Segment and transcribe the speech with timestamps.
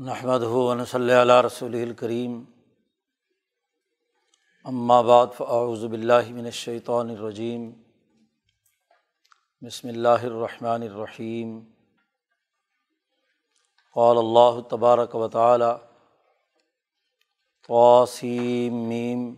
[0.00, 2.38] نحمد ہُون صلی اللہ رسول الکریم
[5.06, 7.70] بعد فاعوذ باللہ من الشیطان الرجیم
[9.62, 11.58] بسم اللہ الرحمن الرحیم
[13.96, 15.70] قال اللہ تبارک و تعالی
[17.68, 19.30] توسیم میم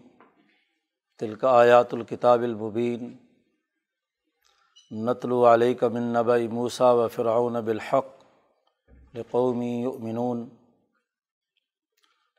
[1.21, 3.15] تلک آیات الکتاب المبین
[4.91, 8.21] نتلو علیہ من نبع موسیٰ و فرعون بالحق
[9.15, 10.49] لقومی یؤمنون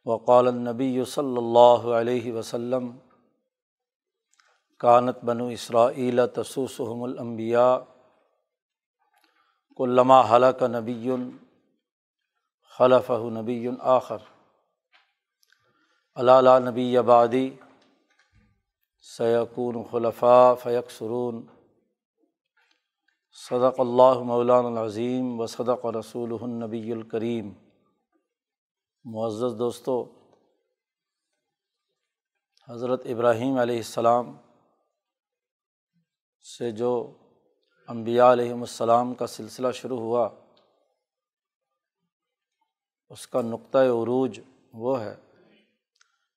[0.05, 2.91] وقال النبی صلی اللہ علیہ وسلم،
[4.80, 7.75] کانت بنو اسرائیل تسوسحم الانبیاء
[9.80, 11.09] علامہ حلق نبی
[12.77, 14.17] خلف نبی آخر۔
[16.16, 17.49] علالہ نبی آبادی
[19.17, 21.45] سیقون خلفاء فیق سرون
[23.49, 27.53] صدق اللہ مولان العظیم و صدق رسول النبی الکریم۔
[29.05, 30.03] معزز دوستو،
[32.69, 34.37] حضرت ابراہیم علیہ السلام
[36.57, 37.17] سے جو
[37.87, 40.29] امبیا علیہم السلام کا سلسلہ شروع ہوا،
[43.09, 44.39] اس کا نقطۂ عروج
[44.73, 45.15] وہ ہے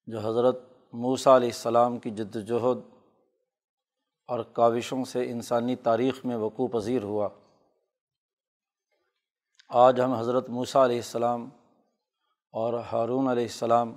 [0.06, 0.59] جو حضرت
[0.92, 2.78] موسیٰ علیہ السلام کی جد وجہد
[4.28, 7.28] اور کاوشوں سے انسانی تاریخ میں وقوع پذیر ہوا۔
[9.69, 11.48] آج ہم حضرت موسیٰ علیہ السلام
[12.57, 13.95] اور ہارون علیہ السلام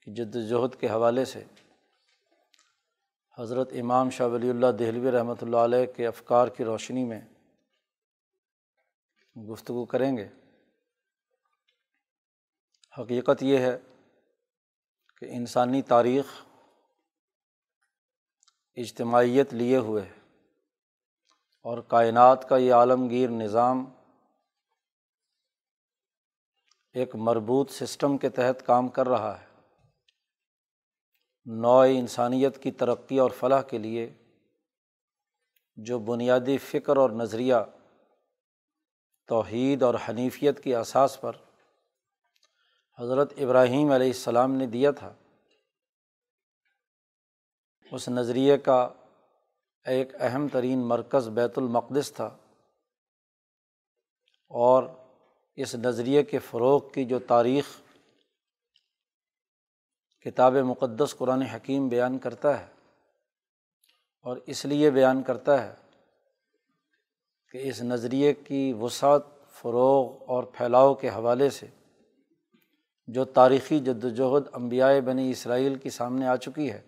[0.00, 1.44] کی جد وجہد کے حوالے سے
[3.38, 7.20] حضرت امام شاہ ولی اللہ دہلوی رحمۃ اللہ علیہ کے افکار کی روشنی میں
[9.50, 10.28] گفتگو کریں گے۔
[12.98, 13.78] حقیقت یہ ہے
[15.16, 16.24] کہ انسانی تاریخ
[18.76, 20.04] اجتماعیت لیے ہوئے
[21.62, 23.84] اور کائنات کا یہ عالمگیر نظام
[26.94, 29.46] ایک مربوط سسٹم کے تحت کام کر رہا ہے۔
[31.46, 34.12] نوع انسانیت کی ترقی اور فلاح کے لیے
[35.76, 37.54] جو بنیادی فکر اور نظریہ،
[39.28, 41.32] توحید اور حنیفیت کی اساس پر
[42.98, 45.12] حضرت ابراہیم علیہ السلام نے دیا تھا،
[47.92, 48.88] اس نظریے کا
[49.86, 52.26] ایک اہم ترین مرکز بیت المقدس تھا
[54.50, 54.82] اور
[55.56, 57.64] اس نظریے کے فروغ کی جو تاریخ
[60.26, 62.66] کتاب مقدس قرآن حکیم بیان کرتا ہے
[64.22, 65.74] اور اس لیے بیان کرتا ہے
[67.50, 71.66] کہ اس نظریے کی وسعت، فروغ اور پھیلاؤ کے حوالے سے
[73.06, 76.80] جو تاریخی جد وجہد امبیائے بنی اسرائیل کی سامنے آ چکی ہے،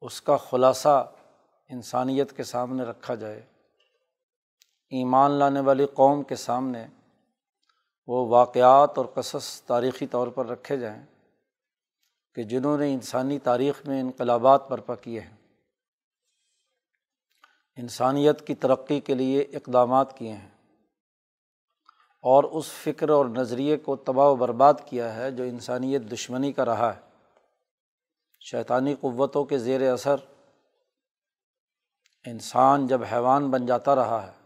[0.00, 1.12] اس کا خلاصہ
[1.68, 3.42] انسانیت کے سامنے رکھا جائے۔
[4.94, 6.86] ایمان لانے والی قوم کے سامنے
[8.06, 11.06] وہ واقعات اور قصص تاریخی طور پر رکھے جائیں
[12.34, 15.36] کہ جنہوں نے انسانی تاریخ میں انقلابات برپا کیے ہیں۔
[17.76, 20.50] انسانیت کی ترقی کے لیے اقدامات کیے ہیں۔
[22.22, 26.64] اور اس فکر اور نظریے کو تباہ و برباد کیا ہے جو انسانیت دشمنی کا
[26.64, 27.00] رہا ہے۔
[28.40, 30.16] شیطانی قوتوں کے زیر اثر
[32.26, 34.43] انسان جب حیوان بن جاتا رہا ہے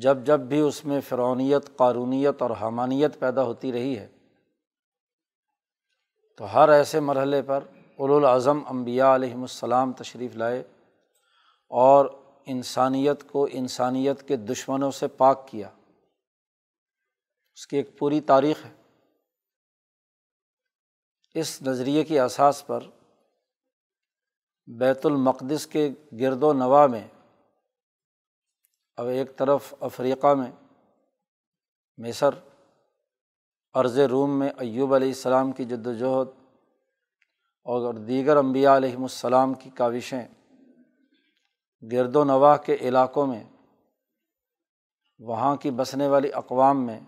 [0.00, 4.08] جب جب بھی اس میں فرونیت قارونیت اور حمانیت پیدا ہوتی رہی ہے،
[6.38, 7.64] تو ہر ایسے مرحلے پر
[7.98, 10.62] الاظم امبیا علیہم السلام تشریف لائے
[11.68, 12.06] اور
[12.46, 15.68] انسانیت کو انسانیت کے دشمنوں سے پاک کیا۔
[17.54, 18.74] اس کی ایک پوری تاریخ ہے۔
[21.34, 22.80] اس نظریے کی اساس پر
[24.66, 25.90] بیت المقدس کے
[26.20, 27.08] گرد و نواح میں
[28.96, 30.50] اب ایک طرف افریقہ میں
[31.96, 32.28] مصر
[33.74, 36.28] عرض روم میں ایوب علیہ السلام کی جد وجہد
[37.64, 40.28] اور دیگر امبیا علیہم السلام کی کاوشیں
[41.92, 43.44] گرد و نواح کے علاقوں میں،
[45.18, 47.00] وہاں کی بسنے والی اقوام میں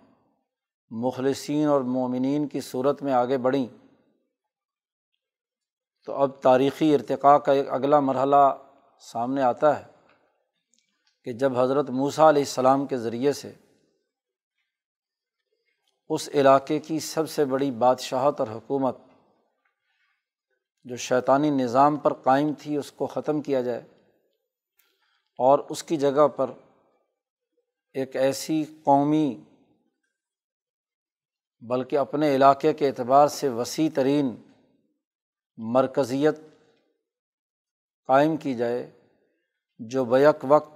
[0.91, 3.67] مخلصین اور مومنین کی صورت میں آگے بڑھیں۔
[6.05, 8.57] تو اب تاریخی ارتقاء کا ایک اگلا مرحلہ
[9.01, 9.96] سامنے آتا ہے۔
[11.27, 13.53] کہ جب حضرت موسیٰ علیہ السلام کے ذریعے سے
[16.09, 18.97] اس علاقے کی سب سے بڑی بادشاہت اور حکومت
[20.85, 23.81] جو شیطانی نظام پر قائم تھی، اس کو ختم کیا جائے
[25.39, 26.51] اور اس کی جگہ پر
[27.93, 29.43] ایک ایسی قومی
[31.61, 34.35] بلکہ اپنے علاقے کے اعتبار سے وسیع ترین
[35.57, 36.41] مرکزیت
[38.07, 38.91] قائم کی جائے
[39.79, 40.76] جو بیک وقت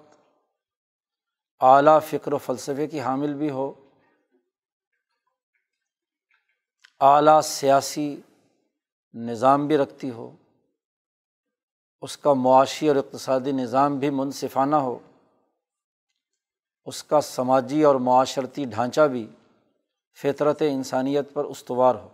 [1.60, 3.72] اعلیٰ فکر و فلسفے کی حامل بھی ہو،
[7.00, 8.20] اعلیٰ سیاسی
[9.14, 10.36] نظام بھی رکھتی ہو،
[12.00, 14.98] اس کا معاشی اور اقتصادی نظام بھی منصفانہ ہو،
[16.84, 19.26] اس کا سماجی اور معاشرتی ڈھانچہ بھی
[20.22, 22.08] فطرت انسانیت پر استوار ہو۔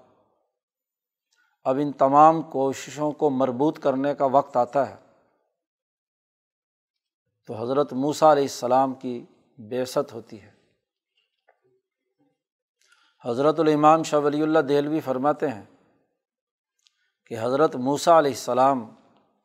[1.64, 4.96] اب ان تمام کوششوں کو مربوط کرنے کا وقت آتا ہے۔
[7.46, 9.24] تو حضرت موسیٰ علیہ السلام کی
[9.58, 10.52] بیست ہوتی ہے۔
[13.24, 15.64] حضرت الامام شاہ ولی اللہ دہلوی فرماتے ہیں
[17.26, 18.90] کہ حضرت موسیٰ علیہ السلام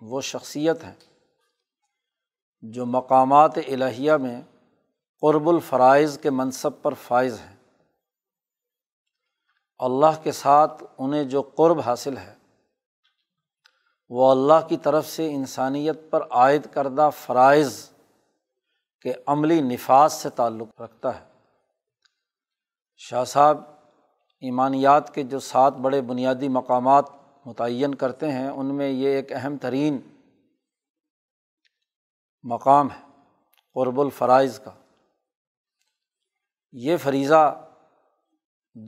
[0.02, 0.96] وہ شخصیت ہیں
[2.62, 4.42] جو مقامات الہیہ میں
[5.22, 7.56] قرب الفرائض کے منصب پر فائز ہیں۔
[9.78, 12.36] اللہ کے ساتھ انہیں جو قرب حاصل ہے،
[14.10, 17.91] وہ اللہ کی طرف سے انسانیت پر عائد کردہ فرائض
[19.02, 21.26] کے عملی نفاذ سے تعلق رکھتا ہے۔
[22.98, 23.58] شاہ صاحب
[24.42, 27.06] ایمانیات کے جو سات بڑے بنیادی مقامات
[27.46, 30.00] متعین کرتے ہیں، ان میں یہ ایک اہم ترین
[32.44, 33.12] مقام ہے،
[33.74, 34.72] قرب الفرائض کا۔
[36.72, 37.68] یہ فریضہ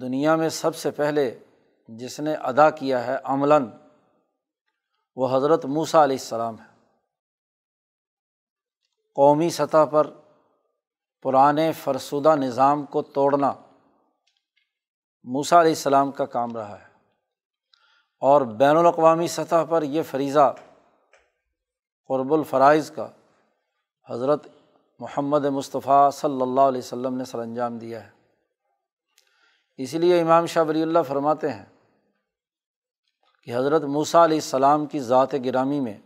[0.01, 1.39] دنیا میں سب سے پہلے
[1.87, 3.69] جس نے ادا کیا ہے عملاً،
[5.15, 6.72] وہ حضرت موسیٰ علیہ السلام ہے۔
[9.15, 10.07] قومی سطح پر
[11.21, 13.53] پرانے فرسودہ نظام کو توڑنا
[15.23, 16.93] موسیٰ علیہ السلام کا کام رہا ہے۔
[18.19, 20.53] اور بین الاقوامی سطح پر یہ فریضہ
[22.07, 23.07] قرب الفرائض کا
[24.09, 24.47] حضرت
[24.99, 28.09] محمد مصطفیٰ صلی اللہ علیہ وسلم نے سر انجام دیا ہے۔
[29.77, 31.65] اسی لیے امام شاہ ولی اللہ فرماتے ہیں
[33.43, 35.99] کہ حضرت موسیٰ علیہ السلام کی ذات گرامی میں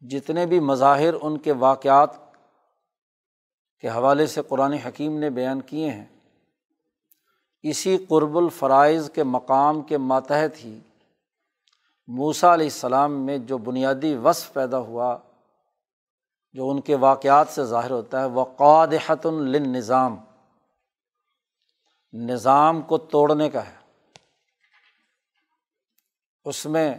[0.00, 2.10] جتنے بھی مظاہر ان کے واقعات
[3.80, 6.04] کے حوالے سے قرآن حکیم نے بیان کیے ہیں،
[7.62, 10.80] اسی قرب الفرائض کے مقام کے ماتحت ہی
[12.06, 15.18] موسیٰ علیہ السلام میں جو بنیادی وصف پیدا ہوا،
[16.52, 20.16] جو ان کے واقعات سے ظاہر ہوتا ہے، وہ قادحت النظام
[22.12, 23.76] نظام کو توڑنے کا ہے۔
[26.44, 26.94] اس میں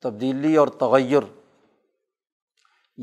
[0.00, 1.41] تبدیلی اور تغیر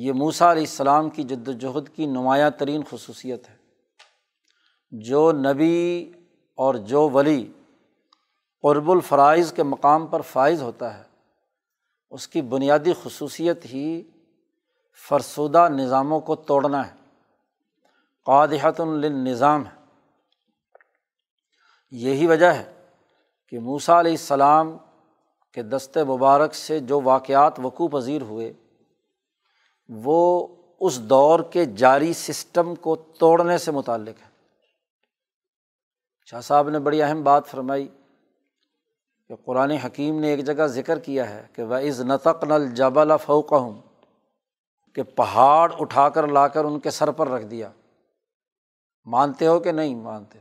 [0.01, 3.55] یہ موسا علیہ السلام کی جد وجہد کی نمایاں ترین خصوصیت ہے۔
[4.91, 6.11] جو نبی
[6.55, 7.51] اور جو ولی
[8.61, 11.03] قرب الفرائض کے مقام پر فائز ہوتا ہے،
[12.11, 14.03] اس کی بنیادی خصوصیت ہی
[15.09, 16.95] فرسودہ نظاموں کو توڑنا ہے۔
[18.25, 19.85] قادحت النظام ہے۔
[21.91, 22.85] یہی وجہ ہے
[23.49, 24.77] کہ موسا علیہ السلام
[25.53, 28.53] کے دست مبارک سے جو واقعات وقوع پذیر ہوئے
[29.89, 30.47] وہ
[30.79, 34.29] اس دور کے جاری سسٹم کو توڑنے سے متعلق ہے۔
[36.25, 37.87] شاہ صاحب نے بڑی اہم بات فرمائی
[39.27, 43.11] کہ قرآن حکیم نے ایک جگہ ذکر کیا ہے کہ وہ از نتق نل جبل
[43.25, 43.81] فوق ہوں
[44.95, 47.69] کہ پہاڑ اٹھا کر لا کر ان کے سر پر رکھ دیا۔
[49.05, 50.39] مانتے ہو کہ نہیں مانتے؟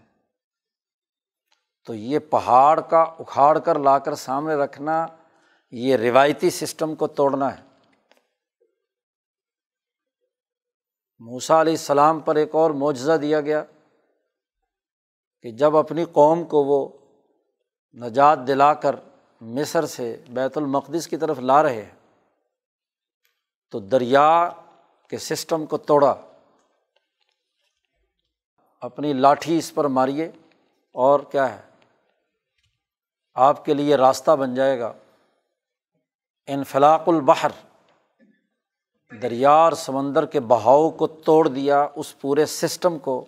[1.87, 5.07] تو یہ پہاڑ کا اکھاڑ کر لا کر سامنے رکھنا،
[5.71, 7.68] یہ روایتی سسٹم کو توڑنا ہے۔
[11.21, 13.65] موسا علیہ السلام پر ایک اور معجزہ دیا گیا
[15.45, 16.89] کہ جب اپنی قوم کو وہ
[17.97, 18.97] نجات دلا کر
[19.41, 21.95] مصر سے بیت المقدس کی طرف لا رہے ہیں،
[23.71, 24.51] تو دریا
[25.09, 26.15] کے سسٹم کو توڑا،
[28.83, 30.31] اپنی لاٹھی اس پر ماریے،
[30.95, 31.61] اور کیا ہے؟
[33.37, 34.93] آپ کے لیے راستہ بن جائے گا،
[36.47, 37.51] انفلاق البحر۔
[39.23, 43.25] دریا اور سمندر کے بہاؤ کو توڑ دیا اس پورے سسٹم کو،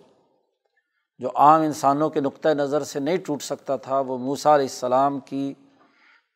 [1.19, 5.19] جو عام انسانوں کے نقطۂ نظر سے نہیں ٹوٹ سکتا تھا، وہ موسا علیہ السلام
[5.19, 5.53] کی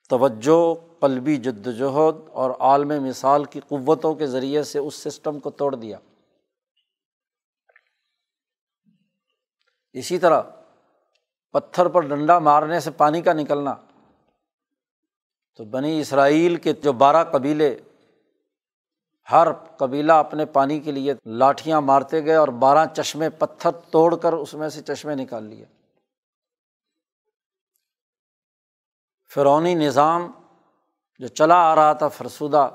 [0.10, 5.50] توجہ، قلبی جد وجہد اور عالم مثال کی قوتوں کے ذریعے سے اس سسٹم کو
[5.50, 5.98] توڑ دیا۔
[9.94, 10.42] اسی طرح
[11.52, 13.76] پتھر پر ڈنڈا مارنے سے پانی کا نکلنا۔
[15.56, 17.78] تو بنی اسرائیل کے جو بارہ قبیلے
[19.32, 24.34] ہر قبیلہ اپنے پانی کے لیے لاٹھیاں مارتے گئے اور بارہ چشمے پتھر توڑ کر
[24.34, 25.66] اس میں سے چشمے نکال لیے۔
[29.34, 30.32] فرونی نظام
[31.20, 32.70] جو چلا آ رہا تھا فرسودہ،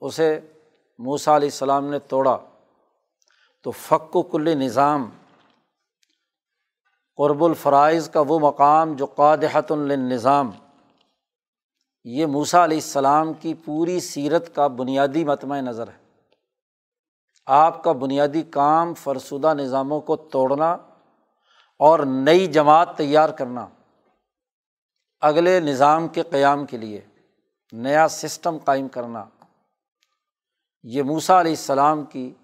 [0.00, 0.40] اسے
[0.98, 2.38] موسا علیہ السلام نے توڑا۔
[3.62, 5.10] تو فق و کل نظام،
[7.16, 10.50] قرب الفرائض کا وہ مقام جو قادحت النظام
[12.10, 16.20] یہ موسا علیہ السلام کی پوری سیرت کا بنیادی متمع نظر ہے۔
[17.46, 20.72] آپ کا بنیادی کام فرسودہ نظاموں کو توڑنا
[21.78, 23.66] اور نئی جماعت تیار کرنا۔
[25.20, 27.00] اگلے نظام کے قیام کے لیے
[27.72, 29.24] نیا سسٹم قائم کرنا۔
[30.82, 32.34] یہ موسا علیہ السلام کی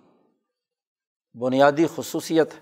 [1.41, 2.61] بنیادی خصوصیت ہے۔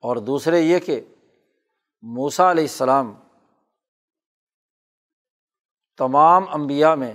[0.00, 1.00] اور دوسرے یہ کہ
[2.02, 3.14] موسا علیہ السلام
[6.02, 7.14] تمام انبیاء میں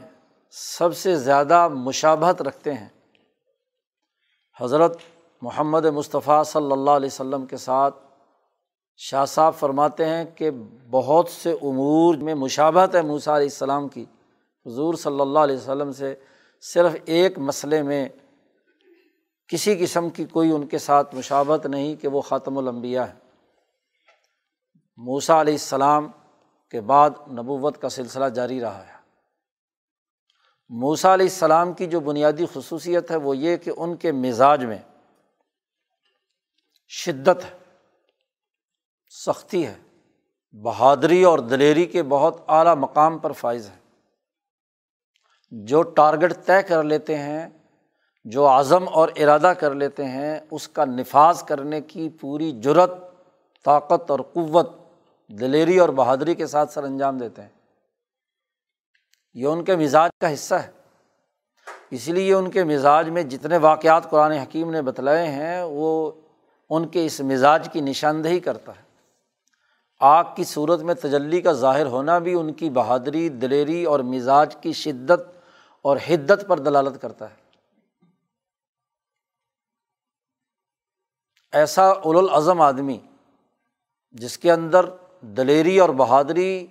[0.52, 2.90] سب سے زیادہ مشابہت رکھتے ہیں۔
[4.62, 4.98] حضرت
[5.42, 7.96] محمد مصطفیٰ صلی اللہ علیہ وسلم کے ساتھ
[8.98, 10.52] شاہ صاحب فرماتے ہیں کہ
[10.92, 14.06] بہت سے امور میں مشابہت ہے موسیٰ علیہ السلام کی۔
[14.66, 16.16] حضور صلی اللہ علیہ وسلم سے
[16.62, 18.10] صرف ایک مسئلے میں
[19.48, 23.14] کسی قسم کی کوئی ان کے ساتھ مشابت نہیں کہ وہ خاتم الانبیاء ہے
[24.98, 26.08] موسیٰ علیہ السلام
[26.72, 28.98] کے بعد نبوت کا سلسلہ جاری رہا ہے۔
[30.70, 34.78] موسیٰ علیہ السلام کی جو بنیادی خصوصیت ہے وہ یہ کہ ان کے مزاج میں
[36.88, 37.58] شدت ہے،
[39.10, 39.76] سختی ہے،
[40.52, 43.78] بہادری اور دلیری کے بہت اعلیٰ مقام پر فائز ہے۔
[45.52, 47.50] جو ٹارگیٹ طے کر لیتے ہیں،
[48.26, 52.92] جو عزم اور ارادہ کر لیتے ہیں، اس کا نفاذ کرنے کی پوری جرت
[53.66, 54.70] طاقت اور قوت
[55.30, 57.50] دلیری اور بہادری کے ساتھ سر انجام دیتے ہیں۔
[59.34, 60.72] یہ ان کے مزاج کا حصہ ہے۔
[61.92, 66.12] اس لیے ان کے مزاج میں جتنے واقعات قرآن حکیم نے بتلائے ہیں، وہ
[66.70, 68.82] ان کے اس مزاج کی نشاندہی کرتا ہے۔
[70.00, 74.56] آگ کی صورت میں تجلی کا ظاہر ہونا بھی ان کی بہادری، دلیری اور مزاج
[74.56, 75.22] کی شدت
[75.82, 77.36] اور حدت پر دلالت کرتا ہے۔
[81.52, 83.00] ایسا الاظم آدمی
[84.12, 84.86] جس کے اندر
[85.28, 86.68] دلیری اور بہادری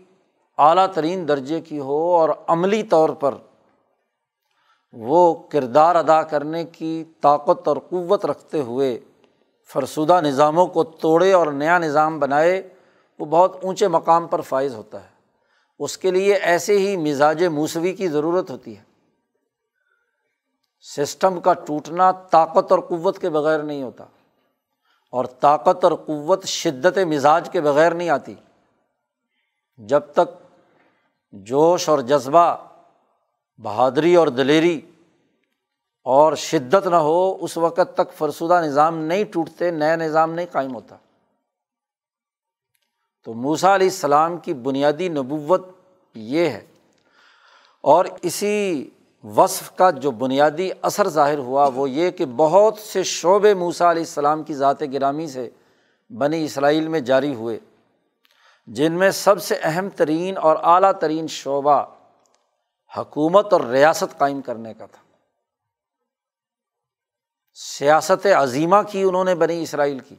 [0.58, 3.34] اعلیٰ ترین درجے کی ہو اور عملی طور پر
[4.92, 9.00] وہ کردار ادا کرنے کی طاقت اور قوت رکھتے ہوئے
[9.72, 12.68] فرسودہ نظاموں کو توڑے اور نیا نظام بنائے،
[13.18, 15.08] وہ بہت اونچے مقام پر فائز ہوتا ہے۔
[15.78, 18.82] اس کے لیے ایسے ہی مزاج موسوی کی ضرورت ہوتی ہے۔
[20.80, 24.04] سسٹم کا ٹوٹنا طاقت اور قوت کے بغیر نہیں ہوتا
[25.12, 28.34] اور طاقت اور قوت شدت مزاج کے بغیر نہیں آتی۔
[29.76, 30.56] جب تک
[31.32, 32.56] جوش اور جذبہ،
[33.58, 34.80] بہادری اور دلیری
[36.04, 40.74] اور شدت نہ ہو، اس وقت تک فرسودہ نظام نہیں ٹوٹتے، نیا نظام نہیں قائم
[40.74, 40.96] ہوتا۔
[43.24, 45.68] تو موسا علیہ السلام کی بنیادی نبوت
[46.14, 46.66] یہ ہے۔
[47.80, 48.90] اور اسی
[49.24, 54.02] وصف کا جو بنیادی اثر ظاہر ہوا، وہ یہ کہ بہت سے شعبے موسا علیہ
[54.02, 55.50] السلام کی ذات گرامی سے
[56.10, 57.58] بنی اسرائیل میں جاری ہوئے۔
[58.66, 61.84] جن میں سب سے اہم ترین اور اعلیٰ ترین شعبہ
[62.96, 65.02] حکومت اور ریاست قائم کرنے کا تھا۔
[67.54, 70.16] سیاست عظیمہ کی انہوں نے بنی اسرائیل کی۔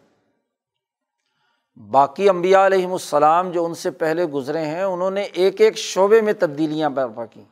[1.91, 6.21] باقی امبیا علیہم السلام جو ان سے پہلے گزرے ہیں، انہوں نے ایک ایک شعبے
[6.21, 7.43] میں تبدیلیاں برپا کیں۔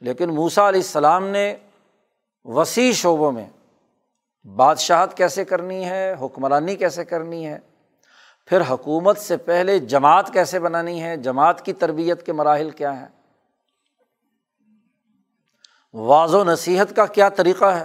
[0.00, 1.56] لیکن موسا علیہ السلام نے
[2.44, 3.48] وسیع شعبوں میں
[4.46, 7.58] بادشاہت کیسے کرنی ہے، حکمرانی کیسے کرنی ہے
[8.46, 13.08] پھر حکومت سے پہلے جماعت کیسے بنانی ہے؟ جماعت کی تربیت کے مراحل کیا ہیں؟
[15.94, 17.84] واض و نصیحت کا کیا طریقہ ہے؟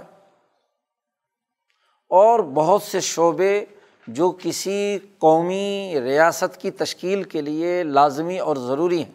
[2.10, 3.66] اور بہت سے شعبے
[4.08, 9.12] جو کسی قومی ریاست کی تشکیل کے لیے لازمی اور ضروری ہیں۔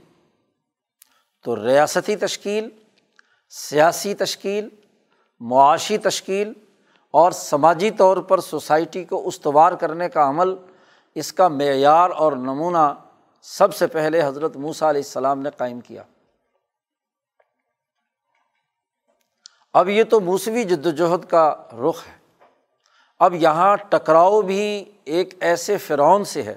[1.45, 2.69] تو ریاستی تشکیل،
[3.51, 4.69] سیاسی تشکیل،
[5.41, 6.53] معاشی تشکیل
[7.11, 10.49] اور سماجی طور پر سوسائٹی کو استوار کرنے کا عمل
[11.17, 12.93] اس کا معیار اور نمونہ
[13.43, 16.03] سب سے پہلے حضرت موسیٰ علیہ السلام نے قائم کیا۔
[19.75, 22.13] اب یہ تو موسوی جد وجہد کا رخ ہے۔
[23.19, 26.55] اب یہاں ٹکراؤ بھی ایک ایسے فرعون سے ہے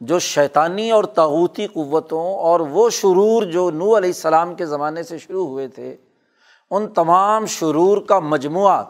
[0.00, 5.18] جو شیطانی اور تاوتی قوتوں اور وہ شرور جو نو علیہ السلام کے زمانے سے
[5.18, 5.96] شروع ہوئے تھے،
[6.70, 8.84] ان تمام شرور کا مجموعہ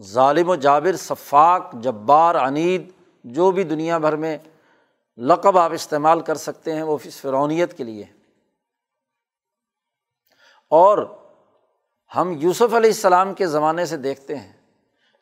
[0.00, 2.90] ظالم و جابر، صفاق، جبار، عنید،
[3.24, 4.36] جو بھی دنیا بھر میں
[5.18, 8.04] لقب آپ استعمال کر سکتے ہیں، وہ فرونیت کے لیے
[10.72, 10.98] اور
[12.12, 14.52] ہم یوسف علیہ السلام کے زمانے سے دیکھتے ہیں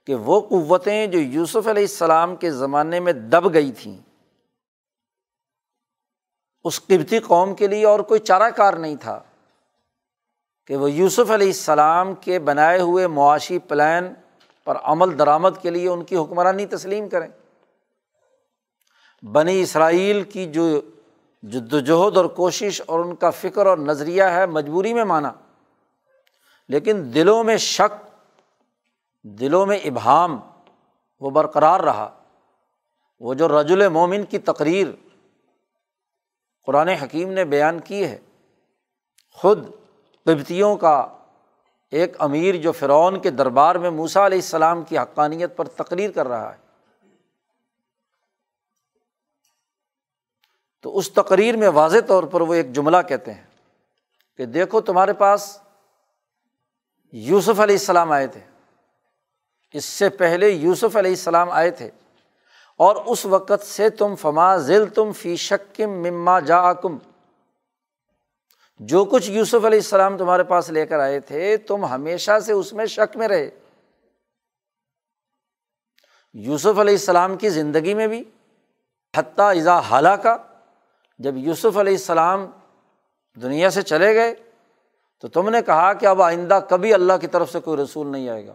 [0.08, 3.96] کہ وہ قوتیں جو یوسف علیہ السلام کے زمانے میں دب گئی تھیں،
[6.64, 9.20] اس قبتی قوم کے لیے اور کوئی چارہ کار نہیں تھا
[10.66, 14.12] کہ وہ یوسف علیہ السلام کے بنائے ہوئے معاشی پلان
[14.64, 17.28] پر عمل درآمد کے لیے ان کی حکمرانی تسلیم کریں۔
[19.22, 20.80] بنی اسرائیل کی جو
[21.42, 25.32] جد وجہد اور کوشش اور ان کا فکر اور نظریہ ہے مجبوری میں مانا،
[26.68, 28.18] لیکن دلوں میں شک،
[29.24, 30.38] دلوں میں ابہام
[31.20, 32.08] وہ برقرار رہا۔
[33.20, 34.88] وہ جو رجل مومن کی تقریر
[36.66, 38.18] قرآن حکیم نے بیان کی ہے،
[39.32, 39.68] خود
[40.26, 41.06] قبتیوں کا
[41.94, 46.28] ایک امیر جو فرعون کے دربار میں موسا علیہ السلام کی حقانیت پر تقریر کر
[46.28, 46.56] رہا ہے۔
[50.82, 53.44] تو اس تقریر میں واضح طور پر وہ ایک جملہ کہتے ہیں
[54.36, 55.58] کہ دیکھو تمہارے پاس
[57.12, 58.40] یوسف علیہ السلام آئے تھے۔
[59.72, 61.90] اس سے پہلے یوسف علیہ السلام آئے تھے۔
[62.76, 66.98] اور اس وقت سے تم فما ذیل تم فی شکم مما جا کم
[68.78, 72.72] جو کچھ یوسف علیہ السلام تمہارے پاس لے کر آئے تھے، تم ہمیشہ سے اس
[72.72, 73.50] میں شک میں رہے۔
[76.32, 78.24] یوسف علیہ السلام کی زندگی میں بھی،
[79.16, 80.36] حتیٰ اضا حالہ کا
[81.18, 82.46] جب یوسف علیہ السلام
[83.42, 84.34] دنیا سے چلے گئے،
[85.20, 88.28] تو تم نے کہا کہ اب آئندہ کبھی اللہ کی طرف سے کوئی رسول نہیں
[88.28, 88.54] آئے گا۔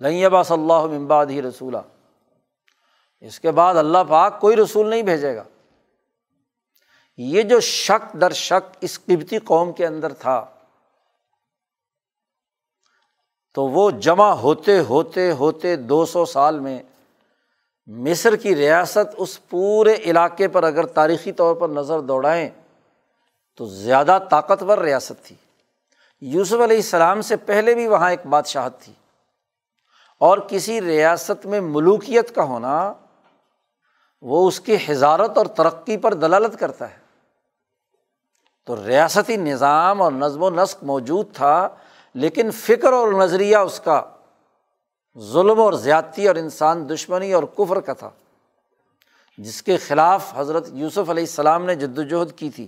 [0.00, 1.78] لئی ابا اللہ امباد ہی رسولہ
[3.20, 5.44] اس کے بعد اللہ پاک کوئی رسول نہیں بھیجے گا۔
[7.16, 10.46] یہ جو شک در شک اس قبتی قوم کے اندر تھا،
[13.54, 16.82] تو وہ جمع ہوتے ہوتے ہوتے دو سو سال میں
[17.86, 22.50] مصر کی ریاست اس پورے علاقے پر اگر تاریخی طور پر نظر دوڑائیں
[23.56, 25.36] تو زیادہ طاقتور ریاست تھی۔
[26.20, 28.92] یوسف علیہ السلام سے پہلے بھی وہاں ایک بادشاہت تھی۔
[30.20, 32.92] اور کسی ریاست میں ملوکیت کا ہونا
[34.20, 36.99] وہ اس کی حضارت اور ترقی پر دلالت کرتا ہے۔
[38.66, 41.68] تو ریاستی نظام اور نظم و نسق موجود تھا،
[42.14, 44.02] لیکن فکر اور نظریہ اس کا
[45.18, 48.10] ظلم اور زیادتی اور انسان دشمنی اور کفر کا تھا،
[49.38, 52.66] جس کے خلاف حضرت یوسف علیہ السلام نے جد وجہد کی تھی۔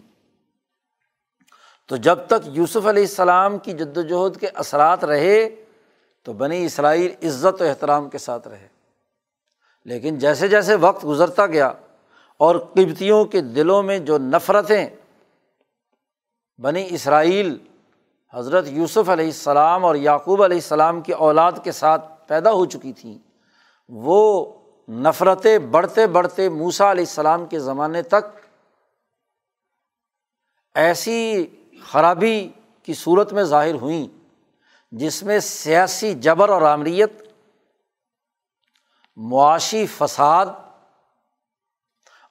[1.88, 5.64] تو جب تک یوسف علیہ السلام کی جد وجہد کے اثرات رہے،
[6.22, 8.68] تو بنی اسرائیل عزت و احترام کے ساتھ رہے۔
[9.84, 11.72] لیکن جیسے جیسے وقت گزرتا گیا
[12.36, 14.86] اور قبتیوں کے دلوں میں جو نفرتیں
[16.62, 17.58] بنی اسرائیل
[18.34, 22.92] حضرت یوسف علیہ السلام اور یعقوب علیہ السلام کی اولاد کے ساتھ پیدا ہو چکی
[22.92, 23.18] تھیں۔
[23.88, 24.52] وہ
[24.88, 28.38] نفرتیں بڑھتے بڑھتے موسا علیہ السلام کے زمانے تک
[30.74, 31.46] ایسی
[31.84, 32.48] خرابی
[32.82, 34.06] کی صورت میں ظاہر ہوئیں،
[34.92, 37.22] جس میں سیاسی جبر اور آمریت،
[39.16, 40.46] معاشی فساد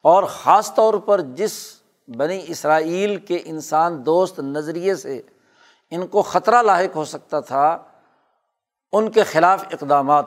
[0.02, 1.81] اور خاص طور پر جس
[2.17, 5.21] بنی اسرائیل کے انسان دوست نظریے سے
[5.89, 7.84] ان کو خطرہ لاحق ہو سکتا تھا
[8.91, 10.26] ان کے خلاف اقدامات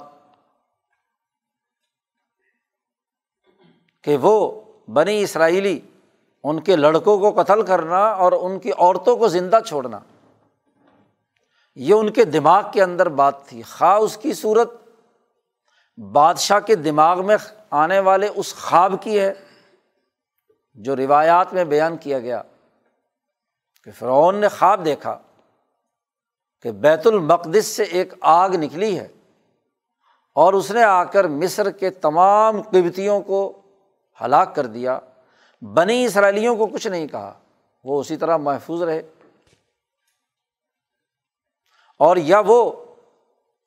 [4.02, 5.80] کہ وہ بنی اسرائیلی
[6.44, 9.98] ان کے لڑکوں کو قتل کرنا اور ان کی عورتوں کو زندہ چھوڑنا۔
[11.74, 14.70] یہ ان کے دماغ کے اندر بات تھی۔ خواہ اس کی صورت
[16.12, 17.36] بادشاہ کے دماغ میں
[17.70, 19.34] آنے والے اس خواب کی ہے۔
[20.74, 22.42] جو روایات میں بیان کیا گیا
[23.84, 25.18] کہ فرعون نے خواب دیکھا
[26.62, 29.08] کہ بیت المقدس سے ایک آگ نکلی ہے
[30.34, 33.60] اور اس نے آ کر مصر کے تمام قبتیوں کو
[34.20, 34.98] ہلاک کر دیا۔
[35.62, 37.38] بنی اسرائیلیوں کو کچھ نہیں کہا،
[37.84, 39.02] وہ اسی طرح محفوظ رہے۔
[41.98, 42.84] اور یا وہ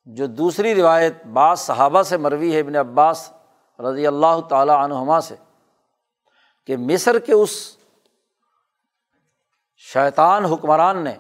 [0.06, 3.32] جو دوسری روایت بعض صحابہ سے مروی ہے، ابن عباس
[3.80, 5.36] رضی اللہ تعالیٰ عنہما سے۔
[6.68, 7.78] کہ مصر کے اس
[9.78, 11.14] شیطان حکمران نے،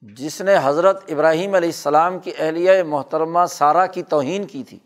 [0.00, 4.78] جس نے حضرت ابراہیم علیہ السلام کی اہلیہ محترمہ سارا کی توہین کی تھی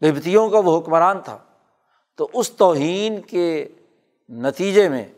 [0.00, 1.38] ببتیوں کا وہ حکمران تھا،
[2.16, 3.68] تو اس توہین کے
[4.28, 5.08] نتیجے میں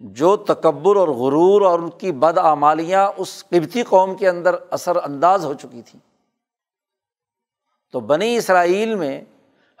[0.00, 5.44] جو تکبر اور غرور اور ان کی بدعمالیاں اس قبتی قوم کے اندر اثر انداز
[5.44, 6.00] ہو چکی تھیں۔
[7.92, 9.24] تو بنی اسرائیل میں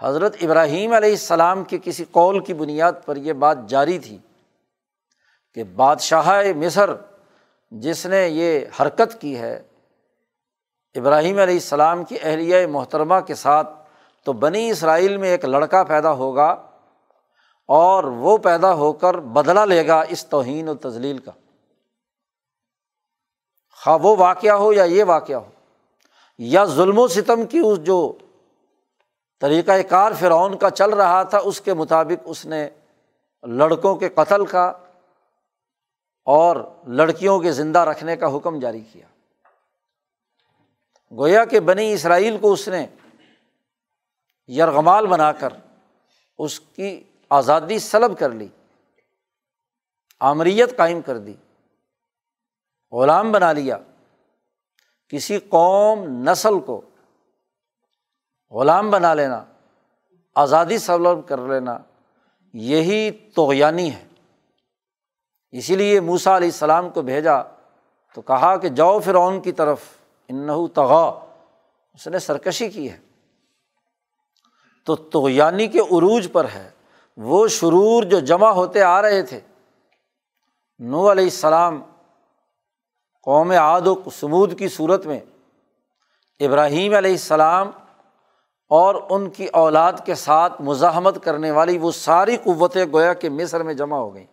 [0.00, 4.18] حضرت ابراہیم علیہ السلام کے کسی قول کی بنیاد پر یہ بات جاری تھی
[5.56, 6.90] کہ بادشاہ مصر
[7.72, 9.54] جس نے یہ حرکت کی ہے،
[10.94, 13.70] ابراہیم علیہ السلام کی اہلیہ محترمہ کے ساتھ
[14.26, 16.50] تو بنی اسرائیل میں ایک لڑکا پیدا ہوگا
[17.68, 21.32] اور وہ پیدا ہو کر بدلا لے گا اس توہین و تزلیل کا۔
[23.80, 25.50] خواہ وہ واقعہ ہو یا یہ واقعہ ہو،
[26.38, 27.98] یا ظلم و ستم کی اس جو
[29.40, 32.68] طریقۂ کار فرعون کا چل رہا تھا، اس کے مطابق اس نے
[33.42, 34.64] لڑکوں کے قتل کا
[36.26, 39.06] اور لڑکیوں کے زندہ رکھنے کا حکم جاری کیا۔
[41.12, 42.86] گویا کہ بنی اسرائیل کو اس نے
[44.48, 45.52] یرغمال بنا کر
[46.38, 48.48] اس کی آزادی سلب کر لی،
[50.20, 51.34] آمریت قائم کر دی،
[52.92, 53.76] غلام بنا لیا۔
[55.08, 56.80] کسی قوم نسل کو
[58.50, 59.44] غلام بنا لینا،
[60.34, 61.78] آزادی سلب کر لینا،
[62.52, 64.06] یہی توغیانی ہے۔
[65.50, 67.42] اسی لیے موسا علیہ السلام کو بھیجا،
[68.14, 69.80] تو کہا کہ جاؤ فرعون کی طرف،
[70.28, 71.24] انہو تغا
[71.94, 72.98] اس نے سرکشی کی ہے۔
[74.86, 76.70] تو توغیانی کے عروج پر ہے،
[77.16, 79.40] وہ شرور جو جمع ہوتے آ رہے تھے۔
[80.78, 81.82] نو علیہ السلام
[83.22, 85.20] قوم عاد و سمود کی صورت میں،
[86.40, 87.70] ابراہیم علیہ السلام
[88.68, 93.62] اور ان کی اولاد کے ساتھ مزاحمت کرنے والی وہ ساری قوتیں گویا کہ مصر
[93.62, 94.26] میں جمع ہو گئیں۔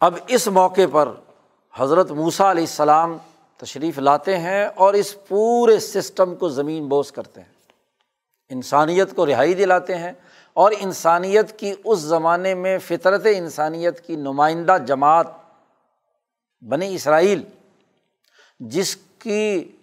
[0.00, 1.08] اب اس موقع پر
[1.74, 3.18] حضرت موسیٰ علیہ السلام
[3.56, 7.52] تشریف لاتے ہیں اور اس پورے سسٹم کو زمین بوس کرتے ہیں۔
[8.48, 10.12] انسانیت کو رہائی دلاتے ہیں
[10.54, 15.26] اور انسانیت کی اس زمانے میں فطرت انسانیت کی نمائندہ جماعت
[16.60, 17.42] بنی اسرائیل،
[18.60, 19.75] جس کی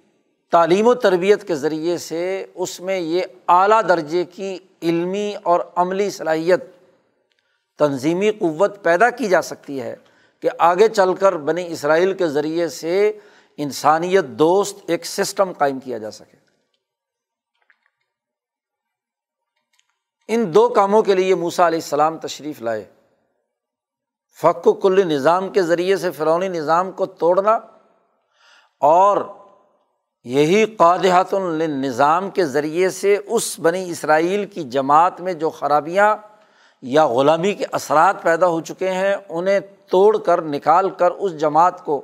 [0.53, 6.09] تعلیم و تربیت کے ذریعے سے اس میں یہ اعلیٰ درجے کی علمی اور عملی
[6.09, 6.63] صلاحیت،
[7.77, 9.95] تنظیمی قوت پیدا کی جا سکتی ہے
[10.39, 13.19] کہ آگے چل کر بنی اسرائیل کے ذریعے سے
[13.57, 16.37] انسانیت دوست ایک سسٹم قائم کیا جا سکے۔
[20.27, 22.85] ان دو کاموں کے لیے موسا علیہ السلام تشریف لائے۔
[24.41, 27.59] فق و کل نظام کے ذریعے سے فرونی نظام کو توڑنا
[28.79, 29.17] اور
[30.25, 36.15] یہی قادحت النظام کے ذریعے سے اس بنی اسرائیل کی جماعت میں جو خرابیاں
[36.81, 41.85] یا غلامی کے اثرات پیدا ہو چکے ہیں، انہیں توڑ کر، نکال کر اس جماعت
[41.85, 42.01] کو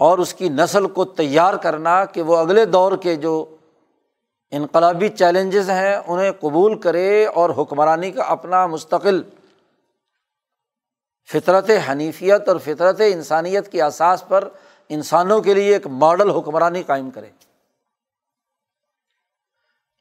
[0.00, 3.44] اور اس کی نسل کو تیار کرنا کہ وہ اگلے دور کے جو
[4.52, 9.22] انقلابی چیلنجز ہیں، انہیں قبول کرے اور حکمرانی کا اپنا مستقل
[11.32, 14.48] فطرت حنیفیت اور فطرت انسانیت کی اساس پر
[14.90, 17.30] انسانوں کے لیے ایک ماڈل حکمرانی قائم کرے۔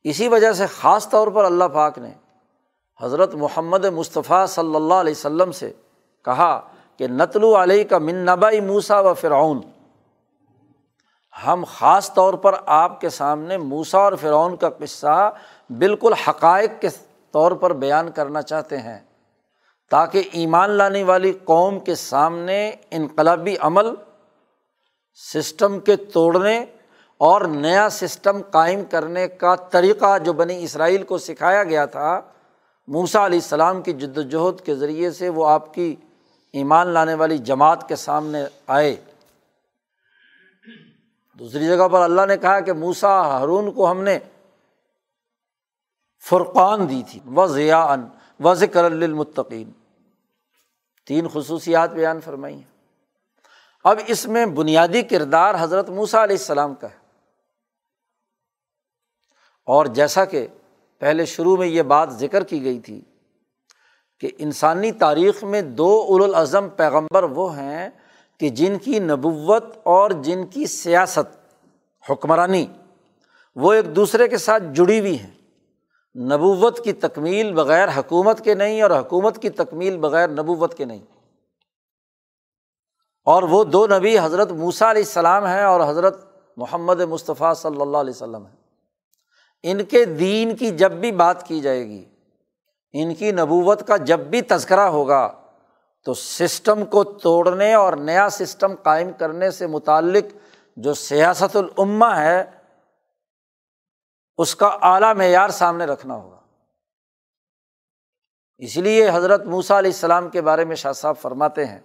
[0.05, 2.11] اسی وجہ سے خاص طور پر اللہ پاک نے
[2.99, 5.71] حضرت محمد مصطفیٰ صلی اللہ علیہ وسلم سے
[6.25, 6.59] کہا
[6.99, 9.61] کہ نتلو علیہ کا من نبائی موسا و فرعون۔
[11.33, 15.31] ہم خاص طور پر آپ کے سامنے موسا اور فرعون کا قصہ
[15.69, 16.89] بالکل حقائق کے
[17.33, 18.99] طور پر بیان کرنا چاہتے ہیں،
[19.91, 23.93] تاکہ ایمان لانے والی قوم کے سامنے انقلابی عمل
[25.15, 26.65] سسٹم کے توڑنے
[27.17, 32.21] اور نیا سسٹم قائم کرنے کا طریقہ جو بنی اسرائیل کو سکھایا گیا تھا
[32.87, 35.95] موسا علیہ السلام کی جد وجہد کے ذریعے سے وہ آپ کی
[36.53, 38.95] ایمان لانے والی جماعت کے سامنے آئے۔
[41.39, 44.19] دوسری جگہ پر اللہ نے کہا کہ موسا ہارون کو ہم نے
[46.29, 48.07] فرقان دی تھی و ضیا ان
[48.39, 49.71] و ذکر المطقین
[51.07, 52.72] تین خصوصیات بیان فرمائی ہیں۔
[53.83, 56.95] اب اس میں بنیادی کردار حضرت موسا علیہ السلام کا ہے۔
[59.65, 60.47] اور جیسا کہ
[60.99, 63.01] پہلے شروع میں یہ بات ذکر کی گئی تھی
[64.19, 67.89] کہ انسانی تاریخ میں دو الاظم پیغمبر وہ ہیں
[68.39, 71.55] کہ جن کی نبوت اور جن کی سیاست،
[72.09, 72.67] حکمرانی،
[73.55, 75.31] وہ ایک دوسرے کے ساتھ جڑی ہوئی ہیں۔
[76.15, 81.12] نبوت کی تکمیل بغیر حکومت کے نہیں اور حکومت کی تکمیل بغیر نبوت کے نہیں۔
[83.23, 86.25] اور وہ دو نبی حضرت موسیٰ علیہ السلام ہیں اور حضرت
[86.57, 88.55] محمد مصطفیٰ صلی اللہ علیہ وسلم ہیں۔
[89.63, 92.05] ان کے دین کی جب بھی بات کی جائے گی،
[92.93, 95.31] ان کی نبوت کا جب بھی تذکرہ ہوگا،
[96.03, 100.25] تو سسٹم کو توڑنے اور نیا سسٹم قائم کرنے سے متعلق
[100.77, 102.43] جو سیاست العما ہے،
[104.37, 106.39] اس کا اعلیٰ معیار سامنے رکھنا ہوگا۔
[108.57, 111.79] اس لیے حضرت موسیٰ علیہ السلام کے بارے میں شاہ صاحب فرماتے ہیں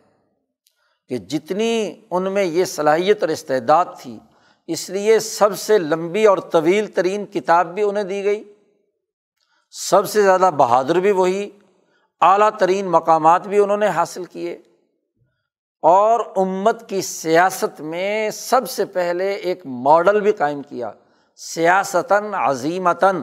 [1.09, 4.19] کہ جتنی ان میں یہ صلاحیت اور استعداد تھی،
[4.67, 8.55] اس لیے سب سے لمبی اور طویل ترین کتاب بھی انہیں دی گئی۔
[9.71, 11.51] سب سے زیادہ بہادر بھی وہی،
[12.21, 14.59] اعلیٰ ترین مقامات بھی انہوں نے حاصل کیے۔
[15.83, 20.93] اور امت کی سیاست میں سب سے پہلے ایک ماڈل بھی قائم کیا،
[21.37, 23.23] سیاستاً عظیمتاً۔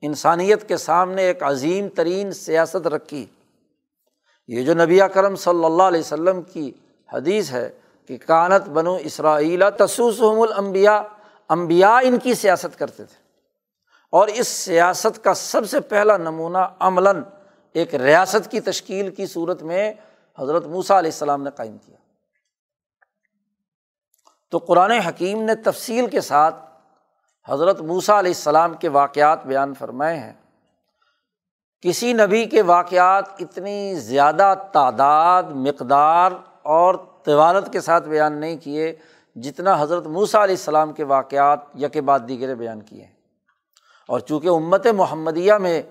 [0.00, 3.26] انسانیت کے سامنے ایک عظیم ترین سیاست رکھی۔
[4.48, 6.72] یہ جو نبی کرم صلی اللہ علیہ وسلم کی
[7.12, 7.70] حدیث ہے
[8.06, 11.00] کہ کانت بنو اسرائیل تسوسحم الانبیاء
[11.48, 13.26] امبیا ان کی سیاست کرتے تھے۔
[14.10, 17.22] اور اس سیاست کا سب سے پہلا نمونہ عملاً
[17.72, 19.94] ایک ریاست کی تشکیل کی صورت میں
[20.38, 21.96] حضرت موسیٰ علیہ السلام نے قائم کیا۔
[24.50, 26.54] تو قرآن حکیم نے تفصیل کے ساتھ
[27.48, 30.32] حضرت موسیٰ علیہ السلام کے واقعات بیان فرمائے ہیں۔
[31.80, 36.30] کسی نبی کے واقعات اتنی زیادہ تعداد، مقدار
[36.66, 38.94] اور طوالت کے ساتھ بیان نہیں کیے
[39.34, 43.12] جتنا حضرت موسیٰ علیہ السلام کے واقعات یک بعد دیگرے بیان کیے ہیں۔
[44.08, 45.82] اور چونکہ امت محمدیہ میں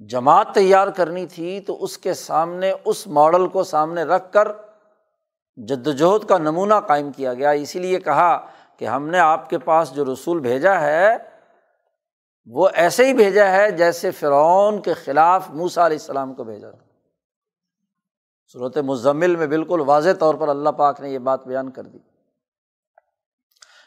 [0.00, 4.52] جماعت تیار کرنی تھی، تو اس کے سامنے، اس ماڈل کو سامنے رکھ کر
[5.56, 9.58] جد وجہد کا نمونہ قائم کیا گیا۔ اسی لیے کہا کہ ہم نے آپ کے
[9.58, 11.16] پاس جو رسول بھیجا ہے،
[12.46, 16.91] وہ ایسے ہی بھیجا ہے جیسے فرعون کے خلاف موسا علیہ السلام کو بھیجا تھا۔
[18.52, 21.98] صورت مزمل میں بالکل واضح طور پر اللہ پاک نے یہ بات بیان کر دی۔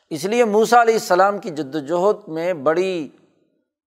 [0.09, 3.09] اس لیے موسا علیہ السلام کی جد وجہد میں بڑی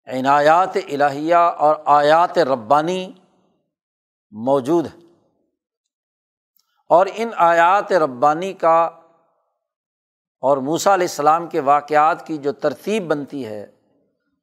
[0.07, 3.13] عنایات الہیہ اور آیات ربانی
[4.31, 4.99] موجود ہے
[6.89, 8.91] اور ان آیات ربانی کا
[10.41, 13.67] اور موسا علیہ السلام کے واقعات کی جو ترتیب بنتی ہے،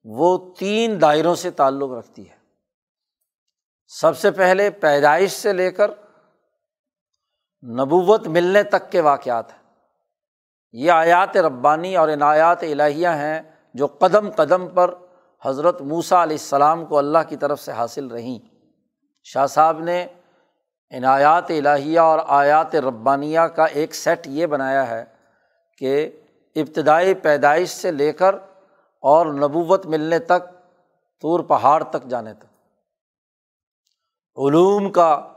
[0.04, 2.36] وہ تین دائروں سے تعلق رکھتی ہے۔
[3.88, 5.92] سب سے پہلے پیدائش سے لے کر
[7.64, 9.60] نبوت ملنے تک کے واقعات ہیں۔
[10.72, 13.42] یہ آیات ربانی اور عنایات الہیہ ہیں
[13.74, 14.94] جو قدم قدم پر
[15.46, 18.40] حضرت موسیٰ علیہ السلام کو اللہ کی طرف سے حاصل رہیں۔
[19.24, 20.08] شاہ صاحب نے
[20.92, 25.06] عنایات الہیہ اور آیات ربانیہ کا ایک سیٹ یہ بنایا ہے
[25.78, 26.12] کہ
[26.56, 28.36] ابتدائی پیدائش سے لے کر
[29.02, 30.50] اور نبوت ملنے تک
[31.22, 32.46] طور پہاڑ تک جانے تک۔
[34.38, 35.33] علوم کا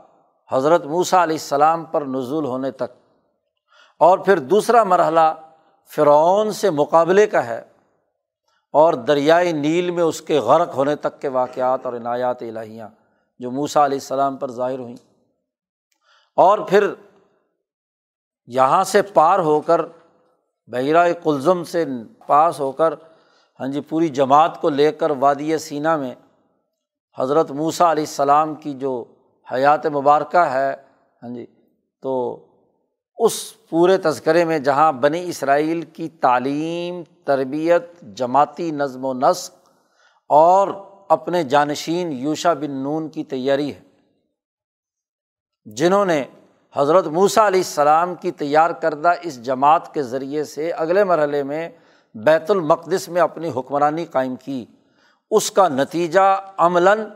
[0.51, 3.19] حضرت موسیٰ علیہ السلام پر نزول ہونے تک۔
[3.99, 5.33] اور پھر دوسرا مرحلہ
[5.95, 7.63] فرعون سے مقابلے کا ہے۔
[8.73, 12.89] اور دریائے نیل میں اس کے غرق ہونے تک کے واقعات اور عنایات الہیاں
[13.39, 14.95] جو موسا علیہ السلام پر ظاہر ہوئیں۔
[16.35, 16.93] اور پھر
[18.45, 19.81] یہاں سے پار ہو کر
[20.67, 21.85] بحیرہ کلزم سے
[22.27, 22.93] پاس ہو کر
[23.59, 26.15] ہاں جی پوری جماعت کو لے کر وادی سینا میں
[27.19, 29.05] حضرت موسیٰ علیہ السلام کی جو
[29.47, 30.75] حیات مبارکہ ہے
[31.23, 31.45] ہاں جی
[32.03, 32.15] تو
[33.17, 33.33] اس
[33.69, 39.69] پورے تذکرے میں جہاں بنی اسرائیل کی تعلیم، تربیت، جماعتی نظم و نسق
[40.29, 40.67] اور
[41.09, 43.79] اپنے جانشین یوشا بن نون کی تیاری ہے،
[45.65, 46.23] جنہوں نے
[46.75, 51.69] حضرت موسیٰ علیہ السلام کی تیار کردہ اس جماعت کے ذریعے سے اگلے مرحلے میں
[52.15, 54.65] بیت المقدس میں اپنی حکمرانی قائم کی۔
[55.31, 57.07] اس کا نتیجہ عملاً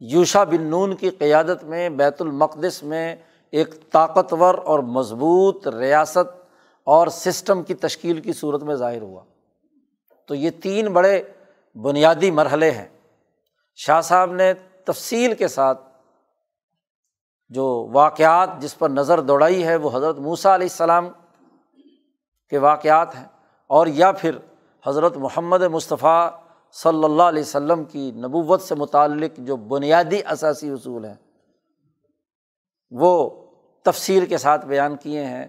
[0.00, 3.16] یوشا بن نون کی قیادت میں بیت المقدس میں
[3.50, 6.44] ایک طاقتور اور مضبوط ریاست
[6.84, 9.24] اور سسٹم کی تشکیل کی صورت میں ظاہر ہوا۔
[10.26, 11.22] تو یہ تین بڑے
[11.74, 12.88] بنیادی مرحلے ہیں۔
[13.76, 14.54] شاہ صاحب نے
[14.84, 15.80] تفصیل کے ساتھ
[17.48, 21.08] جو واقعات جس پر نظر دوڑائی ہے وہ حضرت موسیٰ علیہ السلام
[22.50, 23.24] کے واقعات ہیں
[23.66, 24.38] اور یا پھر
[24.86, 26.30] حضرت محمد مصطفیٰ
[26.82, 31.14] صلی اللہ علیہ وسلم کی نبوت سے متعلق جو بنیادی اثاثی اصول ہیں،
[32.90, 33.30] وہ
[33.82, 35.46] تفصیل کے ساتھ بیان کیے ہیں۔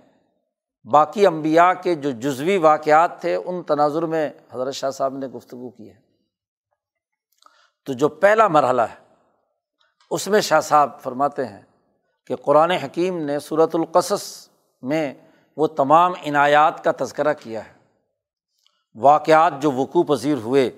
[0.91, 5.69] باقی امبیا کے جو جزوی واقعات تھے، ان تناظر میں حضرت شاہ صاحب نے گفتگو
[5.69, 5.99] کی ہے۔
[7.85, 9.15] تو جو پہلا مرحلہ ہے،
[10.11, 11.61] اس میں شاہ صاحب فرماتے ہیں
[12.27, 14.49] کہ قرآن حکیم نے صورت القصص
[14.81, 15.13] میں
[15.57, 17.73] وہ تمام عنایات کا تذکرہ کیا ہے۔
[18.95, 20.71] واقعات جو وقوع پذیر ہوئے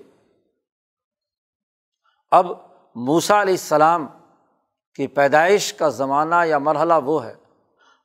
[2.32, 2.48] اب
[2.96, 4.08] موسا علیہ السلام
[4.96, 7.34] کی پیدائش کا زمانہ یا مرحلہ وہ ہے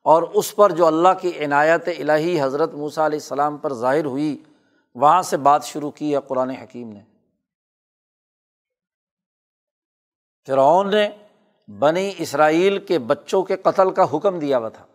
[0.01, 4.43] اور اس پر جو اللہ کی عنایت الہی حضرت موسیٰ علیہ السلام پر ظاہر ہوئی،
[4.95, 7.01] وہاں سے بات شروع کی ہے قرآن حکیم نے۔
[10.47, 11.09] فرعون نے
[11.67, 14.85] بنی اسرائیل کے بچوں کے قتل کا حکم دیا ہوا تھا۔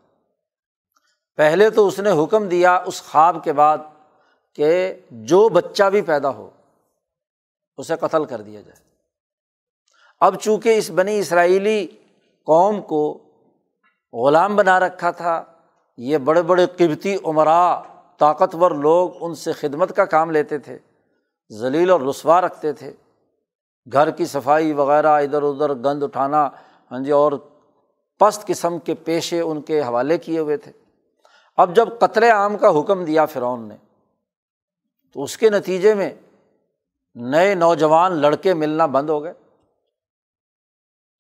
[1.37, 3.79] پہلے تو اس نے حکم دیا اس خواب کے بعد
[4.55, 6.51] کہ جو بچہ بھی پیدا ہو،
[7.77, 8.88] اسے قتل کر دیا جائے۔
[10.21, 11.87] اب چونکہ اس بنی اسرائیلی
[12.47, 13.19] قوم کو
[14.13, 15.45] غلام بنا رکھا تھا،
[15.97, 17.83] یہ بڑے بڑے قبتی عمرا،
[18.19, 20.79] طاقتور لوگ ان سے خدمت کا کام لیتے تھے،
[21.51, 22.93] ذلیل اور رسوا رکھتے تھے۔
[23.93, 26.49] گھر کی صفائی وغیرہ، ادھر ادھر گند اٹھانا
[26.91, 27.33] ہاں جی اور
[28.19, 30.73] پست قسم کے پیشے ان کے حوالے کیے ہوئے تھے۔
[31.57, 33.77] اب جب قتل عام کا حکم دیا فرعون نے،
[35.13, 36.11] تو اس کے نتیجے میں
[37.15, 39.33] نئے نوجوان لڑکے ملنا بند ہو گئے۔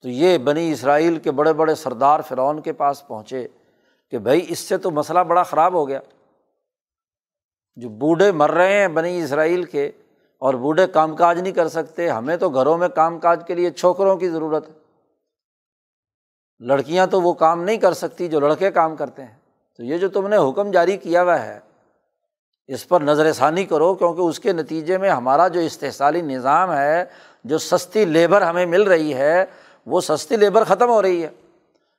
[0.03, 3.49] تو یہ بنی اسرائیل کے بڑے بڑے سردار فرعون کے پاس پہنچے
[4.11, 6.01] کہ بھائی اس سے تو مسئلہ بڑا خراب ہو گیا۔
[7.77, 9.91] جو بوڑھے مر رہے ہیں بنی اسرائیل کے
[10.39, 13.71] اور بوڑھے کام کاج نہیں کر سکتے، ہمیں تو گھروں میں کام کاج کے لیے
[13.71, 14.75] چھوکروں کی ضرورت ہے۔
[16.59, 19.35] لڑکیاں تو وہ کام نہیں کر سکتی جو لڑکے کام کرتے ہیں۔
[19.77, 21.61] تو یہ جو تم نے حکم جاری کیا ہوا ہے،
[22.67, 27.05] اس پر نظر ثانی کرو کیونکہ اس کے نتیجے میں ہمارا جو استحصالی نظام ہے،
[27.45, 29.45] جو سستی لیبر ہمیں مل رہی ہے
[29.88, 31.31] وہ سستی لیبر ختم ہو رہی ہے۔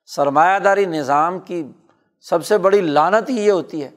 [0.05, 1.63] سرمایہ داری نظام کی
[2.21, 3.89] سب سے بڑی لانت ہی یہ ہوتی ہے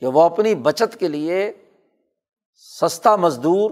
[0.00, 1.52] کہ وہ اپنی بچت کے لیے
[2.80, 3.70] سستا مزدور،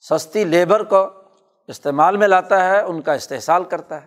[0.00, 1.06] سستی لیبر کو
[1.68, 4.06] استعمال میں لاتا ہے، ان کا استحصال کرتا ہے۔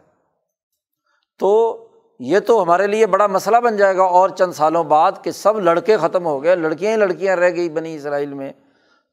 [1.40, 1.78] تو
[2.20, 5.60] یہ تو ہمارے لیے بڑا مسئلہ بن جائے گا۔ اور چند سالوں بعد کہ سب
[5.60, 8.52] لڑکے ختم ہو گئے، لڑکیاں ہی لڑکیاں رہ گئی بنی اسرائیل میں،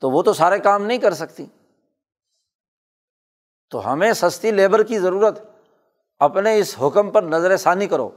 [0.00, 1.46] تو وہ تو سارے کام نہیں کر سکتی۔
[3.70, 5.38] تو ہمیں سستی لیبر کی ضرورت
[6.18, 8.09] اپنے اس حکم پر نظر ثانی کرو۔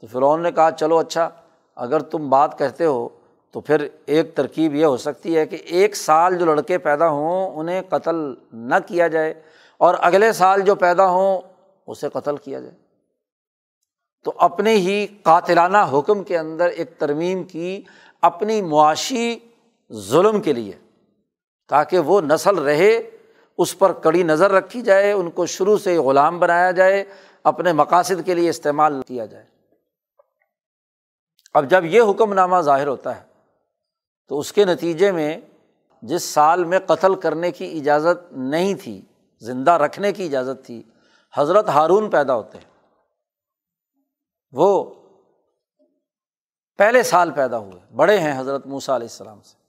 [0.00, 1.28] تو فرعون نے کہا، چلو اچھا
[1.74, 3.08] اگر تم بات کہتے ہو
[3.50, 7.50] تو پھر ایک ترکیب یہ ہو سکتی ہے کہ ایک سال جو لڑکے پیدا ہوں
[7.50, 9.34] انہیں قتل نہ کیا جائے
[9.78, 11.40] اور اگلے سال جو پیدا ہوں
[11.86, 12.74] اسے قتل کیا جائے۔
[14.24, 17.82] تو اپنے ہی قاتلانہ حکم کے اندر ایک ترمیم کی
[18.20, 19.38] اپنی معاشی
[19.92, 20.72] ظلم کے لیے
[21.68, 23.10] تاکہ وہ نسل رہے
[23.58, 27.04] اس پر کڑی نظر رکھی جائے، ان کو شروع سے غلام بنایا جائے،
[27.44, 29.46] اپنے مقاصد کے لیے استعمال کیا جائے۔
[31.54, 33.26] اب جب یہ حکم نامہ ظاہر ہوتا ہے،
[34.28, 35.40] تو اس کے نتیجے میں
[36.02, 39.02] جس سال میں قتل کرنے کی اجازت نہیں تھی،
[39.40, 40.82] زندہ رکھنے کی اجازت تھی،
[41.34, 42.70] حضرت ہارون پیدا ہوتے ہیں۔
[44.52, 44.94] وہ
[46.78, 49.61] پہلے سال پیدا ہوئے، بڑے ہیں حضرت موسیٰ علیہ السلام سے۔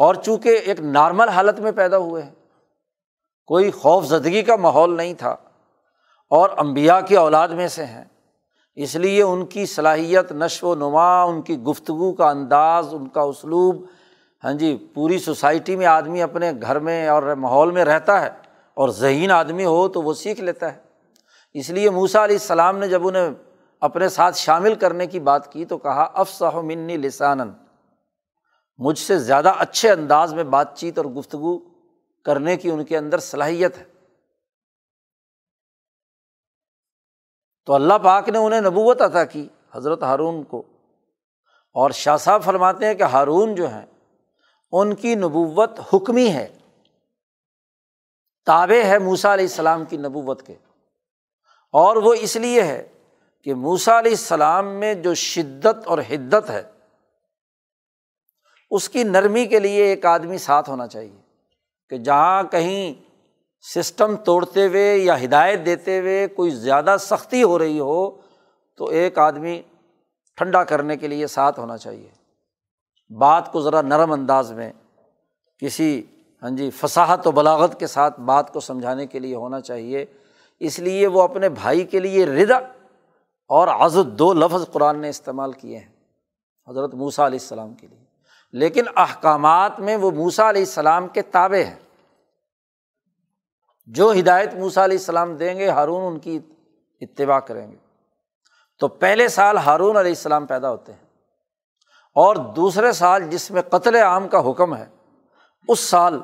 [0.00, 2.34] اور چونکہ ایک نارمل حالت میں پیدا ہوئے ہیں،
[3.46, 5.36] کوئی خوف زدگی کا ماحول نہیں تھا
[6.30, 8.04] اور امبیا کی اولاد میں سے ہیں۔
[8.74, 13.20] اس لیے ان کی صلاحیت نشو و نما، ان کی گفتگو کا انداز، ان کا
[13.20, 13.84] اسلوب
[14.44, 18.30] ہاں جی پوری سوسائٹی میں آدمی اپنے گھر میں اور ماحول میں رہتا ہے
[18.74, 20.78] اور ذہین آدمی ہو تو وہ سیکھ لیتا ہے۔
[21.52, 23.30] اس لیے موسا علیہ السلام نے جب انہیں
[23.80, 27.40] اپنے ساتھ شامل کرنے کی بات کی تو کہا افسا منی لسان
[28.80, 31.58] مجھ سے زیادہ اچھے انداز میں بات چیت اور گفتگو
[32.22, 33.84] کرنے کی ان کے اندر صلاحیت ہے۔
[37.66, 40.62] تو اللہ پاک نے انہیں نبوت عطا کی حضرت ہارون کو۔
[41.72, 43.86] اور شاہ صاحب فرماتے ہیں کہ ہارون جو ہیں،
[44.72, 46.58] ان کی نبوت حکمی ہے۔
[48.46, 50.54] تابع ہے موسا علیہ السلام کی نبوت کے۔
[51.72, 52.88] اور وہ اس لیے ہے
[53.44, 56.62] کہ موسا علیہ السلام میں جو شدت اور حدت ہے
[58.70, 61.20] اس کی نرمی کے لیے ایک آدمی ساتھ ہونا چاہیے
[61.90, 62.94] کہ جہاں کہیں
[63.74, 68.10] سسٹم توڑتے ہوئے یا ہدایت دیتے ہوئے کوئی زیادہ سختی ہو رہی ہو
[68.76, 69.62] تو ایک آدمی
[70.36, 72.08] ٹھنڈا کرنے کے لیے ساتھ ہونا چاہیے۔
[73.10, 74.72] بات کو ذرا نرم انداز میں
[75.58, 76.02] کسی
[76.42, 80.04] ہاں جی فصاحت و بلاغت کے ساتھ بات کو سمجھانے کے لیے ہونا چاہیے۔
[80.60, 82.56] اس لیے وہ اپنے بھائی کے لیے ردا
[83.50, 85.88] اور عزت دو لفظ قرآن نے استعمال کیے ہیں،
[86.68, 87.99] حضرت موسیٰ علیہ السلام کے لیے۔
[88.52, 91.78] لیکن احکامات میں وہ موسا علیہ السلام کے تابے ہیں۔
[93.86, 96.38] جو ہدایت موسا علیہ السلام دیں گے، ہارون ان کی
[97.00, 97.76] اتباع کریں گے۔
[98.78, 101.04] تو پہلے سال ہارون علیہ السلام پیدا ہوتے ہیں
[102.14, 104.86] اور دوسرے سال جس میں قتل عام کا حکم ہے،
[105.68, 106.20] اس سال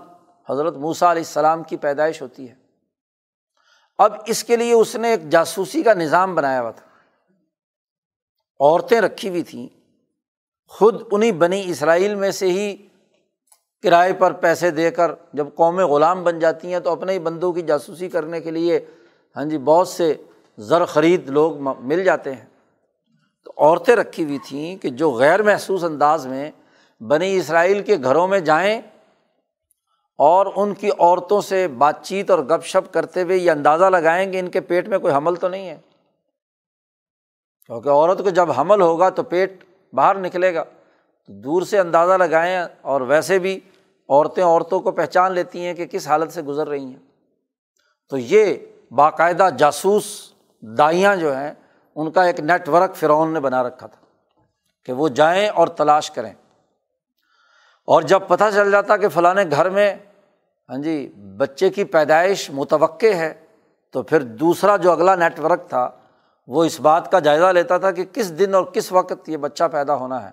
[0.50, 2.54] حضرت موسا علیہ السلام کی پیدائش ہوتی ہے۔
[3.98, 6.86] اب اس کے لیے اس نے ایک جاسوسی کا نظام بنایا ہوا تھا۔
[8.60, 9.75] عورتیں رکھی ہوئی تھیں۔
[10.68, 12.76] خود انہیں بنی اسرائیل میں سے ہی
[13.83, 17.52] کرائے پر پیسے دے کر جب قومیں غلام بن جاتی ہیں تو اپنے ہی بندوں
[17.52, 18.85] کی جاسوسی کرنے کے لیے
[19.37, 20.14] ہاں جی بہت سے
[20.59, 22.44] زر خرید لوگ مل جاتے ہیں۔
[23.44, 26.50] تو عورتیں رکھی ہوئی تھیں کہ جو غیر محسوس انداز میں
[27.00, 28.81] بنی اسرائیل کے گھروں میں جائیں
[30.18, 34.33] اور ان کی عورتوں سے بات چیت اور گپ شپ کرتے ہوئے یہ اندازہ لگائیں
[34.33, 35.79] گے ان کے پیٹ میں کوئی حمل تو نہیں ہے۔
[37.66, 39.64] کیونکہ عورت کو جب حمل ہوگا تو پیٹ
[39.96, 40.62] باہر نکلے گا،
[41.26, 43.61] تو دور سے اندازہ لگائیں اور ویسے بھی
[44.09, 46.98] عورتیں عورتوں کو پہچان لیتی ہیں کہ کس حالت سے گزر رہی ہیں۔
[48.09, 48.56] تو یہ
[48.90, 51.54] باقاعدہ جاسوس دائیاں جو ہیں،
[51.94, 54.05] ان کا ایک نیٹ ورک فرعون نے بنا رکھا تھا
[54.84, 56.32] کہ وہ جائیں اور تلاش کریں۔
[57.84, 59.94] اور جب پتہ چل جاتا کہ فلاں گھر میں
[60.68, 63.34] ہاں جی بچے کی پیدائش متوقع ہے،
[63.90, 65.90] تو پھر دوسرا جو اگلا نیٹ ورک تھا
[66.47, 69.64] وہ اس بات کا جائزہ لیتا تھا کہ کس دن اور کس وقت یہ بچہ
[69.64, 70.30] پیدا ہونا ہے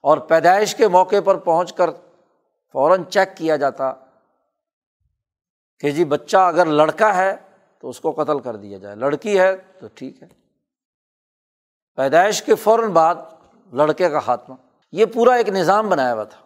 [0.00, 1.90] اور پیدائش کے موقع پر پہنچ کر
[2.72, 3.92] فوراً چیک کیا جاتا
[5.78, 7.36] کہ جی بچہ اگر لڑکا ہے
[7.78, 10.28] تو اس کو قتل کر دیا جائے، لڑکی ہے تو ٹھیک ہے۔
[11.96, 13.14] پیدائش کے فوراً بعد
[13.72, 14.54] لڑکے کا خاتمہ،
[14.92, 16.40] یہ پورا ایک نظام بنایا ہوا تھا۔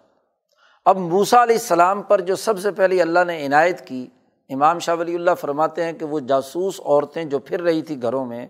[0.85, 4.07] اب موسا علیہ السلام پر جو سب سے پہلے اللہ نے عنایت کی،
[4.49, 8.27] امام شاہ ولی اللہ فرماتے ہیں کہ وہ جاسوس عورتیں جو پھر رہی تھی گھروں
[8.27, 8.47] میں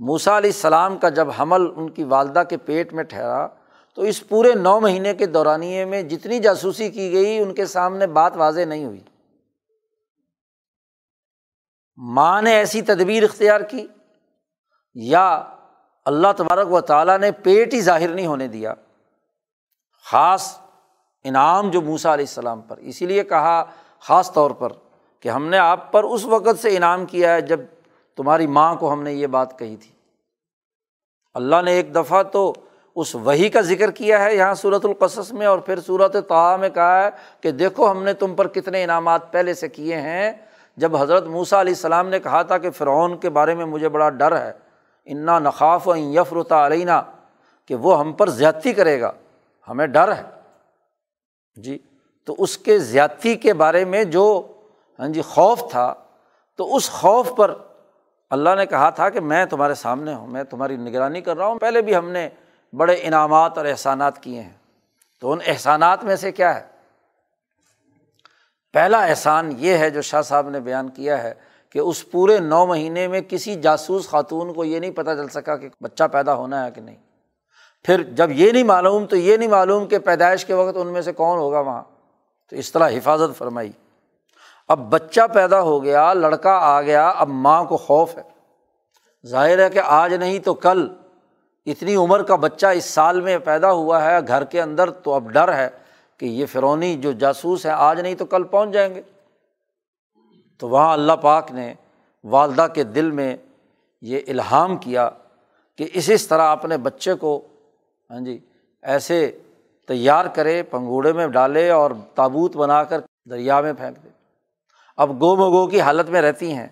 [0.00, 3.46] موسا علیہ السلام کا جب حمل ان کی والدہ کے پیٹ میں ٹھہرا،
[3.94, 8.06] تو اس پورے نو مہینے کے دورانیے میں جتنی جاسوسی کی گئی، ان کے سامنے
[8.06, 9.00] بات واضح نہیں ہوئی۔
[11.96, 13.86] ماں نے ایسی تدبیر اختیار کی،
[14.94, 15.42] یا
[16.04, 18.74] اللہ تبارک و تعالیٰ نے پیٹ ہی ظاہر نہیں ہونے دیا۔
[20.06, 20.58] خاص
[21.24, 23.64] انعام جو موسا علیہ السلام پر، اسی لیے کہا
[24.00, 24.72] خاص طور پر
[25.20, 27.60] کہ ہم نے آپ پر اس وقت سے انعام کیا ہے جب
[28.16, 29.90] تمہاری ماں کو ہم نے یہ بات کہی تھی۔
[31.34, 32.52] اللہ نے ایک دفعہ تو
[32.96, 36.68] اس وہی کا ذکر کیا ہے یہاں صورت القصص میں اور پھر صورت طا میں
[36.68, 40.32] کہا ہے کہ دیکھو ہم نے تم پر کتنے انعامات پہلے سے کیے ہیں۔
[40.76, 44.08] جب حضرت موسیٰ علیہ السلام نے کہا تھا کہ فرعون کے بارے میں مجھے بڑا
[44.10, 44.52] ڈر ہے،
[45.04, 47.02] انا نقاف و یفرتا علینا
[47.66, 49.12] کہ وہ ہم پر زیادتی کرے گا۔
[49.68, 50.22] ہمیں ڈر ہے۔
[51.54, 51.78] جی
[52.24, 54.46] تو اس کے زیادتی کے بارے میں جو
[54.98, 55.94] ہاں جی خوف تھا،
[56.56, 57.54] تو اس خوف پر
[58.30, 61.58] اللہ نے کہا تھا کہ میں تمہارے سامنے ہوں، میں تمہاری نگرانی کر رہا ہوں۔
[61.58, 62.28] پہلے بھی ہم نے
[62.72, 64.52] بڑے انعامات اور احسانات کیے ہیں۔
[65.20, 66.66] تو ان احسانات میں سے کیا ہے؟
[68.72, 71.34] پہلا احسان یہ ہے جو شاہ صاحب نے بیان کیا ہے
[71.72, 75.56] کہ اس پورے نو مہینے میں کسی جاسوس خاتون کو یہ نہیں پتہ چل سکا
[75.56, 76.96] کہ بچہ پیدا ہونا ہے کہ نہیں۔
[77.84, 81.02] پھر جب یہ نہیں معلوم تو یہ نہیں معلوم کہ پیدائش کے وقت ان میں
[81.02, 81.82] سے کون ہوگا وہاں۔
[82.50, 83.72] تو اس طرح حفاظت فرمائی۔
[84.70, 88.22] اب بچہ پیدا ہو گیا، لڑکا آ گیا، اب ماں کو خوف ہے۔
[89.26, 90.88] ظاہر ہے کہ آج نہیں تو کل۔
[91.66, 95.30] اتنی عمر کا بچہ اس سال میں پیدا ہوا ہے، گھر کے اندر تو اب
[95.30, 95.68] ڈر ہے
[96.18, 99.02] کہ یہ فرونی جو جاسوس ہیں، آج نہیں تو کل پہنچ جائیں گے۔
[100.58, 101.74] تو وہاں اللہ پاک نے
[102.24, 103.36] والدہ کے دل میں
[104.00, 105.10] یہ الہام کیا
[105.76, 107.40] کہ اس اس طرح اپنے بچے کو
[108.10, 108.38] ہاں جی
[108.82, 109.38] ایسے
[109.88, 113.00] تیار کرے، پنگوڑے میں ڈالے اور تابوت بنا کر
[113.30, 114.09] دریا میں پھینک دے۔
[115.00, 116.68] اب گو مگو کی حالت میں رہتی ہیں۔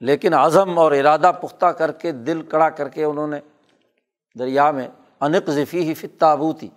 [0.00, 3.40] لیکن عزم اور ارادہ پختہ کر کے، دل کڑا کر کے انہوں نے
[4.38, 4.88] دریا میں
[5.20, 6.68] انق ذفی ہی فت تابوتی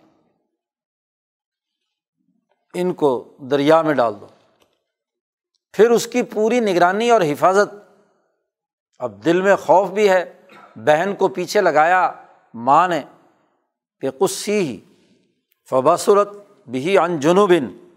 [2.74, 4.28] ان کو دریا میں ڈال دو۔
[5.74, 7.76] پھر اس کی پوری نگرانی اور حفاظت۔
[9.00, 10.34] اب دل میں خوف بھی ہے۔
[10.76, 12.12] بہن کو پیچھے لگایا۔
[12.54, 13.02] ماں نے
[14.02, 14.80] کہ کسی ہی
[15.70, 16.30] فباصورت
[16.68, 17.89] بھی ان جنوبن۔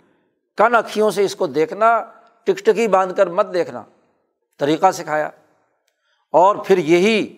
[0.57, 2.14] کن اکھیوں سے اس کو دیکھنا۔
[2.45, 3.83] ٹک ٹکی باندھ کر مت دیکھنا۔
[4.59, 5.31] طریقہ سکھایا۔
[6.31, 7.37] اور پھر یہی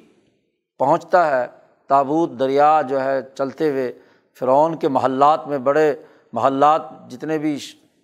[0.79, 1.47] پہنچتا ہے
[1.87, 3.93] تابوت دریا جو ہے چلتے ہوئے۔
[4.39, 5.95] فرعون کے محلات میں بڑے
[6.33, 7.59] محلات جتنے بھی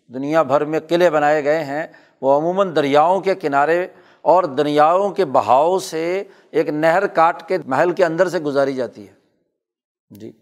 [0.08, 1.86] دنیا بھر میں قلعے بنائے گئے ہیں،
[2.20, 3.86] وہ عموماً دریاؤں کے کنارے
[4.22, 9.08] اور دریاؤں کے بہاؤ سے ایک نہر کاٹ کے محل کے اندر سے گزاری جاتی
[9.08, 9.12] ہے۔
[10.10, 10.32] جی۔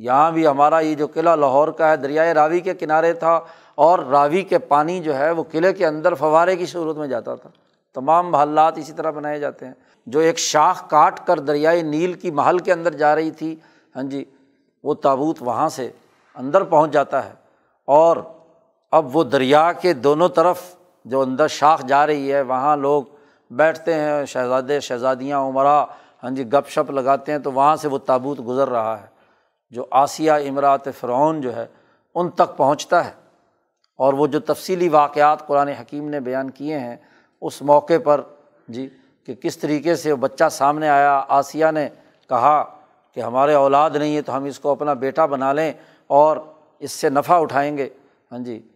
[0.00, 3.40] یہاں بھی ہمارا یہ جو قلعہ لاہور کا ہے، دریائے راوی کے کنارے تھا
[3.74, 7.34] اور راوی کے پانی جو ہے وہ قلعے کے اندر فوارے کی صورت میں جاتا
[7.34, 7.50] تھا۔
[7.94, 9.72] تمام محلات اسی طرح بنائے جاتے ہیں۔
[10.06, 13.56] جو ایک شاخ کاٹ کر دریائے نیل کی محل کے اندر جا رہی تھی
[13.96, 14.24] ہاں جی
[14.84, 15.90] وہ تابوت وہاں سے
[16.34, 17.32] اندر پہنچ جاتا ہے۔
[17.84, 18.16] اور
[18.92, 20.60] اب وہ دریا کے دونوں طرف
[21.04, 23.02] جو اندر شاخ جا رہی ہے، وہاں لوگ
[23.50, 25.84] بیٹھتے ہیں، شہزادے، شہزادیاں، عمرا
[26.22, 29.19] ہاں جی گپ شپ لگاتے ہیں، تو وہاں سے وہ تابوت گزر رہا ہے۔
[29.70, 31.66] جو آسیہ امرات فرعون جو ہے،
[32.14, 33.12] ان تک پہنچتا ہے۔
[33.96, 36.96] اور وہ جو تفصیلی واقعات قرآن حکیم نے بیان کیے ہیں،
[37.40, 38.20] اس موقع پر
[38.68, 38.88] جی
[39.26, 41.88] کہ کس طریقے سے وہ بچہ سامنے آیا، آسیہ نے
[42.28, 42.64] کہا
[43.14, 45.72] کہ ہمارے اولاد نہیں ہے تو ہم اس کو اپنا بیٹا بنا لیں
[46.06, 46.36] اور
[46.78, 47.88] اس سے نفع اٹھائیں گے۔
[48.32, 48.68] ہاں جی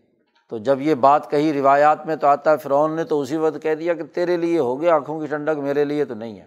[0.49, 3.62] تو جب یہ بات کہی روایات میں تو آتا ہے، فرعون نے تو اسی وقت
[3.62, 6.47] کہہ دیا کہ تیرے لیے ہو گیا، آنکھوں کی ٹھنڈک میرے لیے تو نہیں ہے۔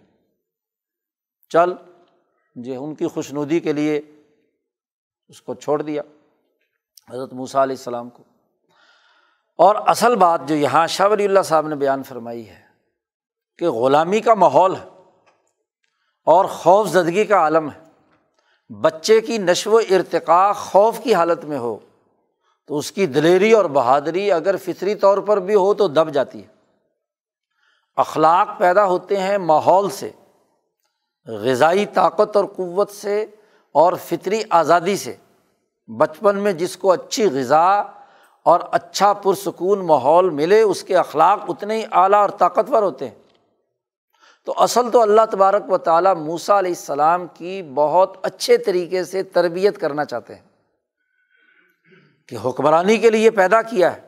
[1.50, 1.74] چل
[2.56, 4.02] جی ان کی خوش ندی کے لیے
[5.30, 6.02] اس کو چھوڑ دیا
[7.10, 8.24] حضرت موسیٰ علیہ السلام کو۔
[9.58, 12.62] اور اصل بات جو یہاں شاہ ولی اللہ صاحب نے بیان فرمائی ہے
[13.58, 15.02] کہ غلامی کا ماحول ہے
[16.26, 17.88] اور خوف زدگی کا عالم ہے۔
[18.82, 21.78] بچے کی نشو و ارتقاء خوف کی حالت میں ہو
[22.68, 26.42] تو اس کی دلیری اور بہادری اگر فطری طور پر بھی ہو تو دب جاتی
[26.42, 26.48] ہے۔
[27.96, 30.12] اخلاق پیدا ہوتے ہیں ماحول سے،
[31.26, 33.26] غذائی طاقت اور قوت سے
[33.78, 35.16] اور فطری آزادی سے۔
[35.88, 37.84] بچپن میں جس کو اچھی غذا
[38.44, 43.16] اور اچھا پرسکون ماحول ملے، اس کے اخلاق اتنے ہی اعلیٰ اور طاقتور ہوتے ہیں۔
[44.46, 49.24] تو اصل تو اللہ تبارک و تعالیٰ موسا علیہ السلام کی بہت اچھے طریقے سے
[49.24, 50.42] تربیت کرنا چاہتے ہیں۔
[52.28, 54.02] کہ حکمرانی کے لیے پیدا کیا ہے۔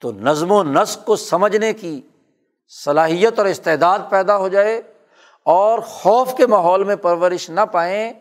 [0.00, 2.00] تو نظم و نسق کو سمجھنے کی
[2.84, 4.82] صلاحیت اور استعداد پیدا ہو جائے
[5.42, 8.12] اور خوف کے ماحول میں پرورش نہ پائیں۔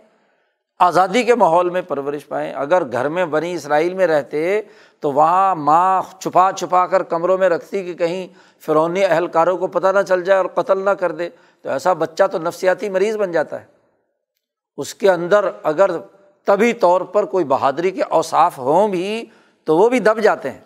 [0.84, 4.62] آزادی کے ماحول میں پرورش پائیں۔ اگر گھر میں بنی اسرائیل میں رہتے
[5.00, 8.28] تو وہاں ماں چھپا چھپا کر کمروں میں رکھتی کہ کہیں
[8.60, 11.30] فرونی اہلکاروں کو پتہ نہ چل جائے اور قتل نہ کر دے۔
[11.62, 13.66] تو ایسا بچہ تو نفسیاتی مریض بن جاتا ہے۔
[14.78, 15.90] اس کے اندر اگر
[16.46, 19.26] طبی طور پر کوئی بہادری کے اوصاف ہوں بھی
[19.64, 20.60] تو وہ بھی دب جاتے ہیں۔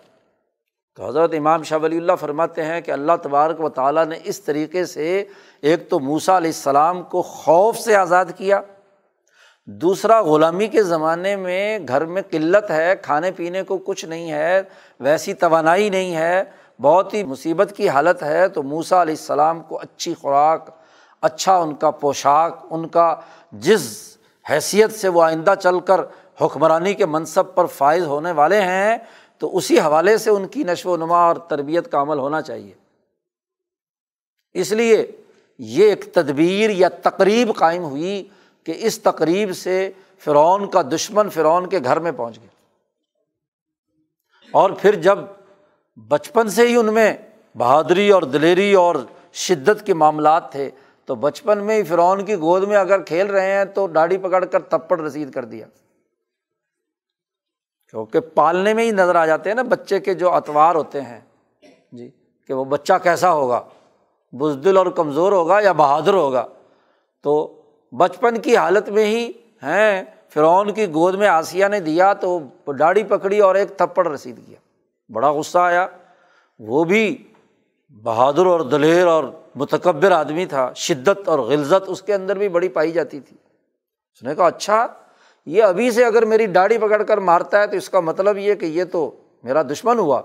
[0.96, 4.42] تو حضرت امام شاہ ولی اللہ فرماتے ہیں کہ اللہ تبارک و تعالیٰ نے اس
[4.42, 5.26] طریقے سے
[5.62, 8.62] ایک تو موسا علیہ السلام کو خوف سے آزاد کیا۔
[9.70, 14.62] دوسرا، غلامی کے زمانے میں گھر میں قلت ہے، کھانے پینے کو کچھ نہیں ہے،
[15.00, 16.44] ویسی توانائی نہیں ہے،
[16.82, 20.70] بہت ہی مصیبت کی حالت ہے۔ تو موسا علیہ السلام کو اچھی خوراک
[21.22, 23.16] اچھا ان کا پوشاک، ان کا
[23.52, 24.18] جس
[24.50, 26.02] حیثیت سے وہ آئندہ چل کر
[26.42, 28.98] حکمرانی کے منصب پر فائز ہونے والے ہیں۔
[29.38, 32.74] تو اسی حوالے سے ان کی نشو و نما اور تربیت کا عمل ہونا چاہیے۔
[34.54, 35.12] اس لیے
[35.60, 38.28] یہ ایک تدبیر یا تقریب قائم ہوئی۔
[38.68, 42.48] کہ اس تقریب سے فرعون کا دشمن فرعون کے گھر میں پہنچ گیا۔
[44.52, 45.20] اور پھر جب
[46.08, 47.18] بچپن سے ہی ان میں
[47.58, 48.96] بہادری اور دلیری اور
[49.34, 50.70] شدت کے معاملات تھے،
[51.06, 54.46] تو بچپن میں ہی فرعون کی گود میں اگر کھیل رہے ہیں تو ڈاڑی پکڑ
[54.46, 55.66] کر تپڑ رسید کر دیا۔
[57.90, 61.20] کیونکہ پالنے میں ہی نظر آ جاتے ہیں نا بچے کے جو اتوار ہوتے ہیں۔
[61.92, 62.12] جی
[62.48, 63.64] کہ وہ بچہ کیسا ہوگا؟
[64.32, 66.48] بزدل اور کمزور ہوگا یا بہادر ہوگا؟
[67.22, 67.57] تو
[67.92, 69.32] بچپن کی حالت میں ہی
[69.64, 72.40] ہیں۔ فرعون کی گود میں آسیہ نے دیا تو
[72.78, 74.60] ڈاڑی پکڑی اور ایک تھپڑ رسید کیا۔
[75.14, 75.88] بڑا غصہ آیا۔
[76.60, 77.32] وہ بھی
[77.90, 79.24] بہادر اور دلیر اور
[79.56, 83.38] متکبر آدمی تھا۔ شدت اور غلزت اس کے اندر بھی بڑی پائی جاتی تھی۔
[84.14, 84.88] اس نے کہا اچھا
[85.46, 88.56] یہ ابھی سے اگر میری داڑھی پکڑ کر مارتا ہے تو اس کا مطلب یہ
[88.56, 89.12] کہ یہ تو
[89.44, 90.22] میرا دشمن ہوا۔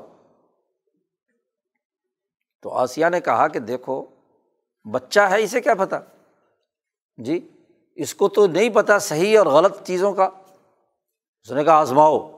[2.62, 4.04] تو آسیہ نے کہا کہ دیکھو،
[4.92, 6.00] بچہ ہے، اسے کیا پتا؟
[7.16, 7.48] جی
[7.96, 10.28] اس کو تو نہیں پتا صحیح اور غلط چیزوں کا۔
[11.42, 12.30] اس نے کہا، آزماؤ۔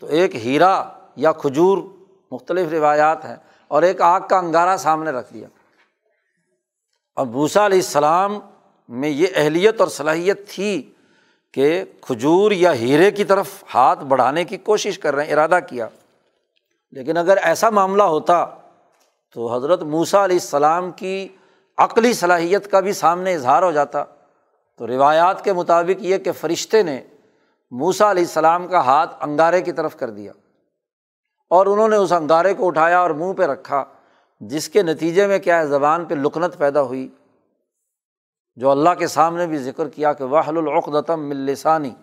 [0.00, 0.84] تو ایک ہیرا
[1.16, 1.78] یا کھجور،
[2.30, 3.36] مختلف روایات ہیں،
[3.68, 5.48] اور ایک آگ کا انگارہ سامنے رکھ دیا۔
[7.16, 8.38] اور بھوسا علیہ السلام
[8.88, 10.92] میں یہ اہلیت اور صلاحیت تھی
[11.52, 15.88] کہ کھجور یا ہیرے کی طرف ہاتھ بڑھانے کی کوشش کر رہے ہیں، ارادہ کیا۔
[16.90, 18.46] لیکن اگر ایسا معاملہ ہوتا
[19.34, 21.28] تو حضرت موسا علیہ السلام کی
[21.78, 24.04] عقلی صلاحیت کا بھی سامنے اظہار ہو جاتا۔
[24.82, 27.02] تو روایات کے مطابق یہ کہ فرشتے نے
[27.70, 30.32] موسا علیہ السلام کا ہاتھ انگارے کی طرف کر دیا
[31.50, 33.84] اور انہوں نے اس انگارے کو اٹھایا اور منہ پہ رکھا،
[34.40, 37.08] جس کے نتیجے میں کیا ہے، زبان پہ لکنت پیدا ہوئی۔
[38.56, 41.94] جو اللہ کے سامنے بھی ذکر کیا کہ واحل العقدم ملسانی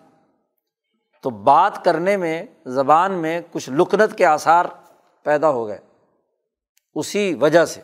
[1.22, 4.64] تو بات کرنے میں، زبان میں کچھ لکنت کے آثار
[5.22, 5.78] پیدا ہو گئے
[6.94, 7.80] اسی وجہ سے۔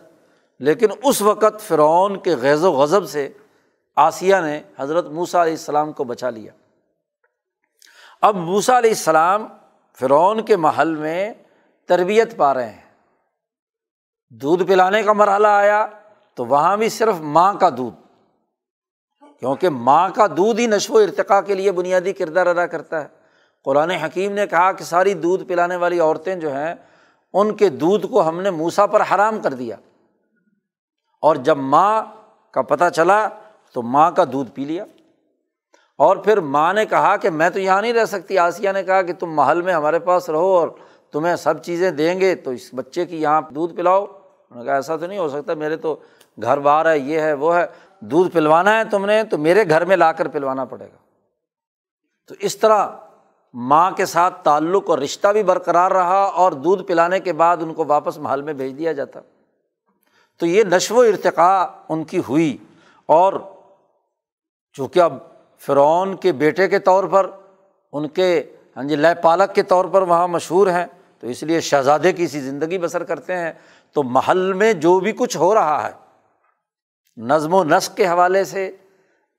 [0.58, 3.28] لیکن اس وقت فرعون کے غیظ و غضب سے
[3.96, 6.52] آسیہ نے حضرت موسا علیہ السلام کو بچا لیا۔
[8.22, 9.46] اب موسا علیہ السلام
[10.00, 11.34] فرعون کے محل میں
[11.86, 12.94] تربیت پا رہے ہیں۔
[14.30, 15.86] دودھ پلانے کا مرحلہ آیا
[16.34, 17.96] تو وہاں بھی صرف ماں کا دودھ۔
[19.38, 23.08] کیونکہ ماں کا دودھ ہی نشو و ارتقاء کے لیے بنیادی کردار ادا کرتا ہے۔
[23.64, 26.74] قرآن حکیم نے کہا کہ ساری دودھ پلانے والی عورتیں جو ہیں،
[27.32, 29.76] ان کے دودھ کو ہم نے موسا پر حرام کر دیا۔
[31.20, 32.02] اور جب ماں
[32.50, 33.28] کا پتہ چلا
[33.76, 34.84] تو ماں کا دودھ پی لیا
[35.98, 39.02] اور پھر ماں نے کہا کہ میں تو یہاں نہیں رہ سکتی۔ آسیہ نے کہا
[39.02, 40.68] کہ تم محل میں ہمارے پاس رہو اور
[41.12, 44.74] تمہیں سب چیزیں دیں گے تو اس بچے کی یہاں دودھ پلاؤ۔ انہوں نے کہا
[44.74, 45.96] ایسا تو نہیں ہو سکتا، میرے تو
[46.42, 47.66] گھر بار ہے، یہ ہے، وہ ہے،
[48.00, 50.96] دودھ پلوانا ہے تم نے، تو میرے گھر میں لا کر پلوانا پڑے گا۔
[52.28, 52.88] تو اس طرح
[53.54, 57.74] ماں کے ساتھ تعلق اور رشتہ بھی برقرار رہا اور دودھ پلانے کے بعد ان
[57.74, 59.20] کو واپس محل میں بھیج دیا جاتا۔
[60.38, 62.56] تو یہ نشو و ارتقاء ان کی ہوئی
[63.06, 63.32] اور
[64.76, 65.18] چونکہ اب
[65.58, 67.30] فرعون کے بیٹے کے طور پر،
[67.92, 70.86] ان کے ہاں جی لے پالک کے طور پر وہاں مشہور ہیں،
[71.20, 73.52] تو اس لیے شہزادے کی سی زندگی بسر کرتے ہیں۔
[73.92, 75.92] تو محل میں جو بھی کچھ ہو رہا ہے،
[77.16, 78.76] نظم و نسق کے حوالے سے،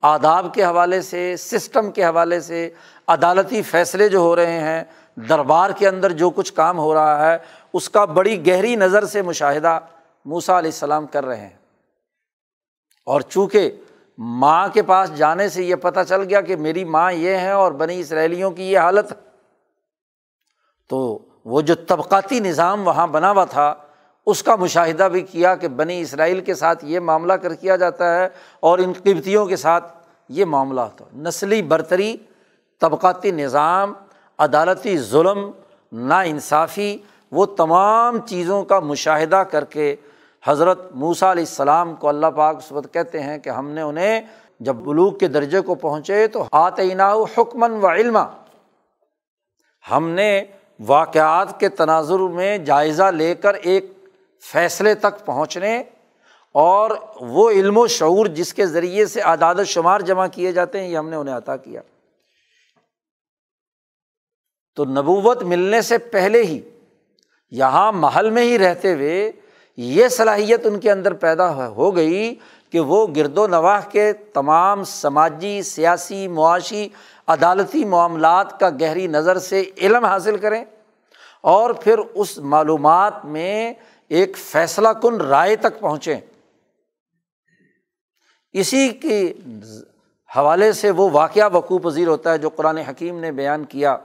[0.02, 2.70] آداب کے حوالے سے، سسٹم کے حوالے سے،
[3.06, 4.84] عدالتی فیصلے جو ہو رہے ہیں،
[5.28, 7.38] دربار کے اندر جو کچھ کام ہو رہا ہے،
[7.72, 9.78] اس کا بڑی گہری نظر سے مشاہدہ
[10.24, 11.56] موسا علیہ السلام کر رہے ہیں۔
[13.06, 13.70] اور چونکہ
[14.18, 17.72] ماں کے پاس جانے سے یہ پتہ چل گیا کہ میری ماں یہ ہے اور
[17.72, 19.12] بنی اسرائیلیوں کی یہ حالت۔
[20.88, 23.74] تو وہ جو طبقاتی نظام وہاں بنا ہوا تھا،
[24.26, 28.18] اس کا مشاہدہ بھی کیا کہ بنی اسرائیل کے ساتھ یہ معاملہ کر کیا جاتا
[28.18, 28.28] ہے
[28.60, 29.98] اور ان قبتیوں کے ساتھ
[30.28, 32.16] یہ معاملہ ہوتا ہے۔ نسلی برتری،
[32.78, 33.92] طبقاتی نظام،
[34.38, 35.50] عدالتی ظلم
[35.92, 36.98] نا انصافی
[37.30, 39.96] وہ تمام چیزوں کا مشاہدہ کر کے
[40.48, 44.20] حضرت موسا علیہ السلام کو اللہ پاک اس وقت کہتے ہیں کہ ہم نے انہیں
[44.60, 47.02] جب بلوک کے درجے کو پہنچے تو آتعینہ
[47.38, 48.26] حکمن و علما۔
[49.90, 50.44] ہم نے
[50.80, 53.92] واقعات کے تناظر میں جائزہ لے کر ایک
[54.40, 55.82] فیصلے تک پہنچنے
[56.52, 56.90] اور
[57.20, 60.88] وہ علم و شعور جس کے ذریعے سے اعداد و شمار جمع کیے جاتے ہیں،
[60.88, 61.80] یہ ہم نے انہیں عطا کیا۔
[64.76, 66.60] تو نبوت ملنے سے پہلے ہی،
[67.50, 69.32] یہاں محل میں ہی رہتے ہوئے
[69.80, 72.34] یہ صلاحیت ان کے اندر پیدا ہو گئی
[72.70, 76.88] کہ وہ گرد و نواح کے تمام سماجی، سیاسی، معاشی،
[77.26, 80.64] عدالتی معاملات کا گہری نظر سے علم حاصل کریں
[81.40, 83.72] اور پھر اس معلومات میں
[84.08, 86.20] ایک فیصلہ کن رائے تک پہنچیں۔
[88.52, 89.34] اسی کے
[90.36, 93.96] حوالے سے وہ واقعہ وقوع پذیر ہوتا ہے جو قرآن حکیم نے بیان کیا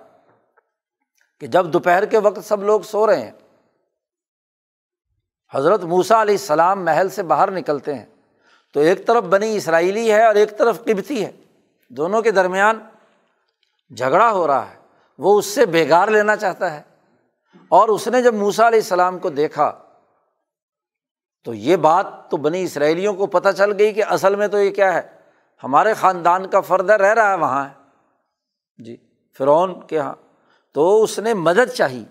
[1.39, 3.31] کہ جب دوپہر کے وقت سب لوگ سو رہے ہیں
[5.53, 8.05] حضرت موسا علیہ السلام محل سے باہر نکلتے ہیں۔
[8.73, 11.31] تو ایک طرف بنی اسرائیلی ہے اور ایک طرف قبتی ہے۔
[11.89, 12.79] دونوں کے درمیان
[13.97, 14.75] جھگڑا ہو رہا ہے۔
[15.17, 16.81] وہ اس سے بےگار لینا چاہتا ہے۔
[17.69, 19.71] اور اس نے جب موسا علیہ السلام کو دیکھا،
[21.43, 24.71] تو یہ بات تو بنی اسرائیلیوں کو پتہ چل گئی کہ اصل میں تو یہ
[24.71, 25.01] کیا ہے۔
[25.63, 27.69] ہمارے خاندان کا فرد رہ رہا ہے، وہاں
[28.77, 28.97] جی
[29.37, 30.13] فرعون کے یہاں
[30.73, 32.05] تو اس نے مدد چاہی۔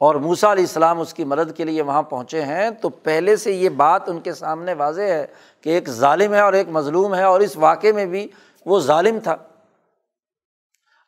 [0.00, 3.52] اور موسا علیہ السلام اس کی مدد کے لیے وہاں پہنچے ہیں، تو پہلے سے
[3.52, 5.26] یہ بات ان کے سامنے واضح ہے
[5.60, 8.26] کہ ایک ظالم ہے اور ایک مظلوم ہے، اور اس واقعے میں بھی
[8.66, 9.36] وہ ظالم تھا۔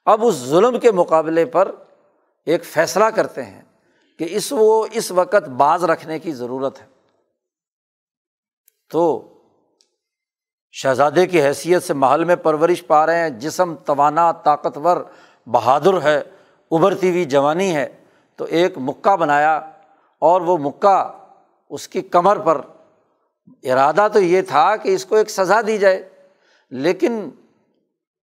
[0.07, 1.71] اب اس ظلم کے مقابلے پر
[2.47, 3.63] ایک فیصلہ کرتے ہیں
[4.21, 6.87] کہ اس وہ اس وقت باز رکھنے کی ضرورت ہے۔
[8.91, 9.33] تو
[10.75, 14.97] شہزادے کی حیثیت سے محل میں پرورش پا رہے ہیں، جسم توانا طاقتور
[15.47, 16.19] بہادر ہے،
[16.71, 17.87] ابھرتی ہوئی جوانی ہے۔
[18.39, 19.57] تو ایک مکہ بنایا
[20.23, 20.97] اور وہ مکہ
[21.71, 22.61] اس کی کمر پر
[23.63, 26.09] ارادہ تو یہ تھا کہ اس کو ایک سزا دی جائے،
[26.73, 27.29] لیکن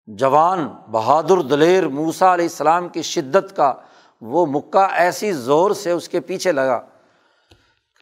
[0.07, 3.73] جوان بہادر دلیر موسا علیہ السلام کی شدت کا
[4.21, 6.79] وہ مکہ ایسی زور سے اس کے پیچھے لگا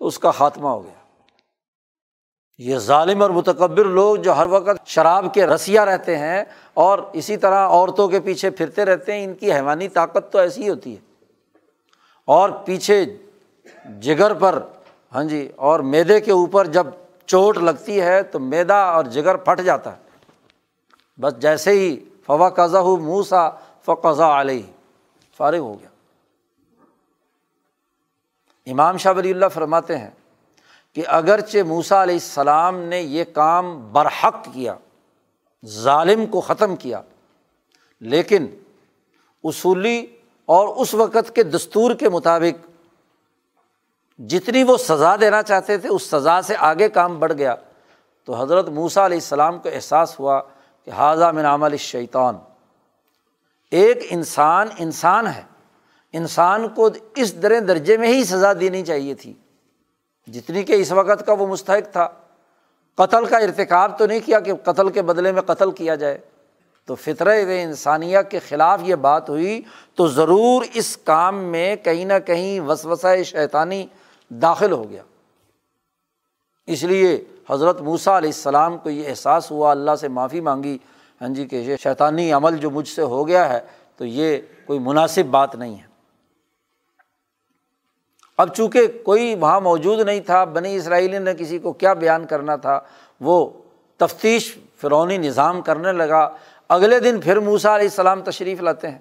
[0.01, 0.99] کہ اس کا خاتمہ ہو گیا۔
[2.59, 6.43] یہ ظالم اور متکبر لوگ جو ہر وقت شراب کے رسیا رہتے ہیں
[6.73, 10.63] اور اسی طرح عورتوں کے پیچھے پھرتے رہتے ہیں، ان کی حیوانی طاقت تو ایسی
[10.63, 11.10] ہی ہوتی ہے۔
[12.31, 13.03] اور پیچھے
[14.01, 14.61] جگر پر
[15.13, 16.87] ہاں جی اور میدے کے اوپر جب
[17.25, 19.99] چوٹ لگتی ہے تو میدا اور جگر پھٹ جاتا ہے۔
[21.17, 23.49] بس جیسے ہی فوا قزا ہو موسا
[23.85, 24.61] فقضا علیہ،
[25.37, 25.89] فارغ ہو گیا۔
[28.67, 30.09] امام شاہ ولی اللہ فرماتے ہیں
[30.95, 34.75] کہ اگرچہ موسا علیہ السلام نے یہ کام برحق کیا،
[35.65, 37.01] ظالم کو ختم کیا،
[38.01, 38.47] لیکن
[39.43, 40.05] اصولی
[40.51, 42.69] اور اس وقت کے دستور کے مطابق
[44.19, 47.55] جتنی وہ سزا دینا چاہتے تھے، اس سزا سے آگے کام بڑھ گیا۔
[48.25, 50.41] تو حضرت موسا علیہ السلام کو احساس ہوا
[50.85, 52.37] کہ حاضہ من عمل شیطان
[53.71, 55.43] ایک انسان انسان ہے۔
[56.13, 59.33] انسان کو اس درے درجے میں ہی سزا دینی چاہیے تھی۔
[60.27, 62.07] جتنی کہ اس وقت کا وہ مستحق تھا۔
[62.95, 66.17] قتل کا ارتکاب تو نہیں کیا کہ قتل کے بدلے میں قتل کیا جائے۔
[66.91, 69.61] تو فطر انسانیہ کے خلاف یہ بات ہوئی
[69.95, 73.85] تو ضرور اس کام میں کہیں نہ کہیں وسوسہ شیطانی
[74.29, 75.03] داخل ہو گیا۔
[76.67, 80.77] اس لیے حضرت موسیٰ علیہ السلام کو یہ احساس ہوا، اللہ سے معافی مانگی
[81.21, 83.59] ہاں جی کہ یہ شیطانی عمل جو مجھ سے ہو گیا ہے
[83.97, 85.87] تو یہ کوئی مناسب بات نہیں ہے۔
[88.37, 92.55] اب چونکہ کوئی وہاں موجود نہیں تھا، بنی اسرائیلی نے کسی کو کیا بیان کرنا
[92.55, 92.79] تھا،
[93.21, 93.49] وہ
[93.97, 96.29] تفتیش فرونی نظام کرنے لگا۔
[96.71, 98.99] اگلے دن پھر موسا علیہ السلام تشریف لاتے ہیں۔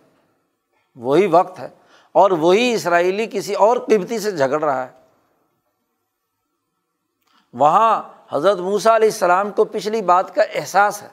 [0.97, 1.69] وہی وقت ہے
[2.13, 4.93] اور وہی اسرائیلی کسی اور قبتی سے جھگڑ رہا ہے۔
[7.53, 11.09] وہاں حضرت موسا علیہ السلام کو پچھلی بات کا احساس ہے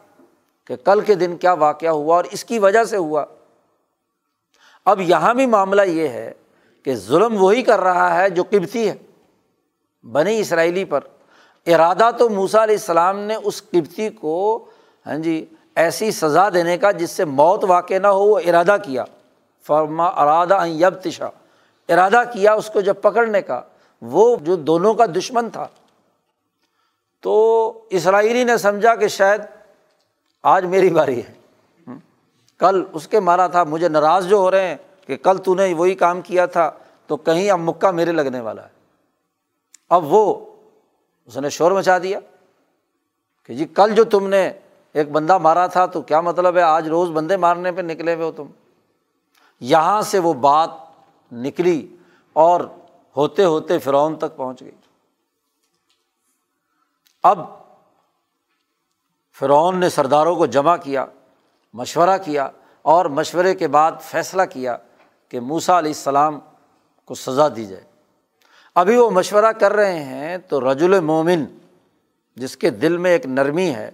[0.66, 3.26] کہ کل کے دن کیا واقعہ ہوا اور اس کی وجہ سے ہوا۔
[4.86, 6.34] اب یہاں بھی معاملہ یہ ہے
[6.84, 8.96] کہ ظلم وہی کر رہا ہے جو قبتی ہے
[10.08, 11.00] بنی اسرائیلی پر۔
[11.68, 14.66] ارادہ تو موسا علیہ السلام نے اس قبتی کو
[15.06, 15.46] ہاں جی
[15.78, 19.04] ایسی سزا دینے کا جس سے موت واقع نہ ہو، وہ ارادہ کیا۔
[19.62, 21.30] فرما ارادہ یب تشا
[21.90, 23.62] ارادہ کیا اس کو جب پکڑنے کا۔
[24.02, 25.68] وہ جو دونوں کا دشمن تھا۔
[27.22, 29.42] تو اسرائیلی نے سمجھا کہ شاید
[30.44, 31.34] آج میری باری ہے۔
[32.58, 35.74] کل اس کے مارا تھا۔ مجھے ناراض جو ہو رہے ہیں کہ کل تو نے
[35.74, 36.72] وہی کام کیا تھا،
[37.08, 38.70] تو کہیں اب مکہ میرے لگنے والا ہے۔
[39.90, 40.46] اب وہ،
[41.26, 42.20] اس نے شور مچا دیا
[43.44, 44.52] کہ جی کل جو تم نے
[44.98, 48.26] ایک بندہ مارا تھا تو کیا مطلب ہے؟ آج روز بندے مارنے پہ نکلے ہوئے
[48.26, 48.46] ہو تم۔
[49.60, 50.70] یہاں سے وہ بات
[51.32, 51.96] نکلی
[52.34, 52.62] اور
[53.18, 54.72] ہوتے ہوتے فرعون تک پہنچ گئی۔
[57.24, 57.40] اب
[59.40, 61.06] فرعون نے سرداروں کو جمع کیا،
[61.74, 62.50] مشورہ کیا
[62.82, 64.78] اور مشورے کے بعد فیصلہ کیا
[65.30, 66.40] کہ موسا علیہ السلام
[67.06, 67.84] کو سزا دی جائے۔
[68.76, 71.46] ابھی وہ مشورہ کر رہے ہیں تو رج المومن
[72.36, 73.92] جس کے دل میں ایک نرمی ہے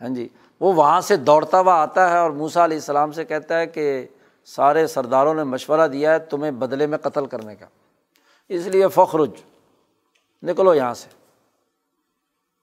[0.00, 0.28] ہاں جی
[0.60, 4.06] وہ وہاں سے دوڑتا ہوا آتا ہے اور موسا علیہ السلام سے کہتا ہے کہ
[4.44, 7.66] سارے سرداروں نے مشورہ دیا ہے تمہیں بدلے میں قتل کرنے کا۔
[8.48, 9.30] اس لیے فخرج،
[10.42, 11.08] نکلو یہاں سے۔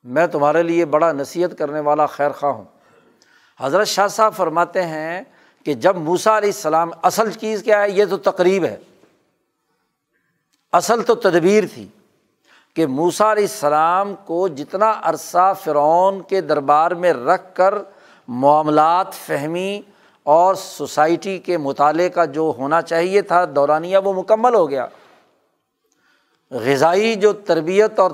[0.03, 2.63] میں تمہارے لیے بڑا نصیحت کرنے والا خیر خواہ ہوں۔
[3.59, 5.21] حضرت شاہ صاحب فرماتے ہیں
[5.63, 8.77] کہ جب موسا علیہ السلام، اصل چیز کیا ہے؟ یہ تو تقریب ہے۔
[10.71, 11.87] اصل تو تدبیر تھی۔
[12.77, 17.73] کہ موسا علیہ السلام کو جتنا عرصہ فرعون کے دربار میں رکھ کر
[18.27, 19.81] معاملات فہمی
[20.23, 24.85] اور سوسائٹی کے مطالعے کا جو ہونا چاہیے تھا، دورانیہ وہ مکمل ہو گیا۔
[26.51, 28.11] غذائی جو تربیت اور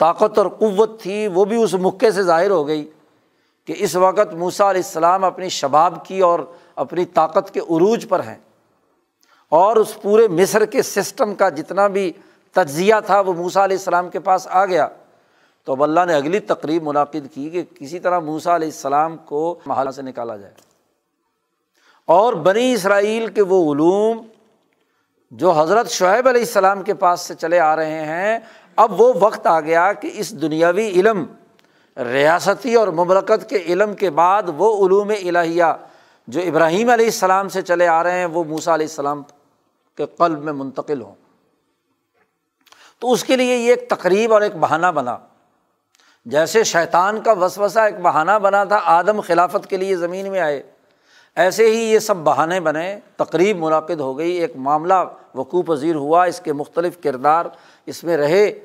[0.00, 2.90] طاقت اور قوت تھی، وہ بھی اس مکے سے ظاہر ہو گئی
[3.64, 6.40] کہ اس وقت موسا علیہ السلام اپنی شباب کی اور
[6.74, 8.38] اپنی طاقت کے عروج پر ہیں
[9.52, 12.12] اور اس پورے مصر کے سسٹم کا جتنا بھی
[12.56, 14.88] تجزیہ تھا، وہ موسا علیہ السلام کے پاس آ گیا۔
[15.64, 19.58] تو اب اللہ نے اگلی تقریب منعقد کی کہ کسی طرح موسا علیہ السلام کو
[19.66, 20.54] محلہ سے نکالا جائے۔
[22.04, 24.26] اور بنی اسرائیل کے وہ علوم
[25.30, 28.38] جو حضرت شعیب علیہ السلام کے پاس سے چلے آ رہے ہیں،
[28.76, 31.24] اب وہ وقت آ گیا کہ اس دنیاوی علم،
[31.96, 35.64] ریاستی اور مملکت کے علم کے بعد وہ علوم الہیہ
[36.26, 39.22] جو ابراہیم علیہ السلام سے چلے آ رہے ہیں، وہ موسا علیہ السلام
[39.96, 41.25] کے قلب میں منتقل ہوں۔
[42.98, 45.18] تو اس کے لیے یہ ایک تقریب اور ایک بہانہ بنا۔
[46.24, 50.62] جیسے شیطان کا وسوسہ ایک بہانہ بنا تھا، آدم خلافت کے لیے زمین میں آئے۔
[51.36, 54.94] ایسے ہی یہ سب بہانے بنے، تقریب منعقد ہو گئی، ایک معاملہ
[55.34, 57.46] وقوع پذیر ہوا، اس کے مختلف کردار
[57.86, 58.64] اس میں رہے۔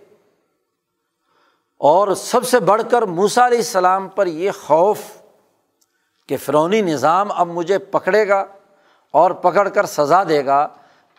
[1.78, 5.00] اور سب سے بڑھ کر موسا علیہ السلام پر یہ خوف
[6.28, 8.46] کہ فرونی نظام اب مجھے پکڑے گا
[9.12, 10.68] اور پکڑ کر سزا دے گا،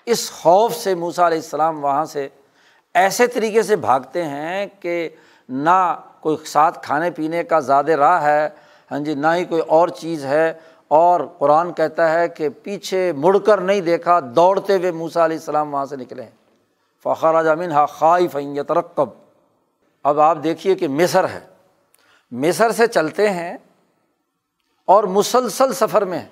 [0.06, 2.28] اس خوف سے موسا علیہ السلام وہاں سے
[2.94, 5.08] ایسے طریقے سے بھاگتے ہیں کہ
[5.48, 8.48] نہ کوئی ساتھ کھانے پینے کا زیادہ راہ ہے
[8.90, 10.52] ہاں جی نہ ہی کوئی اور چیز ہے۔
[10.88, 15.74] اور قرآن کہتا ہے کہ پیچھے مڑ کر نہیں دیکھا، دوڑتے ہوئے موسا علیہ السلام
[15.74, 16.30] وہاں سے نکلے ہیں۔
[17.02, 18.36] فخر جامین ہا خائف
[18.68, 19.08] ترقب
[20.02, 21.40] اب آپ دیکھیے کہ مصر ہے۔
[22.30, 23.56] مصر سے چلتے ہیں
[24.84, 26.24] اور مسلسل سفر میں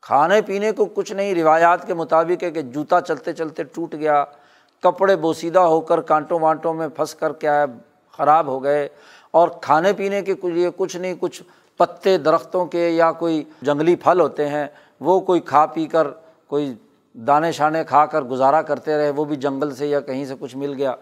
[0.00, 4.24] کھانے پینے کو کچھ نہیں، روایات کے مطابق ہے کہ جوتا چلتے چلتے ٹوٹ گیا۔
[4.82, 7.64] کپڑے بوسیدہ ہو کر کانٹوں وانٹوں میں پھنس کر کیا ہے،
[8.16, 8.88] خراب ہو گئے۔
[9.30, 11.42] اور کھانے پینے کے لیے کچھ نہیں، کچھ
[11.76, 14.66] پتے درختوں کے یا کوئی جنگلی پھل ہوتے ہیں،
[15.00, 16.06] وہ کوئی کھا پی کر،
[16.46, 16.74] کوئی
[17.14, 20.56] دانے شانے کھا کر گزارا کرتے رہے، وہ بھی جنگل سے یا کہیں سے کچھ
[20.56, 20.94] مل گیا۔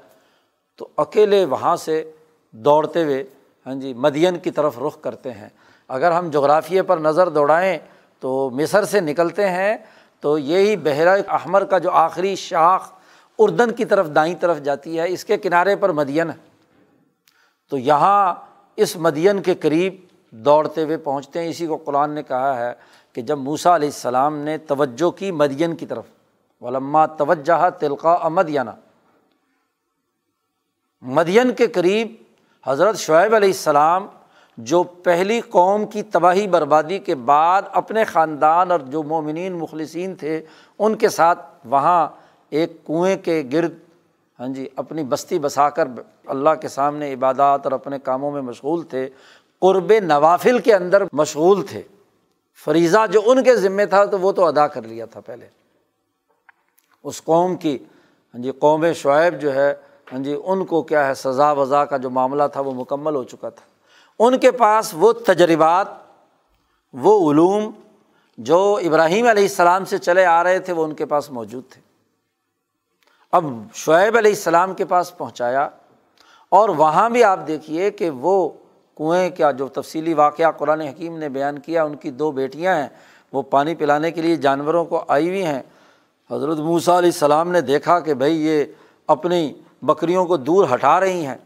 [0.76, 2.10] تو اکیلے وہاں سے
[2.52, 3.24] دوڑتے ہوئے
[3.66, 5.48] ہاں جی مدین کی طرف رخ کرتے ہیں۔
[5.88, 7.78] اگر ہم جغرافیے پر نظر دوڑائیں
[8.20, 9.76] تو مصر سے نکلتے ہیں۔
[10.20, 12.92] تو یہی بحیرہ احمر کا جو آخری شاخ
[13.42, 16.34] اردن کی طرف دائیں طرف جاتی ہے، اس کے کنارے پر مدین ہے۔
[17.70, 18.34] تو یہاں
[18.76, 19.94] اس مدین کے قریب
[20.30, 22.72] دوڑتے ہوئے پہنچتے ہیں۔ اسی کو قرآن نے کہا ہے
[23.12, 26.04] کہ جب موسا علیہ السلام نے توجہ کی مدین کی طرف،
[26.60, 28.70] ولما توجہ تلقا امدیانہ
[31.02, 32.14] مدین کے قریب
[32.66, 34.06] حضرت شعیب علیہ السلام
[34.58, 40.42] جو پہلی قوم کی تباہی بربادی کے بعد اپنے خاندان اور جو مومنین مخلصین تھے،
[40.78, 42.08] ان کے ساتھ وہاں
[42.50, 43.74] ایک کنویں کے گرد
[44.40, 45.88] ہاں جی اپنی بستی بسا کر
[46.26, 49.08] اللہ کے سامنے عبادات اور اپنے کاموں میں مشغول تھے،
[49.58, 51.82] قرب نوافل کے اندر مشغول تھے۔
[52.64, 55.46] فریضہ جو ان کے ذمے تھا تو وہ تو ادا کر لیا تھا پہلے۔
[57.04, 57.78] اس قوم کی
[58.34, 59.74] ہاں جی قوم شعیب جو ہے
[60.12, 63.24] ہاں جی ان کو کیا ہے، سزا وضا کا جو معاملہ تھا وہ مکمل ہو
[63.24, 63.64] چکا تھا۔
[64.18, 65.86] ان کے پاس وہ تجربات،
[66.92, 67.70] وہ علوم
[68.38, 71.89] جو ابراہیم علیہ السلام سے چلے آ رہے تھے، وہ ان کے پاس موجود تھے۔
[73.32, 75.68] اب شعیب علیہ السلام کے پاس پہنچایا
[76.48, 78.48] اور وہاں بھی آپ دیکھیے کہ وہ
[78.96, 82.88] کنویں کا جو تفصیلی واقعہ قرآن حکیم نے بیان کیا، ان کی دو بیٹیاں ہیں،
[83.32, 85.62] وہ پانی پلانے کے لیے جانوروں کو آئی ہوئی ہیں۔
[86.30, 88.64] حضرت موسیٰ علیہ السلام نے دیکھا کہ بھائی یہ
[89.06, 89.52] اپنی
[89.82, 91.38] بکریوں کو دور ہٹا رہی ہیں۔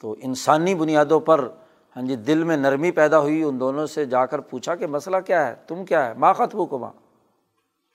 [0.00, 1.48] تو انسانی بنیادوں پر
[1.96, 5.16] ہاں جی دل میں نرمی پیدا ہوئی، ان دونوں سے جا کر پوچھا کہ مسئلہ
[5.26, 6.88] کیا ہے؟ تم کیا ہے؟ ماخت ہو کما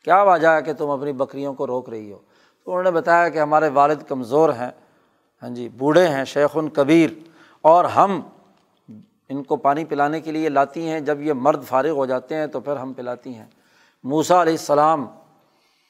[0.03, 2.17] کیا وجہ ہے کہ تم اپنی بکریوں کو روک رہی ہو؟
[2.65, 4.71] تو انہوں نے بتایا کہ ہمارے والد کمزور ہیں
[5.41, 7.09] ہاں جی بوڑھے ہیں، شیخ کبیر،
[7.63, 8.21] اور ہم
[9.29, 12.47] ان کو پانی پلانے کے لیے لاتی ہیں۔ جب یہ مرد فارغ ہو جاتے ہیں
[12.47, 13.45] تو پھر ہم پلاتی ہیں۔
[14.03, 15.05] موسا علیہ السلام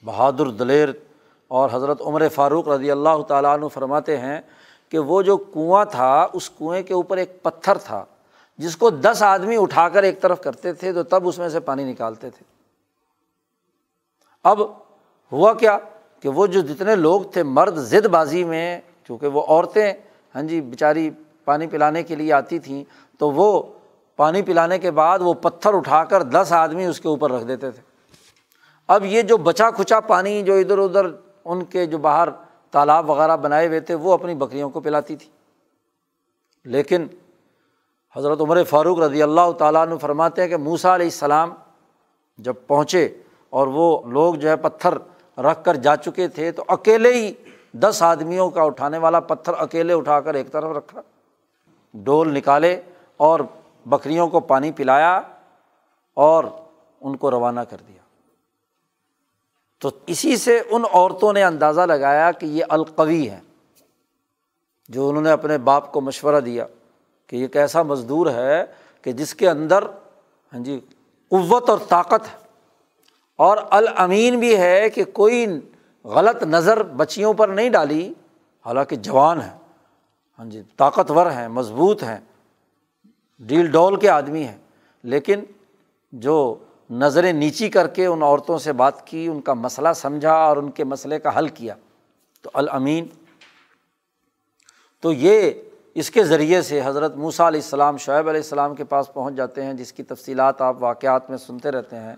[0.04, 0.90] بہادر دلیر
[1.52, 4.40] اور حضرت عمر فاروق رضی اللہ تعالیٰ عنہ فرماتے ہیں
[4.92, 8.04] کہ وہ جو کنواں تھا، اس کنویں کے اوپر ایک پتھر تھا،
[8.60, 11.60] جس کو دس آدمی اٹھا کر ایک طرف کرتے تھے تو تب اس میں سے
[11.60, 12.44] پانی نکالتے تھے۔
[14.46, 14.62] اب
[15.32, 15.78] ہوا کیا؟
[16.20, 19.94] کہ وہ جو جتنے لوگ تھے مرد ضد بازی میں، کیونکہ وہ عورتیں
[20.36, 21.10] ہاں جی بیچاری
[21.46, 22.84] پانی پلانے کے لیے آتی تھیں،
[23.20, 23.64] تو وہ
[24.16, 27.72] پانی پلانے کے بعد وہ پتھر اٹھا کر دس آدمی اس کے اوپر رکھ دیتے
[27.72, 27.82] تھے۔
[28.88, 31.06] اب یہ جو بچا کھچا پانی جو ادھر ادھر
[31.46, 32.30] ان کے جو باہر
[32.72, 35.28] تالاب وغیرہ بنائے ہوئے تھے، وہ اپنی بکریوں کو پلاتی تھی۔
[36.66, 37.08] لیکن
[38.16, 41.54] حضرت عمر فاروق رضی اللہ تعالیٰ نے فرماتے ہیں کہ موسا علیہ السلام
[42.38, 43.10] جب پہنچے
[43.50, 44.98] اور وہ لوگ جو ہے پتھر
[45.38, 47.34] رکھ کر جا چکے تھے تو اکیلے ہی
[47.74, 51.02] دس آدمیوں کا اٹھانے والا پتھر اکیلے اٹھا کر ایک طرف رکھا۔
[51.94, 52.82] ڈول نکالے
[53.18, 53.40] اور
[53.86, 55.22] بکریوں کو پانی پلایا
[56.14, 56.44] اور
[57.02, 57.96] ان کو روانہ کر دیا۔
[59.80, 63.40] تو اسی سے ان عورتوں نے اندازہ لگایا کہ یہ القوی ہے
[64.90, 66.66] جو انہوں نے اپنے باپ کو مشورہ دیا
[67.28, 68.66] کہ یہ ایک ایسا مزدور ہے
[69.02, 69.84] کہ جس کے اندر
[70.54, 70.80] ہاں جی
[71.30, 72.45] قوت اور طاقت ہے۔
[73.40, 75.46] اور الامین بھی ہے کہ کوئی
[76.04, 78.14] غلط نظر بچیوں پر نہیں ڈالی،
[78.66, 79.58] حالانکہ جوان ہے
[80.40, 82.18] ہاں جی طاقتور ہیں، مضبوط ہیں،
[83.40, 84.58] ڈیل ڈول کے آدمی ہیں،
[85.04, 85.44] لیکن
[86.12, 86.56] جو
[86.90, 90.72] نظریں نیچی کر کے ان عورتوں سے بات کی، ان کا مسئلہ سمجھا اور ان
[90.72, 91.76] کے مسئلے کا حل کیا،
[92.42, 93.06] تو الامین۔
[95.02, 95.52] تو یہ
[95.94, 99.64] اس کے ذریعے سے حضرت موسیٰ علیہ السلام، شعیب علیہ السلام کے پاس پہنچ جاتے
[99.66, 102.16] ہیں، جس کی تفصیلات آپ واقعات میں سنتے رہتے ہیں۔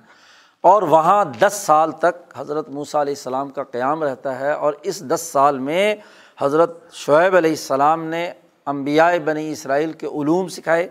[0.62, 5.02] اور وہاں دس سال تک حضرت موسیٰ علیہ السلام کا قیام رہتا ہے اور اس
[5.02, 5.96] دس سال میں
[6.40, 8.32] حضرت شعیب علیہ السلام نے
[8.66, 10.90] امبیائے بنی اسرائیل کے علوم سکھائے۔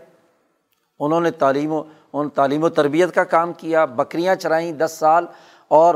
[1.01, 5.27] انہوں نے تعلیم و ان تعلیم و تربیت کا کام کیا، بکریاں چرائیں دس سال
[5.69, 5.95] اور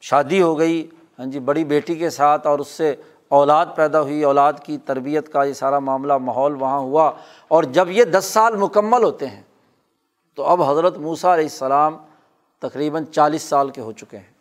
[0.00, 0.88] شادی ہو گئی۔
[1.18, 2.94] ہاں جی بڑی بیٹی کے ساتھ اور اس سے
[3.28, 7.12] اولاد پیدا ہوئی۔ اولاد کی تربیت کا یہ سارا معاملہ، ماحول وہاں ہوا۔
[7.48, 9.42] اور جب یہ دس سال مکمل ہوتے ہیں
[10.34, 11.96] تو اب حضرت موسیٰ علیہ السلام
[12.68, 14.32] تقریباً چالیس سال کے ہو چکے ہیں۔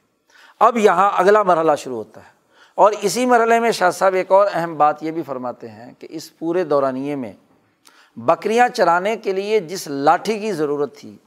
[0.59, 2.33] اب یہاں اگلا مرحلہ شروع ہوتا ہے۔
[2.75, 6.07] اور اسی مرحلے میں شاہ صاحب ایک اور اہم بات یہ بھی فرماتے ہیں کہ
[6.11, 7.33] اس پورے دورانیے میں
[8.17, 11.17] بکریاں چرانے کے لیے جس لاٹھی کی ضرورت تھی،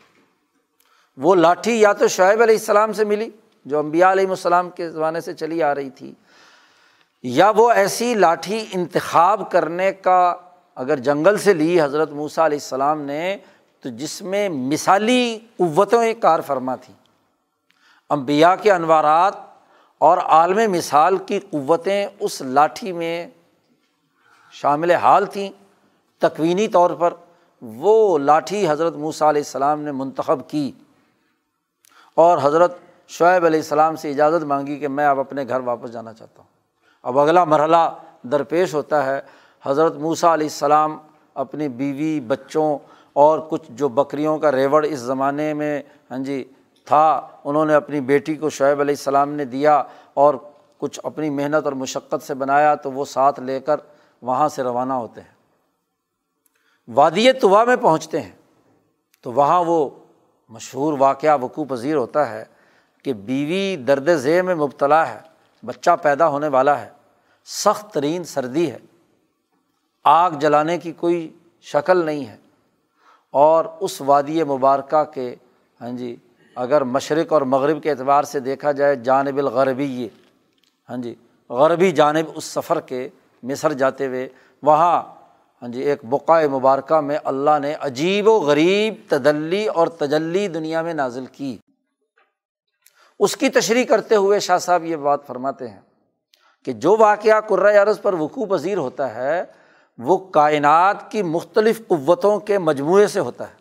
[1.17, 3.31] وہ لاٹھی یا تو شعیب علیہ السلام سے ملی،
[3.65, 6.13] جو امبیا علیہ السلام کے زمانے سے چلی آ رہی تھی،
[7.23, 10.35] یا وہ ایسی لاٹھی انتخاب کرنے کا
[10.75, 13.37] اگر جنگل سے لی حضرت موسیٰ علیہ السلام نے
[13.81, 16.95] تو جس میں مثالی قوتیں کار فرما تھیں
[18.09, 19.35] امبیا کے انوارات
[19.99, 23.27] اور عالم مثال کی قوتیں اس لاٹھی میں
[24.53, 25.51] شامل حال تھیں۔
[26.19, 27.15] تکوینی طور پر
[27.63, 30.73] وہ لاٹھی حضرت موسیٰ علیہ السلام نے منتخب کی
[32.15, 36.13] اور حضرت شعیب علیہ السلام سے اجازت مانگی کہ میں اب اپنے گھر واپس جانا
[36.13, 36.49] چاہتا ہوں۔
[37.03, 39.21] اب اگلا مرحلہ درپیش ہوتا ہے۔
[39.63, 40.99] حضرت موسیٰ علیہ السلام
[41.35, 42.79] اپنی بیوی، بچوں
[43.17, 46.45] اور کچھ جو بکریوں کا ریوڑ اس زمانے میں ہاں جی
[46.85, 49.83] تھا، انہوں نے اپنی بیٹی کو شعیب علیہ السلام نے دیا
[50.15, 50.35] اور
[50.79, 53.77] کچھ اپنی محنت اور مشقت سے بنایا تو وہ ساتھ لے کر
[54.23, 55.35] وہاں سے روانہ ہوتے ہیں۔
[56.89, 58.33] وادی طوا میں پہنچتے ہیں۔
[59.23, 59.91] تو وہاں وہ
[60.49, 62.45] مشہور واقعہ وقوع پذیر ہوتا ہے
[63.03, 65.19] کہ بیوی درد ذیل میں مبتلا ہے،
[65.65, 66.91] بچہ پیدا ہونے والا ہے،
[67.45, 68.79] سخت ترین سردی ہے۔
[70.05, 72.46] آگ جلانے کی کوئی شکل نہیں ہے۔
[73.37, 75.35] اور اس وادی مبارکہ کے
[75.81, 76.17] ہاں جی
[76.57, 80.09] اگر مشرق اور مغرب کے اعتبار سے دیکھا جائے جانب الغربی یہ
[80.89, 81.15] ہاں جی
[81.51, 83.09] غربی جانب اس سفر کے
[83.43, 84.29] مصر جاتے ہوئے،
[84.63, 85.03] وہاں
[85.63, 90.83] ہاں جی ایک بقائے مبارکہ میں اللہ نے عجیب و غریب تدلی اور تجلی دنیا
[90.83, 91.57] میں نازل کی۔
[93.21, 95.81] اس کی تشریح کرتے ہوئے شاہ صاحب یہ بات فرماتے ہیں
[96.67, 97.41] کہ جو واقعہ
[97.83, 99.45] عرض پر وقوع پذیر ہوتا ہے
[99.99, 103.55] وہ کائنات کی مختلف قوتوں کے مجموعے سے ہوتا ہے۔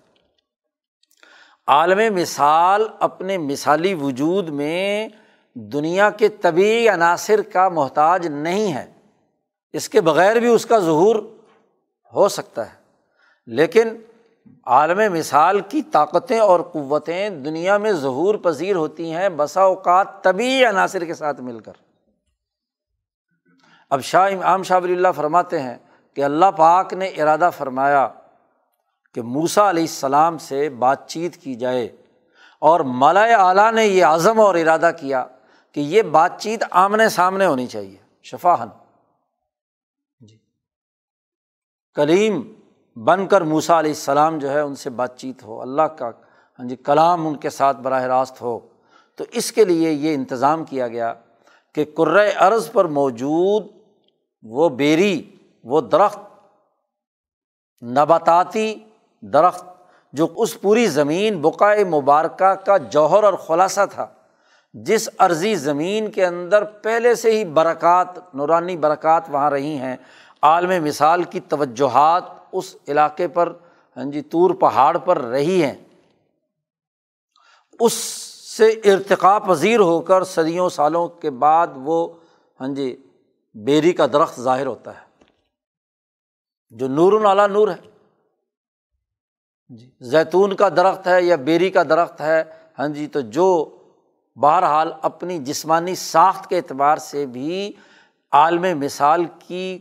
[1.68, 5.10] عالم مثال اپنے مثالی وجود میں
[5.54, 8.92] دنیا کے طبی عناصر کا محتاج نہیں ہے۔
[9.74, 11.16] اس کے بغیر بھی اس کا ظہور
[12.14, 12.78] ہو سکتا ہے۔
[13.46, 13.98] لیکن
[14.66, 20.66] عالم مثال کی طاقتیں اور قوتیں دنیا میں ظہور پذیر ہوتی ہیں بسا اوقات طبی
[20.66, 21.74] عناصر کے ساتھ مل کر۔
[23.90, 25.78] اب شاہ امام شاہ ولی اللہ فرماتے ہیں
[26.16, 28.08] کہ اللہ پاک نے ارادہ فرمایا
[29.14, 31.96] کہ موسا علیہ السلام سے بات چیت کی جائے
[32.60, 35.26] اور مالا اعلیٰ نے یہ عزم اور ارادہ کیا
[35.72, 38.68] کہ یہ بات چیت آمنے سامنے ہونی چاہیے شفاہن
[40.20, 40.38] جی۔
[41.96, 42.54] کلیم
[42.96, 46.08] بن کر موسا علیہ السلام جو ہے ان سے بات چیت ہو، اللہ کا
[46.60, 48.60] ہاں جی کلام ان کے ساتھ براہ راست ہو۔
[49.16, 51.14] تو اس کے لیے یہ انتظام کیا گیا
[51.74, 51.86] کہ
[52.38, 53.68] عرض پر موجود
[54.44, 55.35] وہ بیری
[55.66, 56.20] وہ درخت
[57.84, 58.76] نباتاتی
[59.22, 59.66] درخت
[60.14, 64.08] جو اس پوری زمین بقائے مبارکہ کا جوہر اور خلاصہ تھا،
[64.74, 69.96] جس عرضی زمین کے اندر پہلے سے ہی برکات، نورانی برکات وہاں رہی ہیں۔
[70.42, 73.54] عالم مثال کی توجہات اس علاقے پر
[73.98, 75.76] ہاں جی طور پہاڑ پر رہی ہیں۔
[77.80, 77.94] اس
[78.58, 82.08] سے ارتقا پذیر ہو کر صدیوں سالوں کے بعد وہ
[82.60, 82.96] ہاں جی
[83.56, 85.05] بیری کا درخت ظاہر ہوتا ہے۔
[86.76, 87.90] جو نور نالا نور ہے۔
[89.70, 92.44] جی زیتون کا درخت ہے یا بیری کا درخت ہے
[92.80, 93.48] ہاں جی تو جو
[94.38, 97.72] بہرحال اپنی جسمانی ساخت کے اعتبار سے بھی
[98.32, 99.80] عالم مثال کی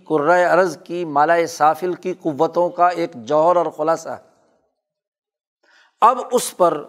[0.51, 4.23] عرض کی مالا صافل کی قوتوں کا ایک جوہر اور خلاصہ ہے۔
[6.01, 6.83] اب اس پر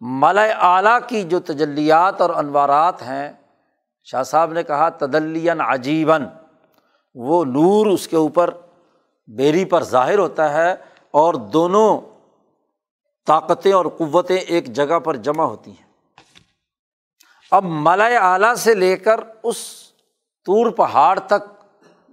[0.00, 3.32] مالا اعلیٰ کی جو تجلیات اور انوارات ہیں،
[4.04, 6.26] شاہ صاحب نے کہا تدلین عجیباً،
[7.14, 8.50] وہ نور اس کے اوپر
[9.36, 10.72] بیری پر ظاہر ہوتا ہے
[11.10, 12.00] اور دونوں
[13.26, 15.90] طاقتیں اور قوتیں ایک جگہ پر جمع ہوتی ہیں۔
[17.50, 19.56] اب ملائے اعلیٰ سے لے کر اس
[20.46, 21.64] طور پہاڑ تک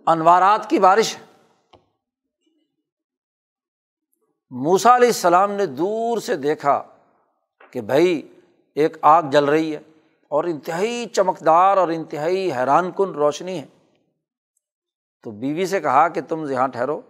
[0.05, 1.21] انوارات کی بارش ہے۔
[4.49, 6.83] موسا علیہ السلام نے دور سے دیکھا
[7.71, 8.27] کہ بھائی
[8.75, 9.79] ایک آگ جل رہی ہے
[10.27, 13.65] اور انتہائی چمکدار اور انتہائی حیران کن روشنی ہے۔
[15.23, 17.01] تو بیوی سے کہا کہ تم یہاں ٹھہرو۔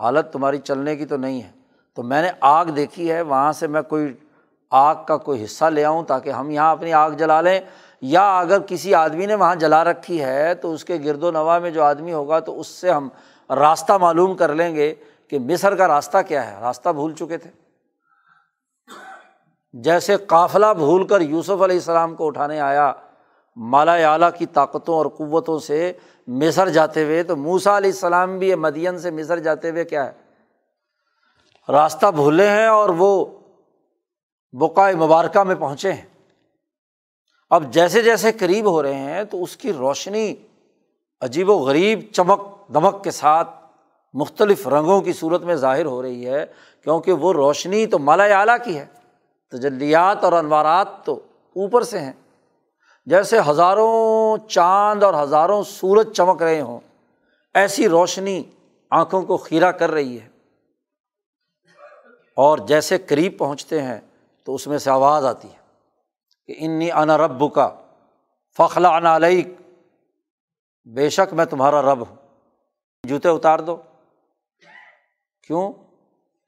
[0.00, 1.50] حالت تمہاری چلنے کی تو نہیں ہے۔
[1.94, 4.12] تو میں نے آگ دیکھی ہے، وہاں سے میں کوئی
[4.70, 7.60] آگ کا کوئی حصہ لے آؤں تاکہ ہم یہاں اپنی آگ جلا لیں۔
[8.00, 11.58] یا اگر کسی آدمی نے وہاں جلا رکھی ہے تو اس کے گرد و نواح
[11.58, 13.08] میں جو آدمی ہوگا تو اس سے ہم
[13.50, 14.94] راستہ معلوم کر لیں گے
[15.28, 17.50] کہ مصر کا راستہ کیا ہے۔ راستہ بھول چکے تھے۔
[19.72, 22.92] جیسے قافلہ بھول کر یوسف علیہ السلام کو اٹھانے آیا،
[23.56, 25.92] مالا اعلیٰ کی طاقتوں اور قوتوں سے
[26.26, 30.12] مصر جاتے ہوئے، تو موسا علیہ السلام بھی مدین سے مصر جاتے ہوئے کیا ہے؟
[31.72, 33.24] راستہ بھولے ہیں اور وہ
[34.52, 36.06] بقائے مبارکہ میں پہنچے ہیں۔
[37.50, 40.34] اب جیسے جیسے قریب ہو رہے ہیں، تو اس کی روشنی
[41.20, 42.40] عجیب و غریب چمک
[42.74, 43.48] دمک کے ساتھ
[44.14, 46.46] مختلف رنگوں کی صورت میں ظاہر ہو رہی ہے،
[46.84, 48.86] کیونکہ وہ روشنی تو مالا اعلیٰ کی ہے۔
[49.50, 51.14] تجلیات اور انوارات تو
[51.56, 52.12] اوپر سے ہیں۔
[53.06, 56.80] جیسے ہزاروں چاند اور ہزاروں سورج چمک رہے ہوں،
[57.54, 58.42] ایسی روشنی
[58.90, 60.28] آنکھوں کو کھیرا کر رہی ہے۔
[62.36, 64.00] اور جیسے قریب پہنچتے ہیں
[64.44, 65.58] تو اس میں سے آواز آتی ہے
[66.46, 67.70] کہ انی انا رب کا
[68.56, 69.48] فخلا انعلیک
[70.84, 72.16] بے شک میں تمہارا رب ہوں۔
[73.04, 73.76] جوتے اتار دو۔
[75.46, 75.72] کیوں؟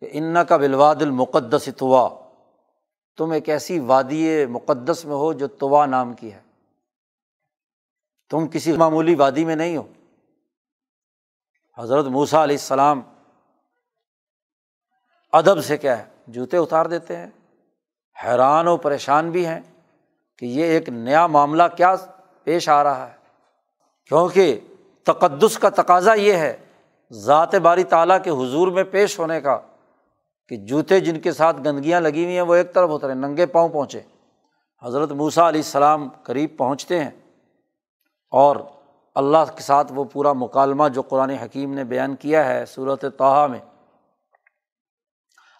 [0.01, 2.09] کہ ان کا بلواد المقدس توا
[3.17, 6.46] تم ایک ایسی وادی مقدس میں ہو جو توا نام کی ہے۔
[8.31, 9.83] تم کسی معمولی وادی میں نہیں ہو۔
[11.79, 13.03] حضرت موسا علیہ السلام
[15.33, 17.31] ادب سے کیا ہے، جوتے اتار دیتے ہیں۔
[18.25, 19.61] حیران و پریشان بھی ہیں
[20.39, 21.95] کہ یہ ایک نیا معاملہ کیا
[22.45, 23.17] پیش آ رہا ہے۔
[24.09, 24.61] کیونکہ
[25.05, 26.57] تقدس کا تقاضا یہ ہے
[27.13, 29.59] ذات باری تعالیٰ کے حضور میں پیش ہونے کا
[30.49, 33.47] کہ جوتے جن کے ساتھ گندگیاں لگی ہوئی ہیں وہ ایک طرف ہوتے رہے ننگے
[33.47, 34.01] پاؤں پہنچے
[34.83, 37.11] حضرت موسیٰ علیہ السلام قریب پہنچتے ہیں۔
[38.37, 38.57] اور
[39.17, 43.47] اللہ کے ساتھ وہ پورا مکالمہ جو قرآن حکیم نے بیان کیا ہے صورت توحا
[43.47, 43.61] میں۔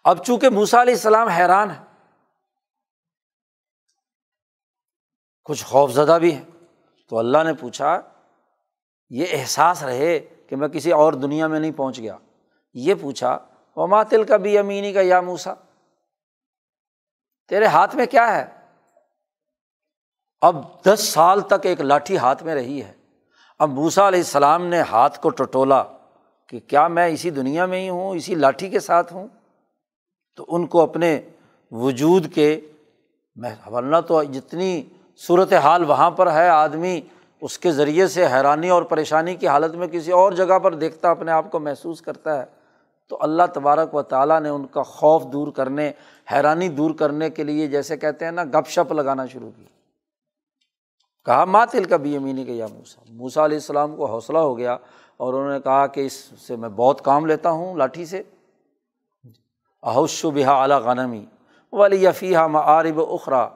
[0.05, 1.83] اب چونکہ موسا علیہ السلام حیران ہے
[5.47, 6.45] کچھ خوف زدہ بھی ہیں،
[7.09, 8.01] تو اللہ نے پوچھا،
[9.11, 12.17] یہ احساس رہے کہ میں کسی اور دنیا میں نہیں پہنچ گیا؟
[12.75, 13.39] یہ پوچھا
[13.77, 15.55] وہ ماتل کا بھی امینی کا یا موسا
[17.51, 18.45] تیرے ہاتھ میں کیا ہے؟
[20.41, 22.93] اب دس سال تک ایک لاٹھی ہاتھ میں رہی ہے۔
[23.59, 25.85] اب موسا علیہ السلام نے ہاتھ کو ٹٹولا
[26.49, 29.29] کہ کیا میں اسی دنیا میں ہی ہوں، اسی لاٹھی کے ساتھ ہوں؟
[30.37, 31.21] تو ان کو اپنے
[31.71, 32.61] وجود کے
[33.37, 34.83] میں ورنہ تو جتنی
[35.17, 37.01] صورت حال وہاں پر ہے، آدمی
[37.41, 41.11] اس کے ذریعے سے حیرانی اور پریشانی کی حالت میں کسی اور جگہ پر دیکھتا،
[41.11, 42.45] اپنے آپ کو محسوس کرتا ہے۔
[43.09, 45.93] تو اللہ تبارک و تعالیٰ نے ان کا خوف دور کرنے،
[46.33, 49.76] حیرانی دور کرنے کے لیے جیسے کہتے ہیں نا، گپ شپ لگانا شروع کیا
[51.27, 54.77] کہا ماتل کا بھی امینی کا یا موسا موسا علیہ السلام کو حوصلہ ہو گیا
[55.17, 58.23] اور انہوں نے کہا کہ اس سے میں بہت کام لیتا ہوں لاٹھی سے۔
[59.83, 61.25] احش و بحا اعلیٰ غنمی،
[61.73, 63.49] ولی یفیحہ معارب اخرا،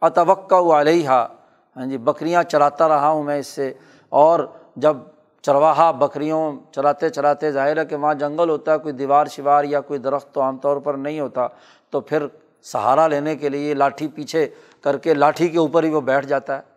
[0.00, 3.72] اتوقع علیہ ہاں جی بکریاں چراتا رہا ہوں میں اس سے۔
[4.08, 4.40] اور
[4.76, 4.96] جب
[5.42, 9.80] چرواہا بکریوں چراتے چراتے ظاہر ہے کہ وہاں جنگل ہوتا ہے کوئی دیوار شوار یا
[9.80, 11.46] کوئی درخت تو عام طور پر نہیں ہوتا،
[11.90, 12.26] تو پھر
[12.62, 14.48] سہارا لینے کے لیے لاٹھی پیچھے
[14.80, 16.71] کر کے لاٹھی کے اوپر ہی وہ بیٹھ جاتا ہے۔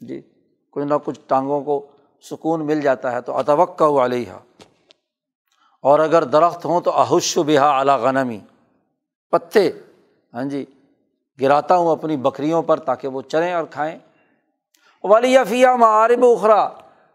[0.00, 0.20] جی
[0.70, 1.86] کچھ نہ کچھ ٹانگوں کو
[2.22, 4.32] سکون مل جاتا ہے تو اتوقع علیہ
[5.80, 8.38] اور اگر درخت ہوں تو احش و بحا اعلیٰ غنمی۔
[9.30, 9.70] پتے
[10.34, 10.64] ہاں جی
[11.40, 13.98] گراتا ہوں اپنی بکریوں پر تاکہ وہ چریں اور کھائیں۔
[15.04, 16.68] والی فیا معارب اخرا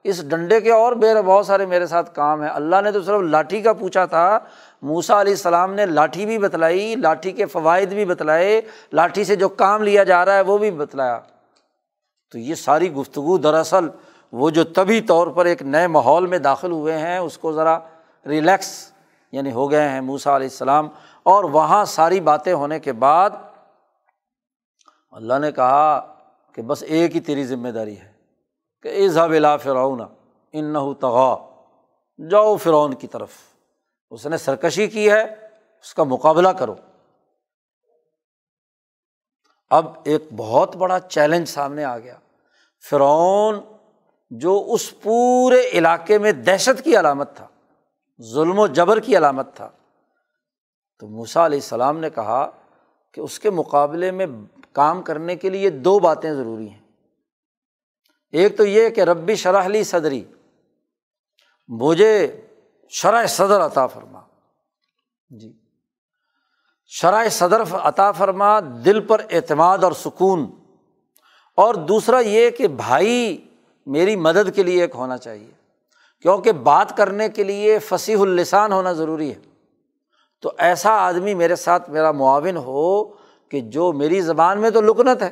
[0.03, 3.21] اس ڈنڈے کے اور بے بہت سارے میرے ساتھ کام ہے اللہ نے تو صرف
[3.21, 4.39] لاٹھی کا پوچھا تھا
[4.82, 8.61] موسا علیہ السلام نے لاٹھی بھی بتلائی، لاٹھی کے فوائد بھی بتلائے،
[8.93, 11.19] لاٹھی سے جو کام لیا جا رہا ہے وہ بھی بتلایا۔
[12.32, 13.89] تو یہ ساری گفتگو دراصل
[14.32, 17.79] وہ جو طبی طور پر ایک نئے ماحول میں داخل ہوئے ہیں، اس کو ذرا
[18.27, 18.91] ریلیکس
[19.32, 20.89] یعنی ہو گئے ہیں موسا علیہ السلام۔
[21.23, 23.29] اور وہاں ساری باتیں ہونے کے بعد
[25.11, 26.15] اللہ نے کہا
[26.53, 28.11] کہ بس ایک ہی تیری ذمہ داری ہے
[28.82, 30.01] کہ ایزا بلا فرعون
[30.51, 31.36] ان تغا
[32.32, 33.29] جاؤ فرعون کی طرف۔
[34.11, 35.21] اس نے سرکشی کی ہے،
[35.82, 36.75] اس کا مقابلہ کرو۔
[39.72, 42.17] اب ایک بہت بڑا چیلنج سامنے آ گیا۔
[42.89, 43.59] فرعون
[44.30, 47.47] جو اس پورے علاقے میں دہشت کی علامت تھا،
[48.22, 49.69] ظلم و جبر کی علامت تھا۔
[50.99, 52.49] تو موسا علیہ السلام نے کہا
[53.13, 54.28] کہ اس کے مقابلے میں
[54.72, 56.82] کام کرنے کے لیے دو باتیں ضروری ہیں۔
[58.32, 60.24] ایک تو یہ کہ ربی شرح لی صدری،
[61.67, 62.41] مجھے
[62.89, 64.22] شرح صدر عطا فرما۔
[65.30, 65.61] جی۔
[66.93, 70.51] شرح صدر عطا فرما، دل پر اعتماد اور سکون۔
[71.55, 73.47] اور دوسرا یہ کہ بھائی،
[73.85, 75.51] میری مدد کے لیے ایک ہونا چاہیے۔
[76.21, 79.39] کیونکہ بات کرنے کے لیے فصیح السان ہونا ضروری ہے۔
[80.41, 83.03] تو ایسا آدمی میرے ساتھ میرا معاون ہو
[83.49, 85.31] کہ جو میری زبان میں تو لکنت ہے۔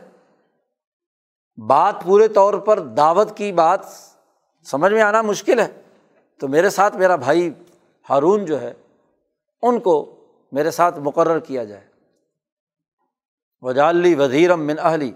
[1.58, 3.80] بات پورے طور پر دعوت کی بات
[4.66, 5.82] سمجھ میں آنا مشکل ہے۔
[6.40, 7.50] تو میرے ساتھ میرا بھائی
[8.10, 8.74] ہارون جو ہے،
[9.62, 10.16] ان کو
[10.52, 11.88] میرے ساتھ مقرر کیا جائے۔
[13.62, 15.12] وجالی وزیرم من اہلی۔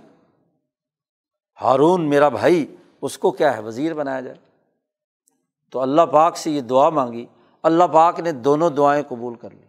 [1.61, 4.37] ہارون میرا بھائی، اس کو کیا ہے؟ وزیر بنایا جائے۔
[5.71, 7.25] تو اللہ پاک سے یہ دعا مانگی۔
[7.63, 9.65] اللہ پاک نے دونوں دعائیں قبول کر لی۔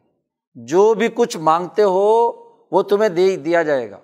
[0.55, 2.33] جو بھی کچھ مانگتے ہو،
[2.71, 3.99] وہ تمہیں دے دیا جائے گا۔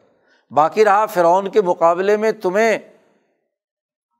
[0.50, 2.78] باقی رہا، فرعون کے مقابلے میں تمہیں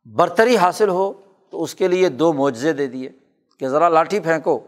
[0.05, 1.13] برتری حاصل ہو،
[1.51, 3.11] تو اس کے لیے دو معجزے دے دیے
[3.59, 4.61] کہ ذرا لاٹھی پھینکو۔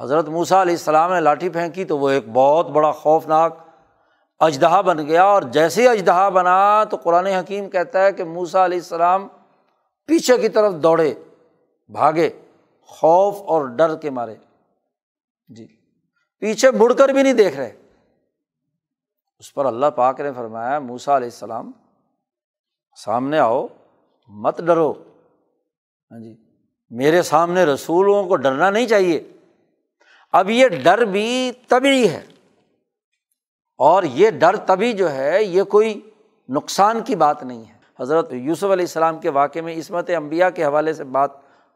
[0.00, 3.58] حضرت موسیٰ علیہ السلام نے لاٹھی پھینکی تو وہ ایک بہت بڑا خوفناک
[4.38, 8.64] اجدہا بن گیا اور جیسے ہی اجدہا بنا تو قرآن حکیم کہتا ہے کہ موسا
[8.64, 9.28] علیہ السلام
[10.06, 11.14] پیچھے کی طرف دوڑے،
[11.88, 12.30] بھاگے،
[12.80, 14.36] خوف اور ڈر کے مارے۔
[15.48, 15.66] جی
[16.38, 17.72] پیچھے مڑ کر بھی نہیں دیکھ رہے۔
[19.38, 21.70] اس پر اللہ پاک نے فرمایا موسا علیہ السلام،
[23.04, 23.66] سامنے آؤ،
[24.28, 26.36] مت ڈرو۔ ہاں جی
[26.90, 29.30] میرے سامنے رسولوں کو ڈرنا نہیں چاہیے۔
[30.34, 32.22] اب یہ ڈر بھی تبھی ہے۔
[33.78, 36.10] اور یہ ڈر تبھی جو ہے، یہ کوئی
[36.48, 40.64] نقصان کی بات نہیں ہے۔ حضرت یوسف علیہ السلام کے واقعے میں عصمت امبیا کے
[40.64, 41.30] حوالے سے بات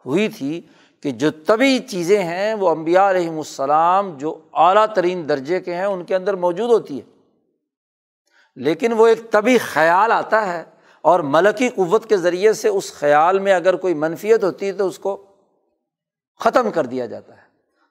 [0.06, 0.60] ہوئی تھی
[1.02, 5.84] کہ جو طبی چیزیں ہیں، وہ امبیا علیہم السلام جو اعلیٰ ترین درجے کے ہیں،
[5.84, 7.10] ان کے اندر موجود ہوتی ہے۔
[8.56, 10.64] لیکن وہ ایک طبی خیال آتا ہے
[11.02, 14.86] اور ملکی قوت کے ذریعے سے اس خیال میں اگر کوئی منفیت ہوتی ہے تو
[14.86, 15.24] اس کو
[16.40, 17.47] ختم کر دیا جاتا ہے۔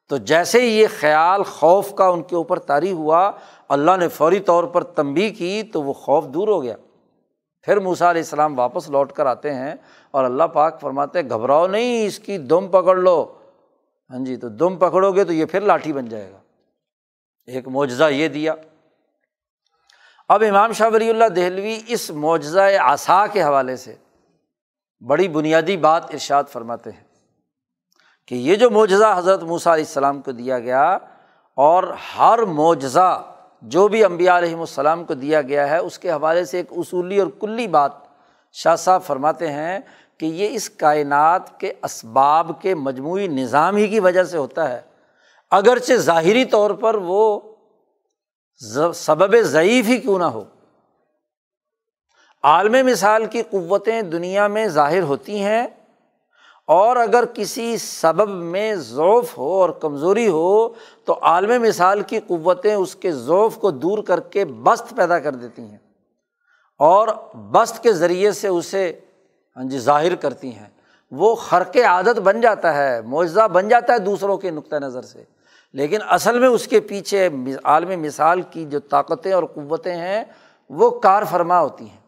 [0.10, 3.32] تو جیسے ہی یہ خیال خوف کا ان کے اوپر طاری ہوا،
[3.70, 6.76] اللہ نے فوری طور پر تنبی کی تو وہ خوف دور ہو گیا۔
[7.62, 9.76] پھر موسا علیہ السلام واپس لوٹ کر آتے ہیں
[10.12, 13.34] اور اللہ پاک فرماتے گھبراؤ نہیں، اس کی دم پکڑ لو۔
[14.10, 16.38] ہاں جی تو دم پکڑو گے تو یہ پھر لاٹھی بن جائے گا۔
[17.45, 18.53] ایک معجزہ یہ دیا۔
[20.30, 23.95] اب امام شاہ ولی اللہ دہلوی اس معجزہ آسا کے حوالے سے
[25.08, 27.07] بڑی بنیادی بات ارشاد فرماتے ہیں۔
[28.28, 30.97] کہ یہ جو معجزہ حضرت موسیٰ علیہ السلام کو دیا گیا
[31.54, 31.83] اور
[32.17, 33.24] ہر معجزہ
[33.62, 37.20] جو بھی امبیا علیہم السلام کو دیا گیا ہے، اس کے حوالے سے ایک اصولی
[37.20, 37.91] اور کلی بات
[38.54, 39.79] شاہ صاحب فرماتے ہیں
[40.17, 44.82] کہ یہ اس کائنات کے اسباب کے مجموعی نظام ہی کی وجہ سے ہوتا ہے۔
[45.51, 47.39] اگرچہ ظاہری طور پر وہ
[48.95, 50.43] سبب ضعیف ہی کیوں نہ ہو۔
[52.43, 55.67] عالم مثال کی قوتیں دنیا میں ظاہر ہوتی ہیں
[56.67, 60.69] اور اگر کسی سبب میں ذوف ہو اور کمزوری ہو
[61.05, 65.31] تو عالم مثال کی قوتیں اس کے ذوف کو دور کر کے بست پیدا کر
[65.31, 65.77] دیتی ہیں
[66.79, 68.99] اور بست کے ذریعے سے اسے
[69.57, 70.69] ہاں جی ظاہر کرتی ہیں۔
[71.11, 75.23] وہ خرق عادت بن جاتا ہے، معجزہ بن جاتا ہے دوسروں کے نقطۂ نظر سے۔
[75.73, 77.29] لیکن اصل میں اس کے پیچھے
[77.63, 80.23] عالم مثال کی جو طاقتیں اور قوتیں ہیں،
[80.69, 82.07] وہ کار فرما ہوتی ہیں۔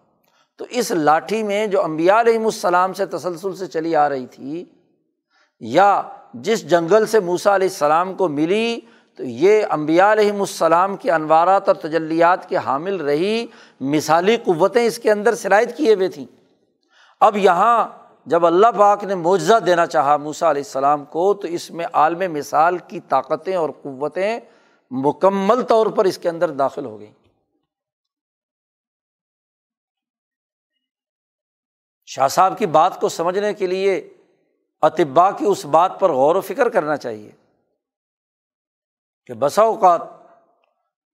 [0.60, 4.66] تو اس لاٹھی میں جو امبیا علیہم السلام سے تسلسل سے چلی آ رہی تھی
[5.60, 6.02] یا
[6.34, 8.80] جس جنگل سے موسا علیہ السلام کو ملی،
[9.16, 13.46] تو یہ امبیا علیہم السلام کے انوارات اور تجلیات کے حامل رہی،
[13.82, 16.26] مثالی قوتیں اس کے اندر شرائط کیے ہوئے تھیں۔
[17.20, 17.88] اب یہاں
[18.26, 22.34] جب اللہ پاک نے معجزہ دینا چاہا موسا علیہ السلام کو، تو اس میں عالم
[22.34, 24.40] مثال کی طاقتیں اور قوتیں
[24.92, 27.19] مکمل طور پر اس کے اندر داخل ہو گئیں۔
[32.10, 34.10] شاہ صاحب کی بات کو سمجھنے کے لیے
[34.82, 37.32] اطبا کی اس بات پر غور و فکر کرنا چاہیے
[39.26, 40.02] کہ بسا اوقات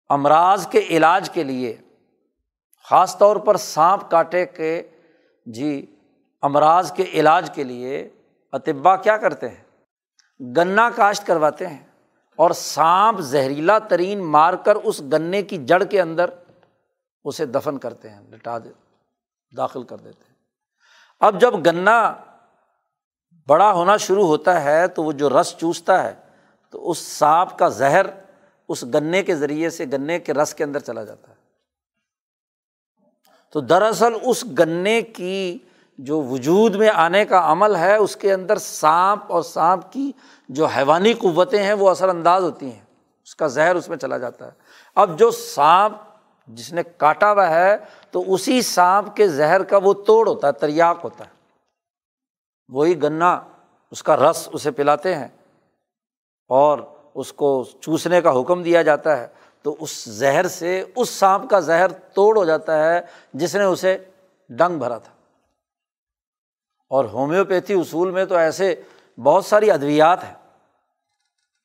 [0.09, 1.77] امراض کے علاج کے لیے
[2.89, 4.89] خاص طور پر سانپ کاٹے کے
[5.45, 5.95] جی
[6.41, 8.09] امراض کے علاج کے لیے
[8.51, 9.63] اطبا کیا کرتے ہیں؟
[10.57, 11.87] گنا کاشت کرواتے ہیں
[12.35, 16.29] اور سانپ زہریلا ترین مار کر اس گنے کی جڑ کے اندر
[17.25, 18.69] اسے دفن کرتے ہیں، لٹا دے،
[19.57, 20.34] داخل کر دیتے ہیں۔
[21.25, 22.13] اب جب گنا
[23.47, 26.13] بڑا ہونا شروع ہوتا ہے تو وہ جو رس چوستا ہے،
[26.69, 28.05] تو اس سانپ کا زہر
[28.67, 31.35] اس گنے کے ذریعے سے، گنے کے رس کے اندر چلا جاتا ہے۔
[33.51, 35.57] تو دراصل اس گنے کی
[35.97, 40.11] جو وجود میں آنے کا عمل ہے، اس کے اندر سانپ اور سانپ کی
[40.49, 42.85] جو حیوانی قوتیں ہیں، وہ اثر انداز ہوتی ہیں۔
[43.23, 44.51] اس کا زہر اس میں چلا جاتا ہے۔
[44.95, 45.95] اب جو سانپ
[46.47, 47.77] جس نے کاٹا ہوا ہے
[48.15, 51.29] تو اسی سانپ کے زہر کا وہ توڑ ہوتا ہے تریاق ہوتا ہے۔
[52.69, 53.41] وہی گنا،
[53.91, 55.27] اس کا رس اسے پلاتے ہیں
[56.47, 56.79] اور
[57.13, 59.27] اس کو چوسنے کا حکم دیا جاتا ہے۔
[59.61, 63.01] تو اس زہر سے، اس سانپ کا زہر توڑ ہو جاتا ہے،
[63.33, 63.97] جس نے اسے
[64.49, 65.11] ڈنگ بھرا تھا۔
[66.89, 68.81] اور ہومیوپیتھی اصول میں تو ایسے
[69.23, 70.35] بہت ساری ادویات ہیں۔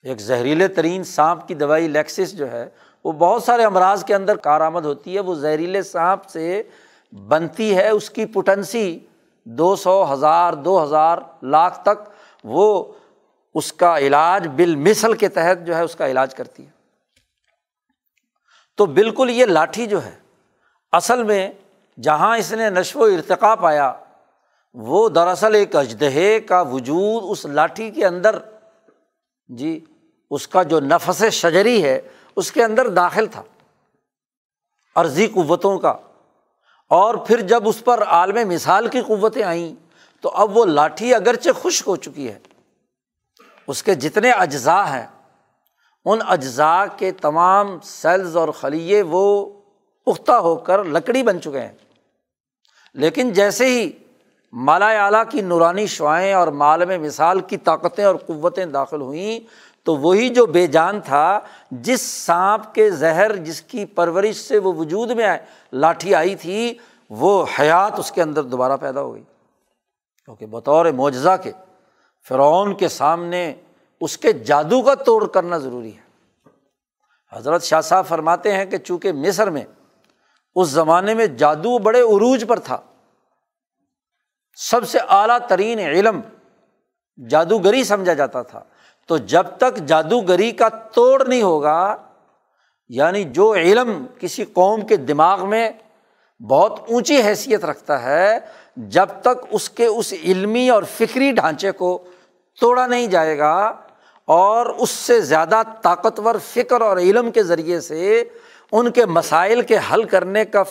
[0.02, 2.70] ایک زہریلے ترین سانپ کی دوائی لیکسس جو ہے
[3.04, 6.62] وہ بہت سارے امراض کے اندر کارآمد ہوتی ہے، وہ زہریلے سانپ سے
[7.12, 8.98] بنتی ہے، اس کی پوٹنسی
[9.46, 12.08] دو سو ہزار، دو ہزار لاکھ تک
[12.44, 12.92] وہ
[13.54, 16.70] اس کا علاج بال مثل کے تحت جو ہے اس کا علاج کرتی ہے۔
[18.78, 20.14] تو بالکل یہ لاٹھی جو ہے،
[20.92, 21.52] اصل میں
[21.98, 23.92] جہاں اس نے نشو و ارتقا پایا،
[24.74, 28.38] وہ دراصل ایک اجدہے کا وجود اس لاٹھی کے اندر۔
[29.48, 29.78] جی
[30.30, 32.00] اس کا جو نفس شجری ہے
[32.36, 33.42] اس کے اندر داخل تھا،
[34.96, 35.94] عرضی قوتوں کا۔
[36.88, 39.74] اور پھر جب اس پر عالم مثال کی قوتیں آئیں،
[40.20, 42.38] تو اب وہ لاٹھی اگرچہ خشک ہو چکی ہے۔
[43.66, 45.06] اس کے جتنے اجزاء ہیں،
[46.04, 49.46] ان اجزاء کے تمام سیلز اور خلیے وہ
[50.06, 51.72] پختہ ہو کر لکڑی بن چکے ہیں۔
[52.94, 53.90] لیکن جیسے ہی
[54.52, 59.40] مالا اعلیٰ کی نورانی شعائیں اور مالم مثال کی طاقتیں اور قوتیں داخل ہوئیں
[59.90, 61.40] تو وہی جو بے جان تھا،
[61.70, 65.38] جس سانپ کے زہر، جس کی پرورش سے وہ وجود میں آئے،
[65.72, 66.74] لاٹھی آئی تھی،
[67.10, 69.22] وہ حیات اس کے اندر دوبارہ پیدا ہو گئی۔
[70.24, 71.52] کیونکہ بطور معجزہ کے،
[72.28, 73.54] فرعون کے سامنے
[74.00, 76.02] اس کے جادو کا توڑ کرنا ضروری ہے۔
[77.32, 79.64] حضرت شاہ صاحب فرماتے ہیں کہ چونکہ مصر میں،
[80.54, 82.78] اس زمانے میں جادو بڑے عروج پر تھا،
[84.54, 86.20] سب سے اعلیٰ ترین علم
[87.30, 88.64] جادوگری سمجھا جاتا تھا۔
[89.10, 91.96] تو جب تک جادوگری کا توڑ نہیں ہوگا
[92.88, 95.70] یعنی جو علم کسی قوم کے دماغ میں
[96.40, 98.38] بہت اونچی حیثیت رکھتا ہے،
[98.76, 102.04] جب تک اس کے اس علمی اور فکری ڈھانچے کو
[102.60, 103.72] توڑا نہیں جائے گا
[104.24, 108.24] اور اس سے زیادہ طاقتور فکر اور علم کے ذریعے سے
[108.72, 110.62] ان کے مسائل کے حل کرنے کا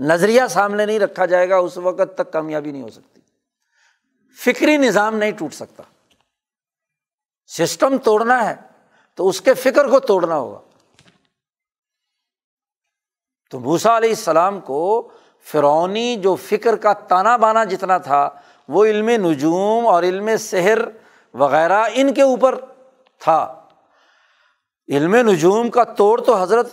[0.00, 3.20] نظریہ سامنے نہیں رکھا جائے گا، اس وقت تک کامیابی نہیں ہو سکتی۔
[4.44, 5.82] فکری نظام نہیں ٹوٹ سکتا۔
[7.46, 8.54] سسٹم توڑنا ہے
[9.14, 10.60] تو اس کے فکر کو توڑنا ہوگا۔
[13.50, 15.08] تو بھوسا علیہ السلام کو
[15.46, 18.28] فرونی جو فکر کا تانا بانا جتنا تھا،
[18.68, 20.78] وہ علم نجوم اور علم سحر
[21.34, 22.54] وغیرہ ان کے اوپر
[23.20, 23.62] تھا۔
[24.88, 26.70] علم نجوم کا توڑ تو حضرت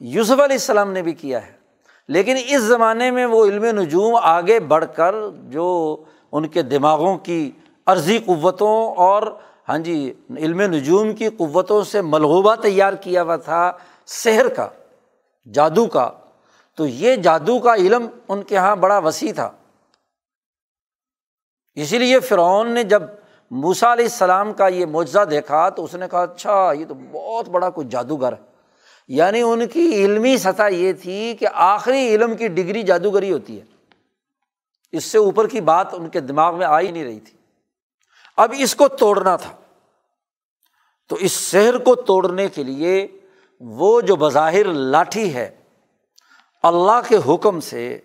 [0.00, 1.52] یوسف علیہ السلام نے بھی کیا ہے،
[2.08, 5.14] لیکن اس زمانے میں وہ علم نجوم آگے بڑھ کر
[5.50, 7.50] جو ان کے دماغوں کی
[7.86, 9.22] عرضی قوتوں اور
[9.68, 13.72] ہاں جی علم نجوم کی قوتوں سے ملغوبہ تیار کیا ہوا تھا
[14.06, 14.68] شہر کا،
[15.54, 16.10] جادو کا۔
[16.76, 19.50] تو یہ جادو کا علم ان کے یہاں بڑا وسیع تھا۔
[21.74, 23.02] اسی لیے فرعون نے جب
[23.50, 27.48] موسا علیہ السلام کا یہ معجزہ دیکھا تو اس نے کہا اچھا یہ تو بہت
[27.48, 28.42] بڑا کوئی جادوگر ہے۔
[29.08, 33.64] یعنی ان کی علمی سطح یہ تھی کہ آخری علم کی ڈگری جادوگری ہوتی ہے۔
[34.92, 37.43] اس سے اوپر کی بات ان کے دماغ میں آ ہی نہیں رہی تھی۔
[38.36, 39.52] اب اس کو توڑنا تھا۔
[41.08, 43.06] تو اس شہر کو توڑنے کے لیے
[43.60, 45.50] وہ جو بظاہر لاٹھی ہے،
[46.62, 48.00] اللہ کے حکم سے،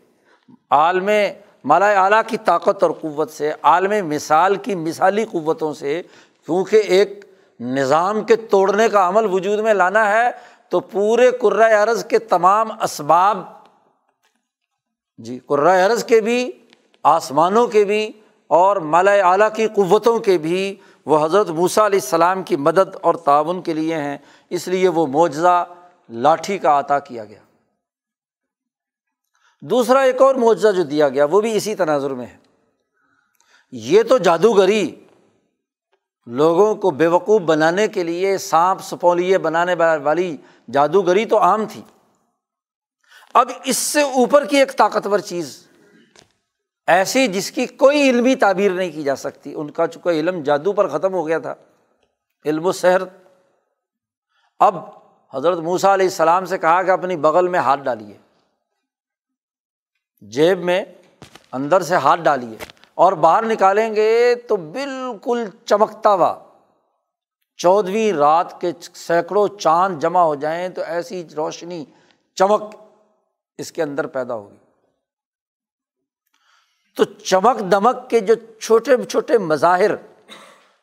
[0.71, 1.09] عالم
[1.63, 6.01] مالا اعلیٰ کی طاقت اور قوت سے، عالم مثال کی مثالی قوتوں سے
[6.45, 7.25] کیونکہ ایک
[7.59, 10.29] نظام کے توڑنے کا عمل وجود میں لانا ہے،
[10.69, 13.37] تو پورے کرۂ ارض کے تمام اسباب
[15.17, 16.51] جی کرۂ ارض کے بھی،
[17.03, 18.11] آسمانوں کے بھی
[18.49, 23.15] اور مالا اعلیٰ کی قوتوں کے بھی وہ حضرت موسیٰ علیہ السلام کی مدد اور
[23.15, 24.17] تعاون کے لیے ہیں۔
[24.49, 25.65] اس لیے وہ معجزہ
[26.09, 27.39] لاٹھی کا عطا کیا گیا۔
[29.61, 32.37] دوسرا ایک اور معجزہ جو دیا گیا، وہ بھی اسی تناظر میں ہے۔
[33.71, 34.95] یہ تو جادوگری
[36.25, 40.37] لوگوں کو بے وقوف بنانے کے لیے، سانپ سپولیے بنانے والی
[40.71, 41.81] جادوگری تو عام تھی۔
[43.33, 45.68] اب اس سے اوپر کی ایک طاقتور چیز
[46.89, 50.73] ایسی جس کی کوئی علمی تعبیر نہیں کی جا سکتی۔ ان کا چکا علم جادو
[50.73, 51.55] پر ختم ہو گیا تھا۔
[52.45, 53.01] علم و سحر۔
[54.59, 54.75] اب
[55.33, 58.17] حضرت موسا علیہ السلام سے کہا کہ اپنی بغل میں ہاتھ ڈالیے۔
[60.21, 60.85] جیب میں
[61.51, 62.57] اندر سے ہاتھ ڈالیے۔
[62.93, 66.39] اور باہر نکالیں گے تو بالکل چمکتا ہوا۔
[67.57, 71.85] چودھویں رات کے سینکڑوں چاند جمع ہو جائیں تو ایسی روشنی
[72.35, 72.75] چمک
[73.57, 74.58] اس کے اندر پیدا ہوگی۔
[76.95, 79.91] تو چمک دمک کے جو چھوٹے چھوٹے مظاہر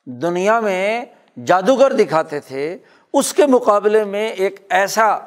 [0.05, 1.05] دنیا میں
[1.47, 2.79] جادوگر دکھاتے تھے،
[3.13, 5.19] اس کے مقابلے میں ایک ایسا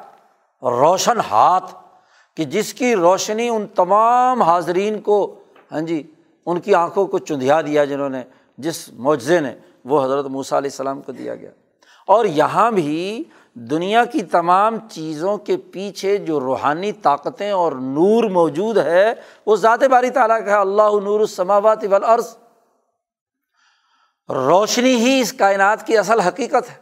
[0.62, 1.74] روشن ہاتھ
[2.36, 5.38] کہ جس کی روشنی ان تمام حاضرین کو
[5.72, 6.02] ہاں جی
[6.46, 8.22] ان کی آنکھوں کو چندھیا دیا جنہوں نے،
[8.58, 9.54] جس معجزے نے
[9.84, 11.50] وہ حضرت موسیٰ علیہ السلام کو دیا گیا۔
[12.06, 13.24] اور یہاں بھی
[13.54, 19.14] دنیا کی تمام چیزوں کے پیچھے جو روحانی طاقتیں اور نور موجود ہے،
[19.46, 22.36] وہ ذات باری تعالیٰ کا ہے، اللہ نور السماوات والارض۔
[24.28, 26.74] روشنی ہی اس کائنات کی اصل حقیقت ہے۔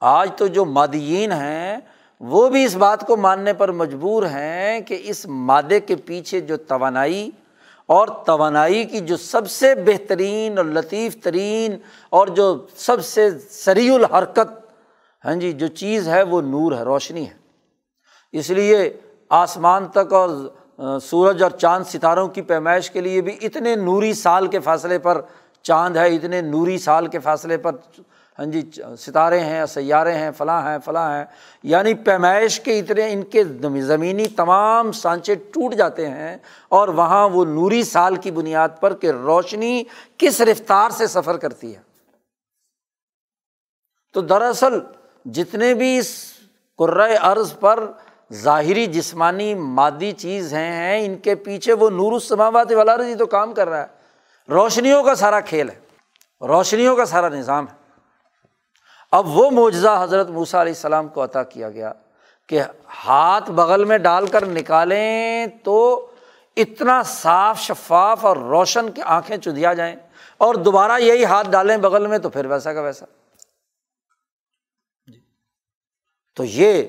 [0.00, 1.76] آج تو جو مادیین ہیں،
[2.20, 6.56] وہ بھی اس بات کو ماننے پر مجبور ہیں کہ اس مادے کے پیچھے جو
[6.56, 7.30] توانائی
[7.86, 11.76] اور توانائی کی جو سب سے بہترین اور لطیف ترین
[12.10, 14.63] اور جو سب سے سری الحرکت
[15.24, 17.34] ہاں جی جو چیز ہے وہ نور ہے، روشنی ہے۔
[18.32, 18.92] اس لیے
[19.28, 20.28] آسمان تک اور
[20.98, 25.20] سورج اور چاند ستاروں کی پیمائش کے لیے بھی اتنے نوری سال کے فاصلے پر
[25.62, 27.72] چاند ہے، اتنے نوری سال کے فاصلے پر
[28.38, 31.24] ہاں جی ستارے ہیں، سیارے ہیں، فلاں ہیں فلاں ہیں۔
[31.62, 33.44] یعنی پیمائش کے اتنے ان کے
[33.82, 36.36] زمینی تمام سانچے ٹوٹ جاتے ہیں
[36.68, 39.84] اور وہاں وہ نوری سال کی بنیاد پر کہ روشنی
[40.18, 41.80] کس رفتار سے سفر کرتی ہے۔
[44.12, 44.80] تو دراصل
[45.24, 46.32] جتنے بھی اس
[46.76, 47.90] قرۂۂ عرض پر
[48.32, 53.54] ظاہری جسمانی مادی چیز ہیں ان کے پیچھے وہ نور السماوات والا رضی تو کام
[53.54, 53.86] کر رہا ہے۔
[54.48, 55.78] روشنیوں کا سارا کھیل ہے،
[56.40, 57.76] روشنیوں کا سارا نظام ہے۔
[59.12, 61.92] اب وہ معجزہ حضرت موسیٰ علیہ السلام کو عطا کیا گیا
[62.48, 62.62] کہ
[63.06, 66.06] ہاتھ بغل میں ڈال کر نکالیں تو
[66.56, 69.96] اتنا صاف شفاف اور روشن کی آنکھیں چدیا جائیں
[70.38, 73.06] اور دوبارہ یہی ہاتھ ڈالیں بغل میں تو پھر ویسا کا ویسا
[75.06, 75.20] جی
[76.34, 76.82] تو یہ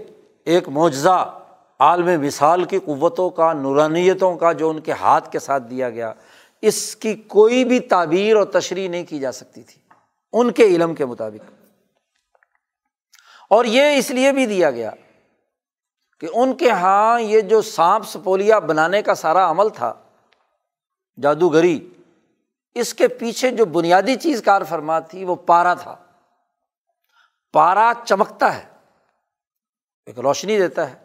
[0.45, 1.39] ایک معجزہ
[1.79, 6.13] عالم مثال کی قوتوں کا، نورانیتوں کا جو ان کے ہاتھ کے ساتھ دیا گیا،
[6.61, 9.81] اس کی کوئی بھی تعبیر اور تشریح نہیں کی جا سکتی تھی،
[10.33, 11.51] ان کے علم کے مطابق۔
[13.49, 14.91] اور یہ اس لیے بھی دیا گیا
[16.19, 19.93] کہ ان کے یہاں یہ جو سانپ سپولیا بنانے کا سارا عمل تھا،
[21.21, 21.89] جادوگری،
[22.75, 25.95] اس کے پیچھے جو بنیادی چیز کار فرما تھی، وہ پارا تھا۔
[27.53, 28.74] پارا چمکتا ہے۔
[30.05, 30.95] ایک روشنی دیتا ہے۔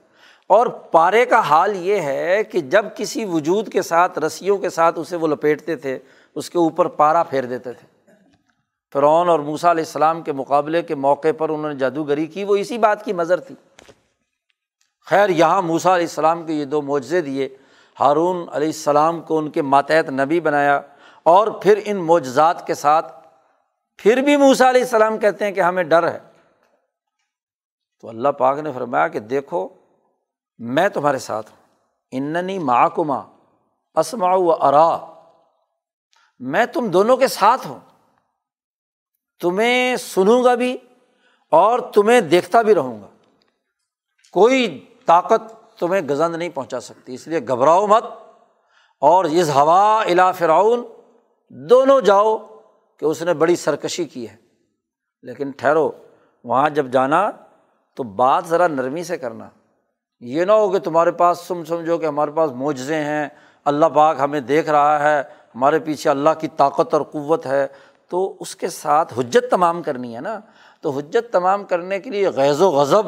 [0.47, 4.98] اور پارے کا حال یہ ہے کہ جب کسی وجود کے ساتھ، رسیوں کے ساتھ
[4.98, 5.98] اسے وہ لپیٹتے تھے،
[6.35, 8.12] اس کے اوپر پارا پھیر دیتے تھے۔
[8.93, 12.56] فرعون اور موسا علیہ السلام کے مقابلے کے موقع پر انہوں نے جادوگری کی، وہ
[12.56, 13.55] اسی بات کی مظر تھی۔
[15.06, 17.48] خیر، یہاں موسا علیہ السلام کے یہ دو معجزے دیے۔
[18.01, 20.81] ہارون علیہ السلام کو ان کے ماتحت نبی بنایا۔
[21.22, 23.28] اور پھر ان معجزات کے ساتھ،
[23.98, 26.18] پھر بھی موسا علیہ السلام کہتے ہیں کہ ہمیں ڈر ہے۔
[28.01, 29.68] تو اللہ پاک نے فرمایا کہ دیکھو،
[30.59, 31.56] میں تمہارے ساتھ ہوں۔
[32.10, 32.89] اننی ماں
[33.94, 34.98] اسما و ارا۔
[36.39, 37.81] میں تم دونوں کے ساتھ ہوں۔
[39.40, 40.77] تمہیں سنوں گا بھی
[41.51, 43.06] اور تمہیں دیکھتا بھی رہوں گا۔
[44.32, 48.05] کوئی طاقت تمہیں گزند نہیں پہنچا سکتی، اس لیے گھبراؤ مت۔
[49.01, 50.82] اور اس ہوا الا فراؤن
[51.51, 52.39] دونوں جاؤ
[52.97, 54.36] کہ اس نے بڑی سرکشی کی ہے۔
[55.22, 55.90] لیکن ٹھہرو،
[56.44, 57.31] وہاں جب جانا
[57.97, 59.49] تو بات ذرا نرمی سے کرنا۔
[60.21, 63.29] یہ نہ ہو کہ تمہارے پاس سم سمجھو کہ ہمارے پاس معجزے ہیں،
[63.65, 65.21] اللہ پاک ہمیں دیکھ رہا ہے،
[65.55, 67.67] ہمارے پیچھے اللہ کی طاقت اور قوت ہے۔
[68.09, 70.41] تو اس کے ساتھ حجت تمام کرنی ہے نا۔
[70.81, 73.03] تو حجت تمام کرنے کے لیے غیض و غضب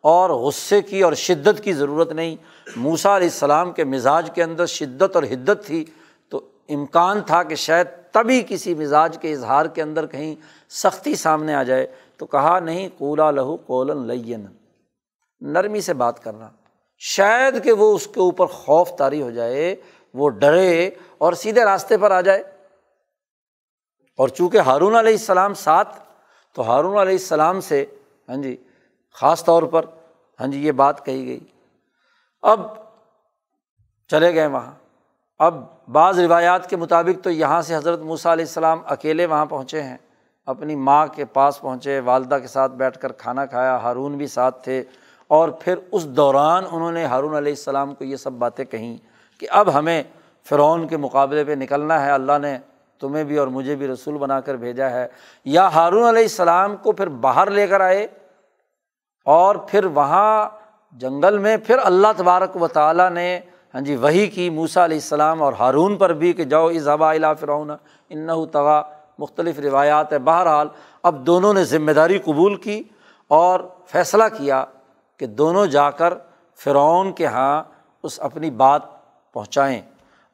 [0.00, 2.36] اور غصے کی اور شدت کی ضرورت نہیں۔
[2.76, 5.84] موسا علیہ السلام کے مزاج کے اندر شدت اور حدت تھی۔
[6.28, 10.34] تو امکان تھا کہ شاید تبھی کسی مزاج کے اظہار کے اندر کہیں
[10.70, 11.86] سختی سامنے آ جائے۔
[12.18, 14.46] تو کہا، نہیں کولا لہو کولن لین
[15.40, 16.48] نرمی سے بات کرنا۔
[16.98, 19.76] شاید کہ وہ اس کے اوپر خوف طاری ہو جائے،
[20.14, 22.42] وہ ڈرے اور سیدھے راستے پر آ جائے۔
[24.16, 26.00] اور چونکہ ہارون علیہ السلام ساتھ،
[26.52, 27.84] تو ہارون علیہ السلام سے
[28.28, 28.56] ہاں جی
[29.14, 29.84] خاص طور پر
[30.40, 31.40] ہاں جی یہ بات کہی گئی۔
[32.42, 32.60] اب
[34.08, 34.72] چلے گئے وہاں۔
[35.38, 39.82] اب بعض روایات کے مطابق تو یہاں سے حضرت موسیٰ علیہ السلام اکیلے وہاں پہنچے
[39.82, 39.96] ہیں۔
[40.46, 44.62] اپنی ماں کے پاس پہنچے، والدہ کے ساتھ بیٹھ کر کھانا کھایا، ہارون بھی ساتھ
[44.64, 44.82] تھے،
[45.30, 48.96] اور پھر اس دوران انہوں نے ہارون علیہ السلام کو یہ سب باتیں کہیں
[49.40, 50.02] کہ اب ہمیں
[50.46, 52.56] فرعون کے مقابلے پہ نکلنا ہے، اللہ نے
[53.00, 55.06] تمہیں بھی اور مجھے بھی رسول بنا کر بھیجا ہے۔
[55.46, 58.06] یا ہارون علیہ السلام کو پھر باہر لے کر آئے،
[59.26, 60.48] اور پھر وہاں
[61.00, 63.28] جنگل میں پھر اللہ تبارک و تعالیٰ نے
[63.74, 67.10] ہاں جی وہی کی موسا علیہ السلام اور ہارون پر بھی کہ جاؤ اس ہوا
[67.10, 68.30] الا فرعون ان
[69.18, 70.68] مختلف روایات ہے بہرحال
[71.02, 72.82] اب دونوں نے ذمہ داری قبول کی
[73.28, 74.64] اور فیصلہ کیا
[75.16, 76.14] کہ دونوں جا کر
[76.56, 77.64] فرعون کے یہاں
[78.02, 78.82] اس اپنی بات
[79.32, 79.82] پہنچائیں۔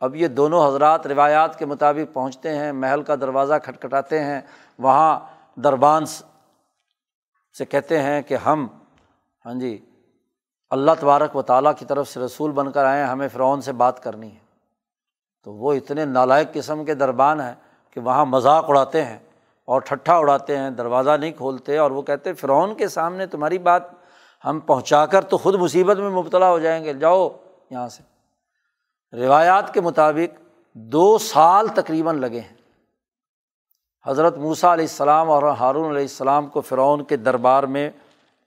[0.00, 4.40] اب یہ دونوں حضرات روایات کے مطابق پہنچتے ہیں، محل کا دروازہ کھٹکھٹاتے ہیں۔
[4.78, 5.20] وہاں
[5.56, 6.04] دربان
[7.58, 8.66] سے کہتے ہیں کہ ہم
[9.46, 9.84] ہاں جی
[10.70, 14.02] اللہ تبارک و تعالیٰ کی طرف سے رسول بن کر آئے ہمیں فرعون سے بات
[14.02, 14.42] کرنی ہے۔
[15.44, 17.54] تو وہ اتنے نالائق قسم کے دربان ہیں
[17.92, 19.18] کہ وہاں مذاق اڑاتے ہیں
[19.64, 23.82] اور ٹھٹھا اڑاتے ہیں، دروازہ نہیں کھولتے اور وہ کہتے فرعون کے سامنے تمہاری بات
[24.44, 27.28] ہم پہنچا کر تو خود مصیبت میں مبتلا ہو جائیں گے۔ جاؤ
[27.70, 28.02] یہاں سے۔
[29.16, 30.40] روایات کے مطابق
[30.74, 32.56] دو سال تقریباً لگے ہیں۔
[34.06, 37.90] حضرت موسیٰ علیہ السلام اور ہارون علیہ السلام کو فرعون کے دربار میں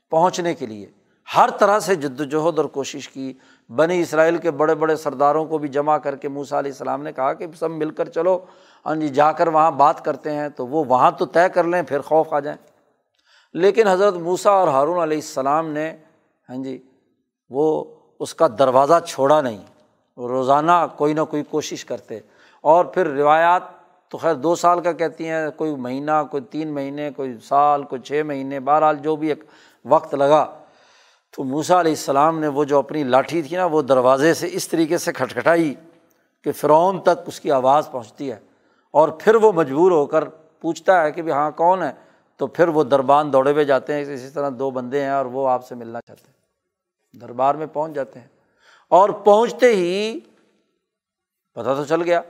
[0.09, 0.89] پہنچنے کے لیے
[1.35, 3.33] ہر طرح سے جد وجہد اور کوشش کی۔
[3.69, 7.13] بنی اسرائیل کے بڑے بڑے سرداروں کو بھی جمع کر کے موسا علیہ السلام نے
[7.13, 8.39] کہا کہ سب مل کر چلو۔
[8.85, 11.81] ہاں جی جا کر وہاں بات کرتے ہیں تو وہ وہاں تو طے کر لیں،
[11.81, 12.57] پھر خوف آ جائیں۔
[13.53, 15.97] لیکن حضرت موسا اور ہارون علیہ السلام نے
[16.49, 16.83] ہاں جی
[17.49, 17.83] وہ
[18.19, 19.57] اس کا دروازہ چھوڑا نہیں۔
[20.17, 22.19] روزانہ کوئی نہ کوئی کوشش کرتے۔
[22.61, 23.63] اور پھر روایات
[24.09, 28.01] تو خیر دو سال کا کہتی ہیں، کوئی مہینہ، کوئی تین مہینے، کوئی سال، کوئی
[28.01, 29.43] چھ مہینے، بہرحال جو بھی ایک
[29.85, 30.57] وقت لگا۔
[31.37, 34.67] تو موسا علیہ السلام نے وہ جو اپنی لاٹھی تھی نا، وہ دروازے سے اس
[34.67, 35.75] طریقے سے کھٹکھٹائی
[36.43, 38.39] کہ فرعون تک اس کی آواز پہنچتی ہے۔
[38.95, 40.23] اور پھر وہ مجبور ہو کر
[40.61, 41.91] پوچھتا ہے کہ بھی ہاں کون ہے؟
[42.37, 45.49] تو پھر وہ دربان دوڑے ہوئے جاتے ہیں، اسی طرح دو بندے ہیں اور وہ
[45.49, 46.35] آپ سے ملنا چاہتے ہیں۔
[47.21, 48.27] دربار میں پہنچ جاتے ہیں۔
[48.89, 50.19] اور پہنچتے ہی
[51.53, 52.21] پتہ تو چل گیا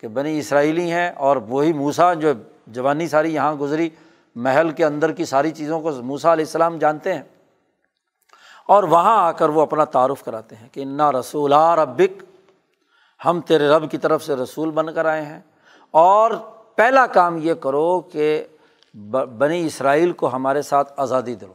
[0.00, 2.32] کہ بنی اسرائیلی ہیں اور وہی موسا جو
[2.66, 3.90] جوانی ساری یہاں گزری،
[4.34, 7.22] محل کے اندر کی ساری چیزوں کو موسا علیہ السلام جانتے ہیں۔
[8.66, 12.24] اور وہاں آ کر وہ اپنا تعارف کراتے ہیں کہ انا رسول ربک،
[13.24, 15.40] ہم تیرے رب کی طرف سے رسول بن کر آئے ہیں۔
[15.98, 16.30] اور
[16.74, 18.44] پہلا کام یہ کرو کہ
[19.38, 21.54] بنی اسرائیل کو ہمارے ساتھ آزادی دو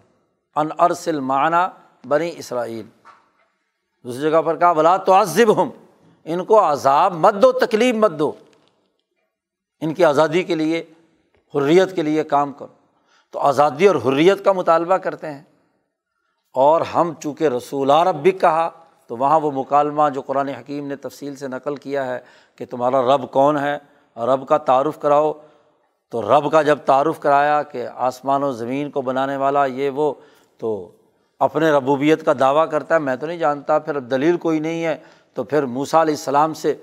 [0.55, 1.67] ان ارسل معنیٰ
[2.07, 2.85] بنی اسرائیل۔
[4.03, 5.69] دوسری جگہ پر کہا بلا تو عذب ہم
[6.23, 8.31] ان کو عذاب مت دو، تکلیف مت دو۔
[9.81, 10.83] ان کی آزادی کے لیے،
[11.55, 12.73] حریت کے لیے کام کرو۔
[13.31, 15.43] تو آزادی اور حریت کا مطالبہ کرتے ہیں۔
[16.53, 18.69] اور ہم چونکہ رسول رب بھی کہا،
[19.07, 22.19] تو وہاں وہ مکالمہ جو قرآن حکیم نے تفصیل سے نقل کیا ہے
[22.55, 25.33] کہ تمہارا رب کون ہے رب کا تعارف کراؤ۔
[26.09, 30.13] تو رب کا جب تعارف کرایا کہ آسمان و زمین کو بنانے والا یہ وہ،
[30.57, 30.91] تو
[31.39, 34.85] اپنے ربوبیت کا دعویٰ کرتا ہے۔ میں تو نہیں جانتا، پھر اب دلیل کوئی نہیں
[34.85, 34.97] ہے۔
[35.33, 36.73] تو پھر موسا علیہ السلام سے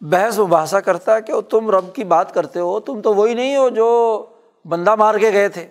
[0.00, 3.56] بحث مباحثہ کرتا ہے کہ تم رب کی بات کرتے ہو، تم تو وہی نہیں
[3.56, 4.26] ہو جو
[4.68, 5.68] بندہ مار کے گئے تھے۔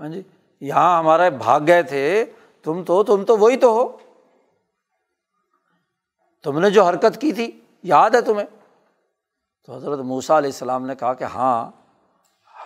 [0.00, 0.22] ہاں جی؟
[0.60, 2.24] یہاں ہمارے بھاگ گئے تھے،
[2.62, 3.96] تم تو تم تو وہی تو ہو۔
[6.44, 8.55] تم نے جو حرکت کی تھی، یاد ہے تمہیں؟
[9.66, 11.70] تو حضرت موسا علیہ السلام نے کہا کہ ہاں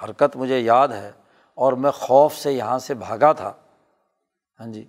[0.03, 1.11] حرکت مجھے یاد ہے
[1.55, 3.53] اور میں خوف سے یہاں سے بھاگا تھا۔
[4.61, 4.85] ہاں جی۔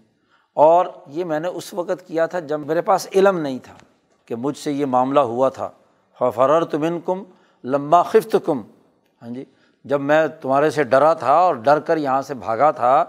[0.53, 3.73] اور یہ میں نے اس وقت کیا تھا جب میرے پاس علم نہیں تھا
[4.25, 5.69] کہ مجھ سے یہ معاملہ ہوا تھا۔
[6.35, 7.23] فرر تمن کم
[7.63, 8.61] لمبا خفت کم
[9.21, 9.45] ہاں جی۔
[9.83, 13.05] جب میں تمہارے سے ڈرا تھا اور ڈر کر یہاں سے بھاگا تھا،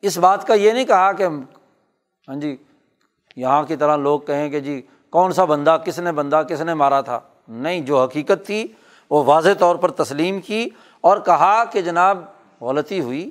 [0.00, 1.26] اس بات کا یہ نہیں کہا کہ
[2.28, 2.56] ہاں جی
[3.36, 6.74] یہاں کی طرح لوگ کہیں کہ جی کون سا بندہ، کس نے بندہ، کس نے
[6.74, 7.20] مارا تھا؟
[7.50, 8.66] نہیں، جو حقیقت تھی
[9.10, 10.68] وہ واضح طور پر تسلیم کی
[11.00, 12.24] اور کہا کہ جناب
[12.60, 13.30] غلطی ہوئی۔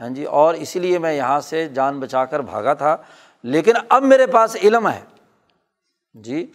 [0.00, 2.96] ہاں جی اور اسی لیے میں یہاں سے جان بچا کر بھاگا تھا۔
[3.42, 5.00] لیکن اب میرے پاس علم ہے۔
[6.14, 6.46] جی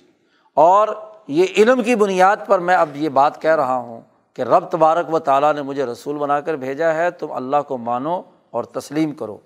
[0.54, 0.88] اور
[1.28, 4.02] یہ علم کی بنیاد پر میں اب یہ بات کہہ رہا ہوں
[4.34, 7.78] کہ رب تبارک و تعالیٰ نے مجھے رسول بنا کر بھیجا ہے، تم اللہ کو
[7.78, 8.22] مانو
[8.52, 9.38] اور تسلیم کرو۔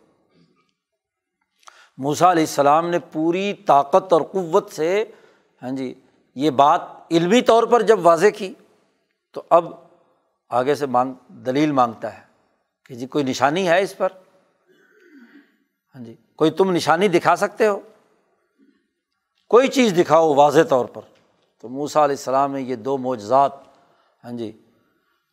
[1.98, 5.06] موسا علیہ السلام نے پوری طاقت اور قوت سے
[5.64, 5.94] ہاں جی
[6.36, 6.82] یہ بات
[7.12, 8.54] علمی طور پر جب واضح کی
[9.34, 9.66] تو اب
[10.50, 12.22] آگے سے مانگ، دلیل مانگتا ہے
[12.86, 14.10] کہ جی کوئی نشانی ہے اس پر؟
[15.96, 17.80] ہاں جی کوئی تم نشانی دکھا سکتے ہو؟
[19.48, 21.02] کوئی چیز دکھاؤ واضح طور پر۔
[21.60, 23.52] تو موسا علیہ السلام نے یہ دو معجزات
[24.24, 24.52] ہاں جی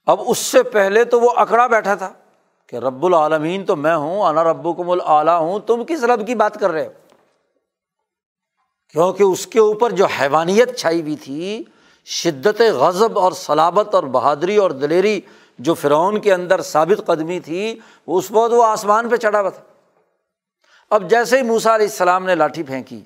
[0.06, 2.12] اب اس سے پہلے تو وہ اکڑا بیٹھا تھا
[2.66, 6.34] کہ رب العالمین تو میں ہوں، انا رب کم العلیٰ ہوں، تم کس رب کی
[6.34, 6.92] بات کر رہے ہو؟
[8.94, 11.62] کیونکہ اس کے اوپر جو حیوانیت چھائی ہوئی تھی،
[12.06, 15.20] شدت غضب اور سلابت اور بہادری اور دلیری
[15.58, 19.62] جو فرعون کے اندر ثابت قدمی تھی اس وقت وہ آسمان پہ چڑھا ہوا تھا۔
[20.90, 23.00] اب جیسے ہی موسا علیہ السلام نے لاٹھی پھینکی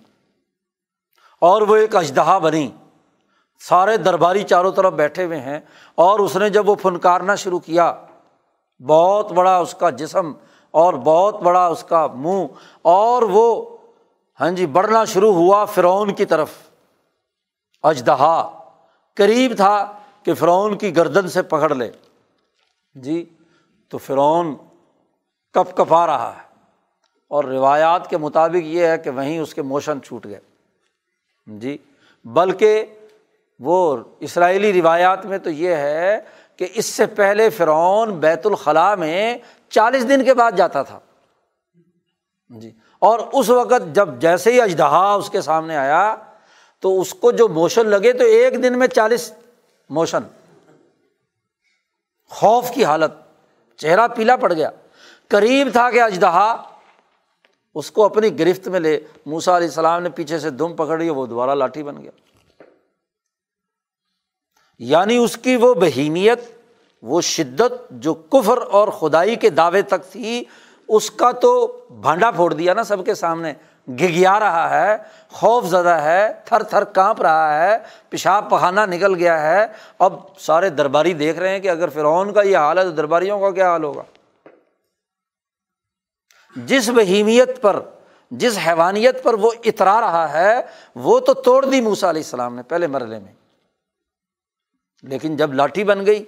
[1.43, 2.69] اور وہ ایک اجدہا بنی،
[3.61, 5.59] سارے درباری چاروں طرف بیٹھے ہوئے ہیں
[5.99, 7.93] اور اس نے جب وہ فنکارنا شروع کیا،
[8.81, 10.33] بہت بڑا اس کا جسم
[10.75, 12.47] اور بہت بڑا اس کا منہ
[12.83, 13.77] اور وہ
[14.41, 16.51] ہاں جی بڑھنا شروع ہوا فرعون کی طرف۔
[17.83, 18.63] اجدہا،
[19.17, 21.91] قریب تھا کہ فرعون کی گردن سے پکڑ لے۔
[22.95, 23.25] جی
[23.89, 24.57] تو فرعون
[25.53, 26.49] کپ کپا رہا ہے۔
[27.29, 30.41] اور روایات کے مطابق یہ ہے کہ وہیں اس کے موشن چھوٹ گئے۔
[31.47, 31.79] جی
[32.25, 32.85] بلکہ
[33.59, 36.21] وہ اسرائیلی روایات میں تو یہ ہے
[36.57, 39.39] کہ اس سے پہلے فرعون بیت الخلاء میں
[39.69, 40.99] چالیس دن کے بعد جاتا تھا۔
[42.49, 42.71] جی
[43.01, 46.17] اور اس وقت جب جیسے ہی اجدہا اس کے سامنے آیا
[46.81, 49.33] تو اس کو جو موشن لگے تو ایک دن میں چالیس
[49.91, 50.19] موشن۔
[52.31, 53.11] خوف کی حالت،
[53.77, 54.71] چہرہ پیلا پڑ گیا۔
[55.29, 56.63] قریب تھا کہ اجدہا
[57.75, 61.09] اس کو اپنی گرفت میں لے موسا علیہ السلام نے پیچھے سے دم پکڑ لی،
[61.09, 62.11] وہ دوبارہ لاٹھی بن گیا۔
[64.79, 66.41] یعنی اس کی وہ بہیمیت
[67.03, 70.45] وہ شدت جو کفر اور خدائی کے دعوے تک تھی
[70.91, 73.53] اس کا تو بھانڈا پھوڑ دیا نا سب کے سامنے۔
[73.89, 74.97] گگیا رہا ہے،
[75.33, 77.77] خوف زدہ ہے، تھر تھر کانپ رہا ہے،
[78.09, 79.67] پیشاب پخانہ نکل گیا ہے۔
[79.99, 83.41] اب سارے درباری دیکھ رہے ہیں کہ اگر فرعون کا یہ حال ہے تو درباریوں
[83.41, 84.03] کا کیا حال ہوگا۔
[86.57, 87.81] جس بہیمیت پر،
[88.31, 90.55] جس حیوانیت پر وہ اترا رہا ہے،
[90.95, 93.33] وہ تو توڑ دی موسا علیہ السلام نے پہلے مرحلے میں۔
[95.03, 96.25] لیکن جب لاٹھی بن گئی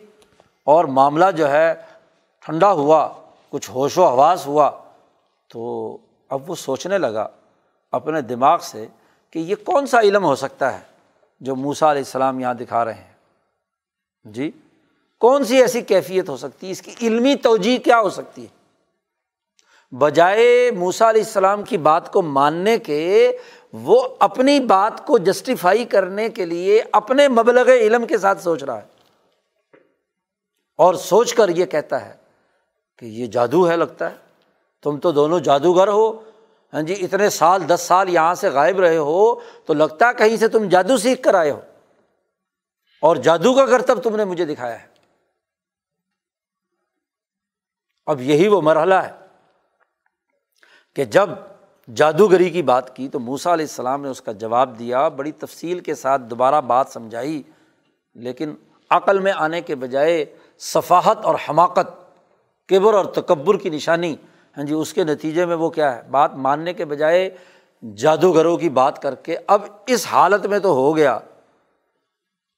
[0.65, 1.75] اور معاملہ جو ہے
[2.45, 3.09] ٹھنڈا ہوا
[3.53, 4.71] کچھ ہوش و حواس ہوا
[5.49, 5.97] تو
[6.29, 7.29] اب وہ سوچنے لگا
[7.93, 8.87] اپنے دماغ سے
[9.31, 10.85] کہ یہ کون سا علم ہو سکتا ہے
[11.41, 13.13] جو موسا علیہ السلام یہاں دکھا رہے ہیں۔
[14.25, 14.51] جی
[15.21, 18.49] کون سی ایسی کیفیت ہو سکتی ہے؟ اس کی علمی توجہ کیا ہو سکتی ہے؟
[19.97, 23.37] بجائے موسا علیہ السلام کی بات کو ماننے کے،
[23.73, 28.83] وہ اپنی بات کو جسٹیفائی کرنے کے لیے اپنے مبلغ علم کے ساتھ سوچ رہا
[28.83, 28.87] ہے۔
[30.77, 32.22] اور سوچ کر یہ کہتا ہے
[33.03, 34.17] کہ یہ جادو ہے لگتا ہے۔
[34.83, 36.31] تم تو دونوں جادوگر ہو۔
[36.75, 40.37] ہاں جی اتنے سال، دس سال یہاں سے غائب رہے ہو تو لگتا ہے کہیں
[40.37, 41.61] سے تم جادو سیکھ کر آئے ہو۔
[43.01, 44.87] اور جادو کا کرتب تم نے مجھے دکھایا ہے۔
[48.07, 49.13] اب یہی وہ مرحلہ ہے
[50.97, 51.31] کہ جب
[51.95, 55.81] جادوگری کی بات کی تو موسا علیہ السلام نے اس کا جواب دیا۔ بڑی تفصیل
[55.81, 57.43] کے ساتھ دوبارہ بات سمجھائی،
[58.15, 58.55] لیکن
[58.91, 60.25] عقل میں آنے کے بجائے
[60.59, 62.02] صفاحت اور حماقت
[62.69, 64.17] کیبر اور تکبر کی نشانی۔
[64.57, 67.29] ہاں جی اس کے نتیجے میں وہ کیا ہے؟ بات ماننے کے بجائے
[67.97, 71.19] جادوگروں کی بات کر کے اب اس حالت میں تو ہو گیا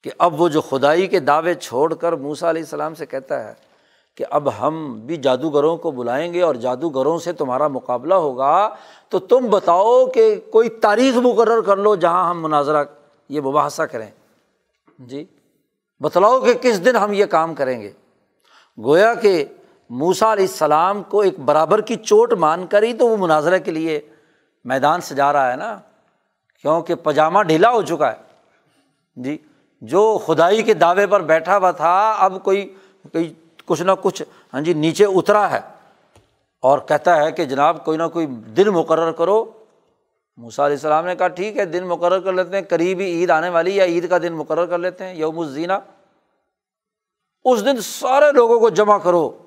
[0.03, 3.53] کہ اب وہ جو خدائی کے دعوے چھوڑ کر موسا علیہ السلام سے کہتا ہے
[4.15, 8.75] کہ اب ہم بھی جادوگروں کو بلائیں گے اور جادوگروں سے تمہارا مقابلہ ہوگا،
[9.09, 12.83] تو تم بتاؤ کہ کوئی تاریخ مقرر کر لو جہاں ہم مناظرہ،
[13.29, 14.09] یہ مباحثہ کریں۔
[14.99, 15.25] جی
[16.01, 17.91] بتلاؤ کہ کس دن ہم یہ کام کریں گے۔
[18.77, 19.45] گویا کہ
[19.89, 23.71] موسا علیہ السلام کو ایک برابر کی چوٹ مان کر ہی تو وہ مناظرہ کے
[23.71, 23.99] لیے
[24.65, 25.79] میدان سے جا رہا ہے نا،
[26.61, 28.17] کیونکہ پاجامہ ڈھیلا ہو چکا ہے۔
[29.15, 29.37] جی
[29.81, 32.73] جو خدائی کے دعوے پر بیٹھا ہوا تھا، اب کوئی
[33.11, 33.33] کوئی
[33.65, 35.59] کچھ نہ کچھ ہاں جی نیچے اترا ہے۔
[36.61, 39.45] اور کہتا ہے کہ جناب، کوئی نہ کوئی دن مقرر کرو۔
[40.37, 43.49] موسا علیہ السلام نے کہا، ٹھیک ہے، دن مقرر کر لیتے ہیں قریبی عید آنے
[43.49, 45.73] والی یا عید کا دن مقرر کر لیتے ہیں، یوم الزینہ
[47.45, 49.37] اس دن سارے لوگوں کو جمع کرو۔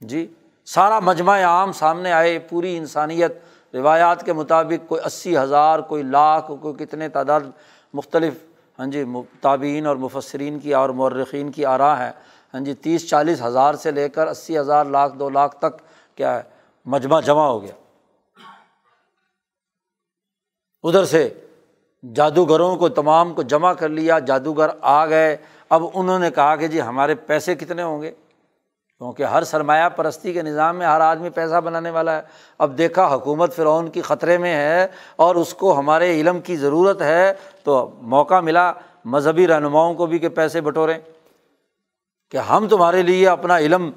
[0.00, 0.26] جی
[0.64, 3.32] سارا مجمع عام سامنے آئے، پوری انسانیت،
[3.74, 7.40] روایات کے مطابق کوئی اسی ہزار، کوئی لاکھ، کوئی کتنے تعداد
[7.94, 8.32] مختلف
[8.78, 9.04] ہاں جی
[9.40, 12.10] تابعین اور مفسرین کی اور مرخین کی آرا ہے
[12.54, 15.72] ہاں جی تیس، چالیس ہزار سے لے کر اسی ہزار، لاکھ، دو لاکھ تک
[16.16, 16.42] کیا ہے،
[16.86, 17.74] مجمع جمع ہو گیا۔
[20.82, 21.34] ادھر سے
[22.14, 25.36] جادوگروں کو تمام کو جمع کر لیا، جادوگر آ گئے۔
[25.68, 28.10] اب انہوں نے کہا کہ جی ہمارے پیسے کتنے ہوں گے؟
[28.98, 32.22] کیونکہ ہر سرمایہ پرستی کے نظام میں ہر آدمی پیسہ بنانے والا ہے۔
[32.58, 34.86] اب دیکھا حکومت فرعون کی خطرے میں ہے
[35.16, 37.32] اور اس کو ہمارے علم کی ضرورت ہے
[37.64, 38.72] تو موقع ملا
[39.04, 40.98] مذہبی رہنماؤں کو بھی کہ پیسے بٹوریں۔
[42.30, 43.90] کہ ہم تمہارے لیے اپنا علم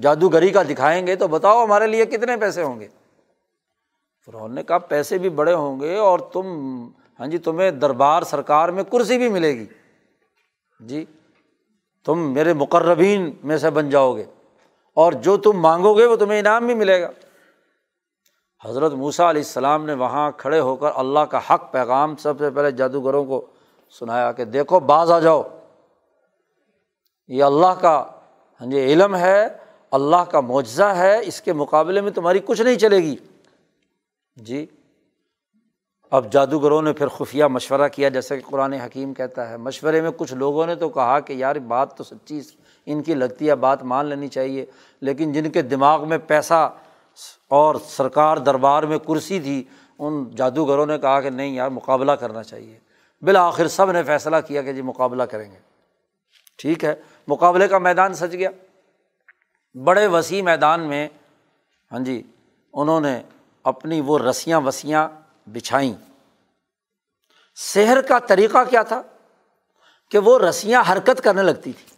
[0.00, 2.88] جادوگری کا دکھائیں گے تو بتاؤ ہمارے لیے کتنے پیسے ہوں گے۔
[4.26, 6.46] فرعون نے کہا پیسے بھی بڑے ہوں گے اور تم
[7.20, 9.66] ہاں جی تمہیں دربار سرکار میں کرسی بھی ملے گی۔
[10.80, 11.04] جی
[12.04, 14.24] تم میرے مقربین میں سے بن جاؤ گے۔
[14.96, 17.10] اور جو تم مانگو گے وہ تمہیں انعام بھی ملے گا۔
[18.64, 22.50] حضرت موسیٰ علیہ السلام نے وہاں کھڑے ہو کر اللہ کا حق پیغام سب سے
[22.50, 23.46] پہلے جادوگروں کو
[23.90, 25.42] سنایا کہ دیکھو باز آ جاؤ۔
[27.28, 28.06] یہ اللہ کا
[28.60, 29.48] ہاں جی علم ہے،
[29.90, 33.16] اللہ کا معجزہ ہے، اس کے مقابلے میں تمہاری کچھ نہیں چلے گی۔
[34.36, 34.66] جی
[36.10, 40.10] اب جادوگروں نے پھر خفیہ مشورہ کیا، جیسا کہ قرآن حکیم کہتا ہے۔ مشورے میں
[40.16, 42.40] کچھ لوگوں نے تو کہا کہ یار بات تو سچی
[42.86, 44.66] ان کی لگتی ہے، بات مان لینی چاہیے۔
[45.00, 46.72] لیکن جن کے دماغ میں پیسہ
[47.48, 49.64] اور سرکار دربار میں کرسی تھی،
[49.98, 52.78] ان جادوگروں نے کہا کہ نہیں یار، مقابلہ کرنا چاہیے۔
[53.20, 55.56] بالآخر سب نے فیصلہ کیا کہ جی مقابلہ کریں گے۔
[56.58, 56.94] ٹھیک ہے،
[57.28, 58.50] مقابلے کا میدان سج گیا۔
[59.84, 61.08] بڑے وسیع میدان میں
[61.92, 62.22] ہاں جی
[62.72, 63.22] انہوں نے
[63.64, 65.08] اپنی وہ رسیاں وسیاں
[65.46, 65.94] بچھائیں۔
[67.54, 69.02] شہر کا طریقہ کیا تھا؟
[70.10, 71.95] کہ وہ رسیاں حرکت کرنے لگتی تھی۔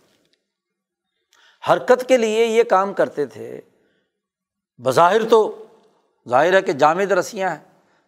[1.69, 3.61] حرکت کے لیے یہ کام کرتے تھے۔
[4.85, 5.65] بظاہر تو
[6.29, 7.59] ظاہر ہے کہ جامد رسیاں ہیں،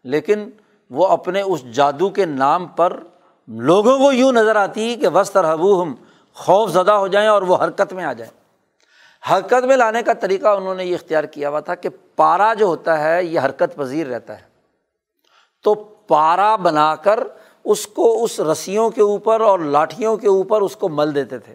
[0.05, 0.51] لیکن
[0.91, 3.01] وہ اپنے اس جادو کے نام پر
[3.49, 5.95] لوگوں کو یوں نظر آتی کہ وسط حبو ہم
[6.35, 8.41] خوف زدہ ہو جائیں اور وہ حرکت میں آ جائیں۔
[9.33, 12.67] حرکت میں لانے کا طریقہ انہوں نے یہ اختیار کیا ہوا تھا کہ پارا جو
[12.67, 14.45] ہوتا ہے، یہ حرکت پذیر رہتا ہے۔
[15.63, 15.75] تو
[16.09, 17.21] پارا بنا کر
[17.65, 21.55] اس کو اس رسیوں کے اوپر اور لاٹھیوں کے اوپر اس کو مل دیتے تھے۔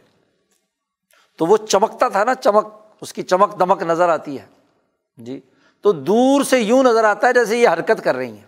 [1.38, 2.68] تو وہ چمکتا تھا نا، چمک،
[3.02, 4.45] اس کی چمک دمک نظر آتی ہے۔
[5.18, 5.40] جی۔
[5.82, 8.45] تو دور سے یوں نظر آتا ہے جیسے یہ حرکت کر رہی ہیں۔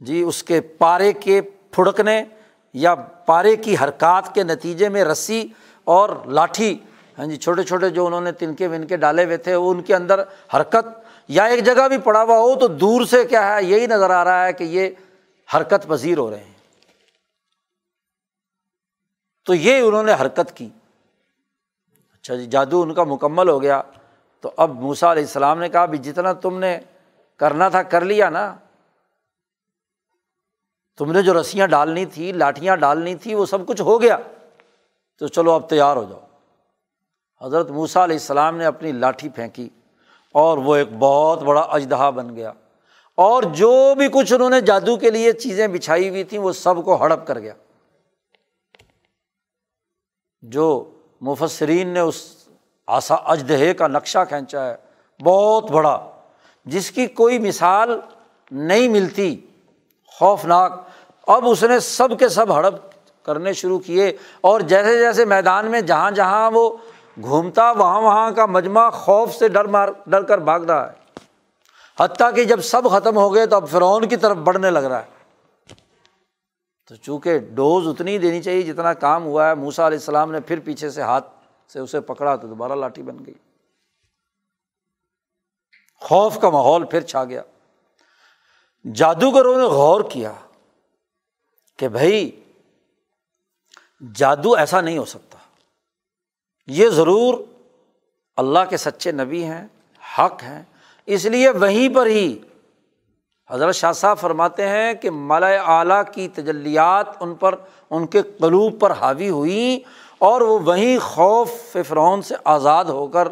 [0.00, 2.24] جی اس کے پارے کے پھڑکنے
[2.72, 5.48] یا پارے کی حرکات کے نتیجے میں رسی
[5.84, 6.78] اور لاٹھی
[7.18, 9.94] ہاں جی چھوٹے چھوٹے جو انہوں نے تنکے ونکے ڈالے ہوئے تھے، وہ ان کے
[9.94, 10.22] اندر
[10.54, 10.86] حرکت
[11.28, 14.24] یا ایک جگہ بھی پڑا ہوا ہو تو دور سے کیا ہے، یہی نظر آ
[14.24, 14.90] رہا ہے کہ یہ
[15.54, 16.51] حرکت پذیر ہو رہے ہیں۔
[19.44, 20.68] تو یہ انہوں نے حرکت کی۔
[22.12, 23.82] اچھا جی جادو ان کا مکمل ہو گیا۔
[24.40, 26.78] تو اب موسا علیہ السلام نے کہا، بھی جتنا تم نے
[27.36, 28.56] کرنا تھا، کر لیا نا۔
[30.98, 34.16] تم نے جو رسیاں ڈالنی تھی لاٹیاں ڈالنی تھی، وہ سب کچھ ہو گیا۔
[35.18, 36.20] تو چلو، اب تیار ہو جاؤ۔
[37.46, 39.68] حضرت موسا علیہ السلام نے اپنی لاٹھی پھینکی
[40.32, 42.52] اور وہ ایک بہت بڑا اجدہا بن گیا۔
[43.14, 46.84] اور جو بھی کچھ انہوں نے جادو کے لیے چیزیں بچھائی ہوئی تھیں، وہ سب
[46.84, 47.54] کو ہڑپ کر گیا۔
[50.42, 50.90] جو
[51.20, 52.22] مفسرین نے اس
[52.86, 54.76] آسا اجدہے کا نقشہ کھینچا ہے،
[55.24, 56.00] بہت بڑا،
[56.64, 58.00] جس کی کوئی مثال
[58.50, 59.40] نہیں ملتی،
[60.06, 60.88] خوفناک۔
[61.26, 62.74] اب اس نے سب کے سب ہڑپ
[63.24, 66.76] کرنے شروع کیے اور جیسے جیسے میدان میں جہاں جہاں وہ
[67.22, 71.02] گھومتا، وہاں وہاں کا مجمع خوف سے ڈر مار، ڈر کر بھاگ رہا ہے۔
[72.00, 74.98] حتیٰ کہ جب سب ختم ہو گئے تو اب فرعون کی طرف بڑھنے لگ رہا
[74.98, 75.11] ہے۔
[76.88, 80.60] تو چونکہ ڈوز اتنی دینی چاہیے جتنا کام ہوا ہے موسا علیہ السلام نے پھر
[80.60, 81.28] پیچھے سے ہاتھ
[81.72, 83.34] سے اسے پکڑا تو دوبارہ لاٹھی بن گئی۔
[85.96, 87.42] خوف کا ماحول پھر چھا گیا۔
[88.94, 90.32] جادوگروں نے غور کیا
[91.76, 92.44] کہ بھائی،
[94.14, 95.38] جادو ایسا نہیں ہو سکتا۔
[96.66, 97.44] یہ ضرور
[98.36, 99.66] اللہ کے سچے نبی ہیں،
[100.18, 100.62] حق ہیں۔
[101.06, 102.38] اس لیے وہیں پر ہی
[103.52, 107.54] حضرت شاہ صاحب فرماتے ہیں کہ مالا اعلیٰ کی تجلیات ان پر،
[107.90, 109.88] ان کے قلوب پر حاوی ہوئیں
[110.18, 113.28] اور وہ وہیں خوف فرعون سے آزاد ہو کر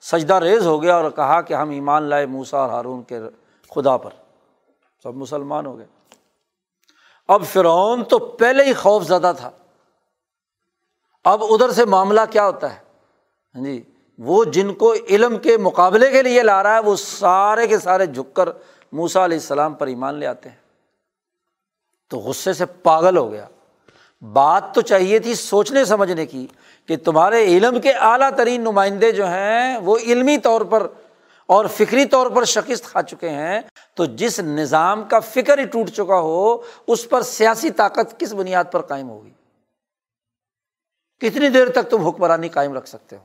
[0.00, 3.20] سجدہ ریز ہو گیا اور کہا کہ ہم ایمان لائے موسا اور ہارون کے
[3.74, 4.10] خدا پر۔
[5.02, 5.86] سب مسلمان ہو گئے۔
[7.28, 9.50] اب فرعون تو پہلے ہی خوف زدہ تھا۔
[11.24, 12.78] اب ادھر سے معاملہ کیا ہوتا ہے؟
[13.54, 13.82] ہاں جی
[14.18, 18.06] وہ جن کو علم کے مقابلے کے لیے لا رہا ہے، وہ سارے کے سارے
[18.06, 18.48] جھک کر
[18.92, 20.56] موسا علیہ السلام پر ایمان لے آتے ہیں۔
[22.08, 23.48] تو غصے سے پاگل ہو گیا۔
[24.32, 26.46] بات تو چاہیے تھی سوچنے سمجھنے کی
[26.86, 30.86] کہ تمہارے علم کے اعلیٰ ترین نمائندے جو ہیں وہ علمی طور پر
[31.46, 33.60] اور فکری طور پر شکست کھا چکے ہیں۔
[33.94, 38.64] تو جس نظام کا فکر ہی ٹوٹ چکا ہو، اس پر سیاسی طاقت کس بنیاد
[38.72, 39.30] پر قائم ہوگی؟
[41.20, 43.24] کتنی دیر تک تم حکمرانی قائم رکھ سکتے ہو؟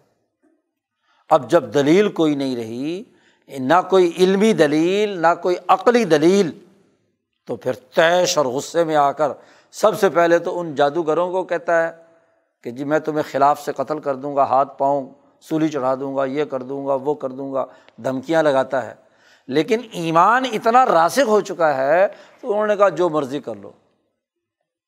[1.29, 3.03] اب جب دلیل کوئی نہیں رہی
[3.47, 6.51] نہ کوئی علمی دلیل، نہ کوئی عقلی دلیل۔
[7.45, 9.31] تو پھر تیش اور غصے میں آ کر
[9.71, 11.91] سب سے پہلے تو ان جادوگروں کو کہتا ہے
[12.63, 15.09] کہ جی میں تمہیں خلاف سے قتل کر دوں گا، ہاتھ پاؤں
[15.41, 17.65] سولی چڑھا دوں گا، یہ کر دوں گا، وہ کر دوں گا،
[18.03, 18.93] دھمکیاں لگاتا ہے۔
[19.47, 22.07] لیکن ایمان اتنا راسک ہو چکا ہے
[22.41, 23.71] تو انہوں نے کہا جو مرضی کر لو،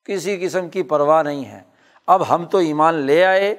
[0.04, 1.60] کسی قسم کی پرواہ نہیں ہے۔
[2.06, 3.54] اب ہم تو ایمان لے آئے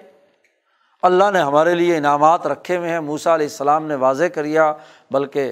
[1.02, 4.74] اللہ نے ہمارے لیے انعامات رکھے ہوئے ہیں۔ موسا علیہ السلام نے واضح کریا،
[5.12, 5.52] بلکہ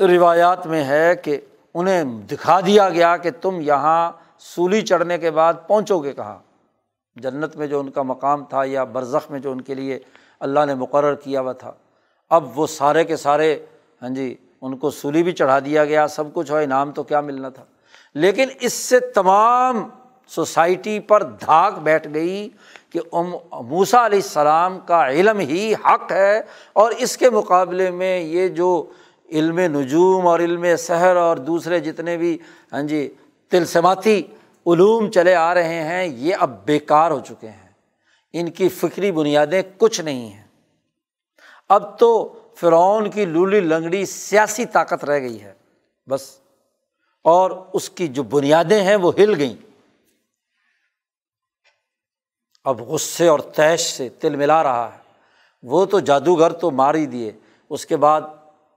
[0.00, 1.40] روایات میں ہے کہ
[1.74, 6.38] انہیں دکھا دیا گیا کہ تم یہاں سولی چڑھنے کے بعد پہنچو گے کہاں؟
[7.16, 9.98] جنت میں جو ان کا مقام تھا یا برزخ میں جو ان کے لیے
[10.40, 11.72] اللہ نے مقرر کیا ہوا تھا۔
[12.30, 13.66] اب وہ سارے کے سارے
[14.02, 17.20] ہاں جی ان کو سولی بھی چڑھا دیا گیا، سب کچھ ہو انعام تو کیا
[17.20, 17.64] ملنا تھا۔
[18.14, 19.88] لیکن اس سے تمام
[20.28, 22.48] سوسائٹی پر دھاک بیٹھ گئی
[22.90, 23.00] کہ
[23.60, 26.40] موسا علیہ السلام کا علم ہی حق ہے
[26.72, 28.86] اور اس کے مقابلے میں یہ جو
[29.30, 32.38] علم نجوم اور علم سحر اور دوسرے جتنے بھی
[32.72, 33.14] ہاں جی
[33.48, 34.22] تلسماتی
[34.66, 37.68] علوم چلے آ رہے ہیں، یہ اب بیکار ہو چکے ہیں۔
[38.32, 40.44] ان کی فکری بنیادیں کچھ نہیں ہیں۔
[41.68, 45.52] اب تو فرعون کی لولی لنگڑی سیاسی طاقت رہ گئی ہے،
[46.08, 46.28] بس۔
[47.24, 49.67] اور اس کی جو بنیادیں ہیں وہ ہل گئیں۔
[52.64, 54.98] اب غصے اور تیش سے تل ملا رہا ہے۔
[55.62, 57.32] وہ تو جادوگر تو مار ہی دیے۔
[57.70, 58.20] اس کے بعد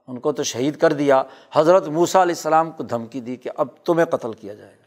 [0.06, 1.22] ان کو تو شہید کر دیا۔
[1.52, 4.82] حضرت موسا علیہ السلام کو دھمکی دی کہ اب تمہیں قتل کیا جائے گا۔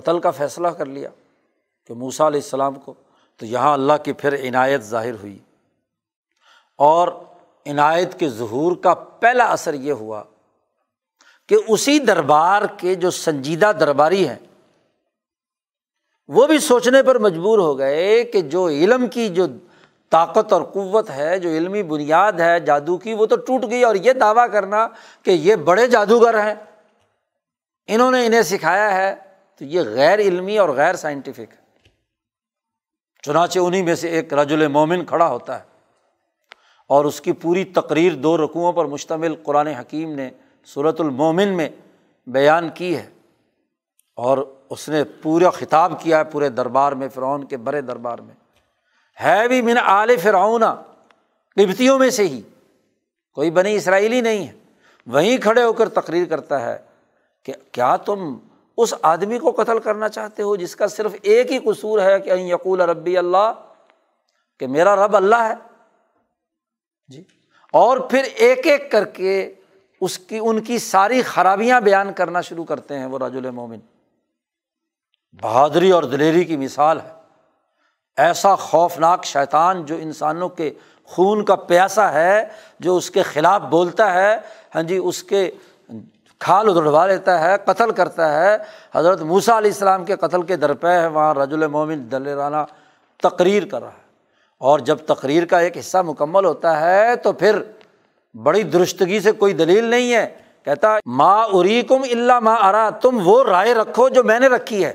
[0.00, 1.08] قتل کا فیصلہ کر لیا
[1.86, 2.94] کہ موسا علیہ السلام کو۔
[3.36, 5.38] تو یہاں اللہ کی پھر عنایت ظاہر ہوئی۔
[6.78, 7.08] اور
[7.66, 10.22] عنایت کے ظہور کا پہلا اثر یہ ہوا
[11.48, 14.36] کہ اسی دربار کے جو سنجیدہ درباری ہیں
[16.28, 19.46] وہ بھی سوچنے پر مجبور ہو گئے کہ جو علم کی جو
[20.10, 23.94] طاقت اور قوت ہے، جو علمی بنیاد ہے، جادو کی، وہ تو ٹوٹ گئی اور
[23.94, 24.88] یہ دعویٰ کرنا
[25.22, 26.54] کہ یہ بڑے جادوگر ہیں۔
[27.86, 29.14] انہوں نے انہیں سکھایا ہے
[29.56, 31.88] تو یہ غیر علمی اور غیر سائنٹیفک ہے
[33.22, 35.64] چنانچہ انہیں میں سے ایک رج المومن کھڑا ہوتا ہے
[36.86, 40.30] اور اس کی پوری تقریر دو رقوؤں پر مشتمل قرآن حکیم نے
[40.64, 41.68] صورت المومن میں
[42.26, 43.06] بیان کی ہے۔
[44.18, 48.34] اور اس نے پورا خطاب کیا ہے پورے دربار میں، فرعون کے بڑے دربار میں۔
[49.24, 50.62] ہے بھی من عال فرعون
[51.54, 52.42] قبتیوں میں سے ہی۔
[53.32, 54.52] کوئی بنی اسرائیلی نہیں ہے۔
[55.06, 56.78] وہیں کھڑے ہو کر تقریر کرتا ہے
[57.44, 58.38] کہ کیا تم
[58.76, 62.30] اس آدمی کو قتل کرنا چاہتے ہو جس کا صرف ایک ہی قصور ہے کہ
[62.30, 63.52] یقول ربی اللہ،
[64.60, 65.54] کہ میرا رب اللہ ہے؟
[67.08, 67.22] جی۔
[67.72, 69.54] اور پھر ایک ایک کر کے
[70.00, 73.78] اس کی، ان کی ساری خرابیاں بیان کرنا شروع کرتے ہیں وہ راج المومن
[75.32, 77.08] بہادری اور دلیری کی مثال ہے۔
[78.16, 80.70] ایسا خوفناک شیطان جو انسانوں کے
[81.04, 82.44] خون کا پیاسا ہے،
[82.80, 84.36] جو اس کے خلاف بولتا ہے
[84.74, 85.50] ہاں جی اس کے
[86.38, 88.56] کھال ادڑوا لیتا ہے، قتل کرتا ہے۔
[88.94, 92.56] حضرت موسیٰ علیہ السلام کے قتل کے درپے ہے وہاں رج المومن دلرانہ
[93.22, 94.02] تقریر کر رہا ہے۔
[94.58, 97.62] اور جب تقریر کا ایک حصہ مکمل ہوتا ہے، تو پھر
[98.34, 100.34] بڑی درستگی سے کوئی دلیل نہیں ہے۔
[100.64, 104.84] کہتا ماں اری کم اللہ ماں ارا، تم وہ رائے رکھو جو میں نے رکھی
[104.84, 104.94] ہے۔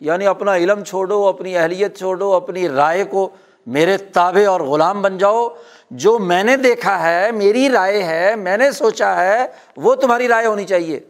[0.00, 3.28] یعنی اپنا علم چھوڑو، اپنی اہلیت چھوڑو، اپنی رائے کو
[3.66, 5.48] میرے تابے اور غلام بن جاؤ۔
[5.90, 9.46] جو میں نے دیکھا ہے، میری رائے ہے، میں نے سوچا ہے،
[9.76, 11.00] وہ تمہاری رائے ہونی چاہیے۔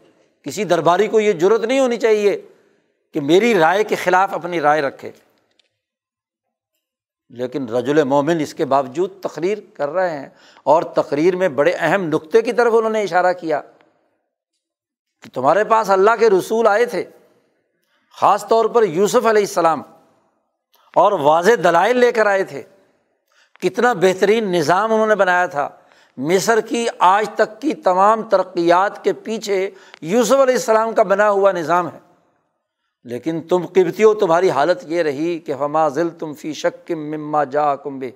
[0.43, 2.41] کسی درباری کو یہ ضرورت نہیں ہونی چاہیے
[3.13, 5.11] کہ میری رائے کے خلاف اپنی رائے رکھے۔
[7.29, 10.29] لیکن رج مومن اس کے باوجود تقریر کر رہے ہیں
[10.63, 13.61] اور تقریر میں بڑے اہم نقطے کی طرف انہوں نے اشارہ کیا
[15.21, 17.03] کہ تمہارے پاس اللہ کے رسول آئے تھے۔
[18.19, 19.81] خاص طور پر یوسف علیہ السلام
[20.95, 22.63] اور واضح دلائل لے کر آئے تھے۔
[23.61, 25.69] کتنا بہترین نظام انہوں نے بنایا تھا۔
[26.17, 29.69] مصر کی آج تک کی تمام ترقیات کے پیچھے
[30.01, 31.99] یوسف علیہ السلام کا بنا ہوا نظام ہے۔
[33.03, 37.43] لیکن تم قبتی ہو تمہاری حالت یہ رہی کہ ہما ذل تم فی شک مما
[37.43, 38.11] جا کمبے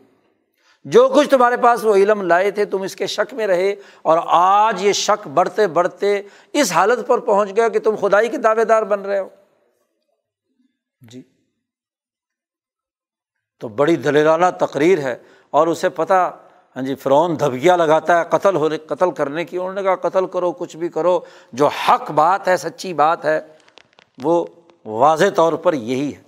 [0.86, 4.18] جو کچھ تمہارے پاس وہ علم لائے تھے، تم اس کے شک میں رہے اور
[4.26, 6.22] آج یہ شک بڑھتے بڑھتے
[6.54, 9.30] اس حالت پر پہنچ گیا کہ تم خدائی کے دعوے دار بن رہے ہو۔
[11.11, 11.22] جی۔
[13.60, 15.15] تو بڑی دلیرانہ تقریر ہے
[15.49, 16.40] اور اسے پتہ
[16.76, 20.27] ہاں جی فرعون دھبکیاں لگاتا ہے قتل ہونے، قتل کرنے کی، انہوں نے کہا قتل
[20.27, 21.19] کرو، کچھ بھی کرو،
[21.53, 23.41] جو حق بات ہے، سچی بات ہے،
[24.23, 24.45] وہ
[24.86, 26.22] واضح طور پر یہی ہے۔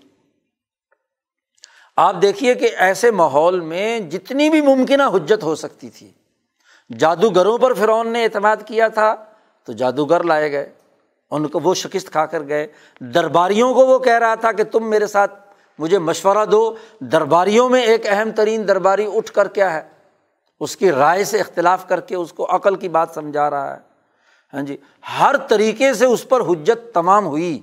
[1.96, 6.12] آپ دیکھیے کہ ایسے ماحول میں جتنی بھی ممکنہ حجت ہو سکتی تھی،
[7.00, 9.16] جادوگروں پر فرعون نے اعتماد کیا تھا
[9.64, 10.74] تو جادوگر لائے گئے۔
[11.32, 12.68] ان کو وہ شکست کھا کر گئے۔
[13.00, 15.40] درباریوں کو وہ کہہ رہا تھا کہ تم میرے ساتھ
[15.80, 19.82] مجھے مشورہ دو۔ درباریوں میں ایک اہم ترین درباری اٹھ کر کیا ہے؟
[20.60, 23.80] اس کی رائے سے اختلاف کر کے اس کو عقل کی بات سمجھا رہا ہے۔
[24.54, 24.78] ہاں جی
[25.20, 27.60] ہر طریقے سے اس پر حجت تمام ہوئی،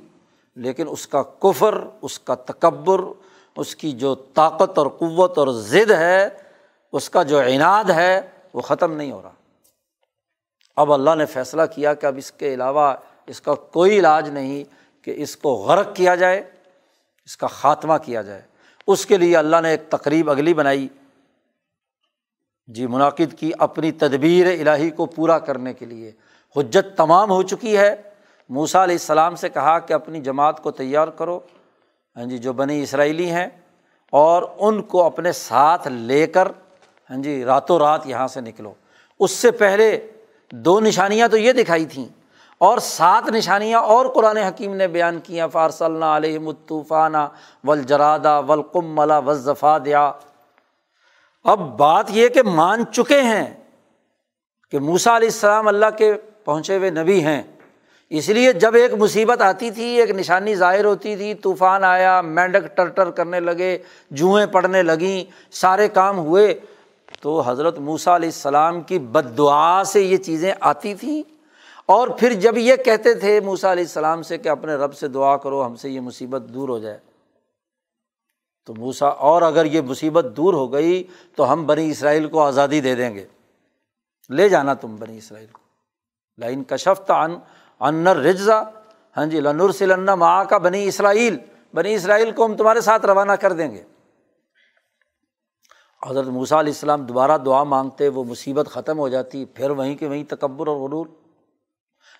[0.55, 3.01] لیکن اس کا کفر، اس کا تکبر،
[3.57, 6.29] اس کی جو طاقت اور قوت اور ضد ہے،
[6.93, 8.21] اس کا جو عناد ہے،
[8.55, 9.33] وہ ختم نہیں ہو رہا۔
[10.77, 12.95] اب اللہ نے فیصلہ کیا کہ اب اس کے علاوہ
[13.27, 14.65] اس کا کوئی علاج نہیں
[15.05, 16.43] کہ اس کو غرق کیا جائے،
[17.25, 18.43] اس کا خاتمہ کیا جائے۔
[18.87, 20.89] اس کے لیے اللہ نے ایک تقریب اگلی بنائی۔
[22.67, 26.13] جی منعقد کی اپنی تدبیر الہی کو پورا کرنے کے لیے۔
[26.57, 27.95] حجت تمام ہو چکی ہے۔
[28.49, 31.41] موسا علیہ السلام سے کہا کہ اپنی جماعت کو تیار کرو۔
[32.17, 33.47] ہاں جی جو بنی اسرائیلی ہیں
[34.11, 36.49] اور ان کو اپنے ساتھ لے کر
[37.11, 38.75] ہاں جی راتوں رات یہاں سے نکلو۔
[39.21, 40.11] اس سے پہلے
[40.53, 42.24] دو نشانیاں تو یہ دکھائی تھیں۔
[42.59, 47.29] اور سات نشانیاں اور قرآن حکیم نے بیان کیا فارسل علیہ مطوفانہ
[47.65, 50.13] ولجرادہ ولقم ملا وظفا دیا
[51.45, 53.55] اب بات یہ کہ مان چکے ہیں
[54.71, 56.15] کہ موسا علیہ السلام اللہ کے
[56.45, 57.43] پہنچے ہوئے نبی ہیں۔
[58.11, 62.77] اس لیے جب ایک مصیبت آتی تھی، ایک نشانی ظاہر ہوتی تھی، طوفان آیا، مینڈک
[62.77, 63.79] ٹر ٹر کرنے لگے،
[64.11, 66.61] جوئیں پڑنے لگیں، سارے کام ہوئے،
[67.21, 71.34] تو حضرت موسیٰ علیہ السلام کی بد دعا سے یہ چیزیں آتی تھیں۔
[71.87, 75.37] اور پھر جب یہ کہتے تھے موسا علیہ السلام سے کہ اپنے رب سے دعا
[75.37, 76.99] کرو، ہم سے یہ مصیبت دور ہو جائے۔
[78.67, 81.05] تو موسا اور اگر یہ مصیبت دور ہو گئی
[81.37, 83.27] تو ہم بنی اسرائیل کو آزادی دے دیں گے۔
[84.31, 85.61] لے جانا تم بنی اسرائیل کو۔
[86.39, 87.37] لائن کشفت ان
[87.81, 88.63] انر رجزا
[89.17, 91.39] ہاں جی لنور سلن ماں کا بنی اسرائیل۔
[91.75, 93.83] بنی اسرائیل کو ہم تمہارے ساتھ روانہ کر دیں گے۔
[96.07, 100.07] حضرت موسیٰ علیہ السلام دوبارہ دعا مانگتے، وہ مصیبت ختم ہو جاتی، پھر وہیں کہ
[100.07, 101.07] وہیں تکبر اور غرور۔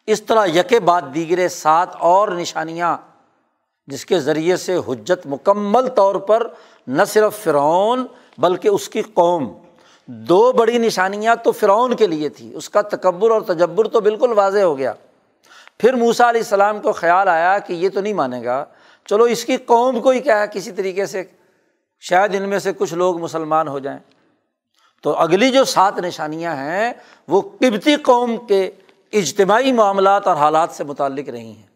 [0.07, 2.97] اس طرح یکے بعد دیگرے سات اور نشانیاں
[3.87, 6.47] جس کے ذریعے سے حجت مکمل طور پر
[6.87, 8.07] نہ صرف فرعون
[8.39, 9.53] بلکہ اس کی قوم۔
[10.07, 14.33] دو بڑی نشانیاں تو فرعون کے لیے تھی۔ اس کا تکبر اور تجبر تو بالکل
[14.33, 14.93] واضح ہو گیا۔
[15.79, 18.65] پھر موسا علیہ السلام کو خیال آیا کہ یہ تو نہیں مانے گا۔
[19.07, 21.23] چلو اس کی قوم کو ہی کیا ہے؟ کسی طریقے سے
[22.01, 23.99] شاید ان میں سے کچھ لوگ مسلمان ہو جائیں۔
[25.03, 26.93] تو اگلی جو سات نشانیاں ہیں
[27.29, 28.71] وہ قبتی قوم کے
[29.15, 31.67] اجتماعی معاملات اور حالات سے متعلق رہی ہیں۔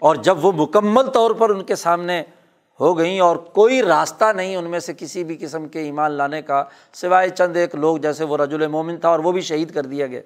[0.00, 2.22] اور جب وہ مکمل طور پر ان کے سامنے
[2.80, 6.42] ہو گئیں اور کوئی راستہ نہیں ان میں سے کسی بھی قسم کے ایمان لانے
[6.42, 9.82] کا، سوائے چند ایک لوگ جیسے وہ رج المومن تھا اور وہ بھی شہید کر
[9.82, 10.20] دیا گیا۔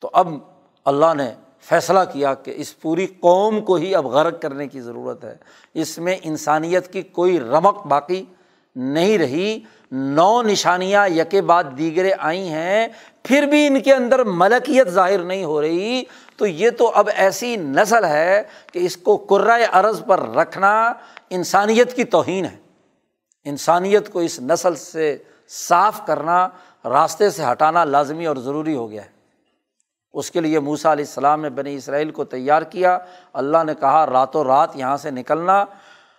[0.00, 0.28] تو اب
[0.84, 5.24] اللہ نے فیصلہ کیا کہ اس پوری قوم کو ہی اب غرق کرنے کی ضرورت
[5.24, 5.36] ہے۔
[5.74, 8.24] اس میں انسانیت کی کوئی رمق باقی
[8.74, 9.60] نہیں رہی،
[9.92, 12.88] نو نشانیاں یکے بعد دیگرے آئی ہیں،
[13.22, 16.02] پھر بھی ان کے اندر ملکیت ظاہر نہیں ہو رہی۔
[16.36, 18.42] تو یہ تو اب ایسی نسل ہے
[18.72, 20.92] کہ اس کو قرۂۂ عرض پر رکھنا
[21.30, 22.56] انسانیت کی توہین ہے۔
[23.44, 25.16] انسانیت کو اس نسل سے
[25.48, 26.48] صاف کرنا،
[26.84, 29.08] راستے سے ہٹانا لازمی اور ضروری ہو گیا ہے۔
[30.12, 32.98] اس کے لیے موسا علیہ السلام نے بنی اسرائیل کو تیار کیا۔
[33.32, 35.64] اللہ نے کہا، راتوں رات یہاں سے نکلنا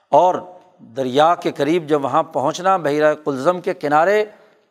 [0.10, 0.36] اور
[0.80, 4.26] دریا کے قریب جب وہاں پہنچنا، بحیرہ کلزم کے کنارے،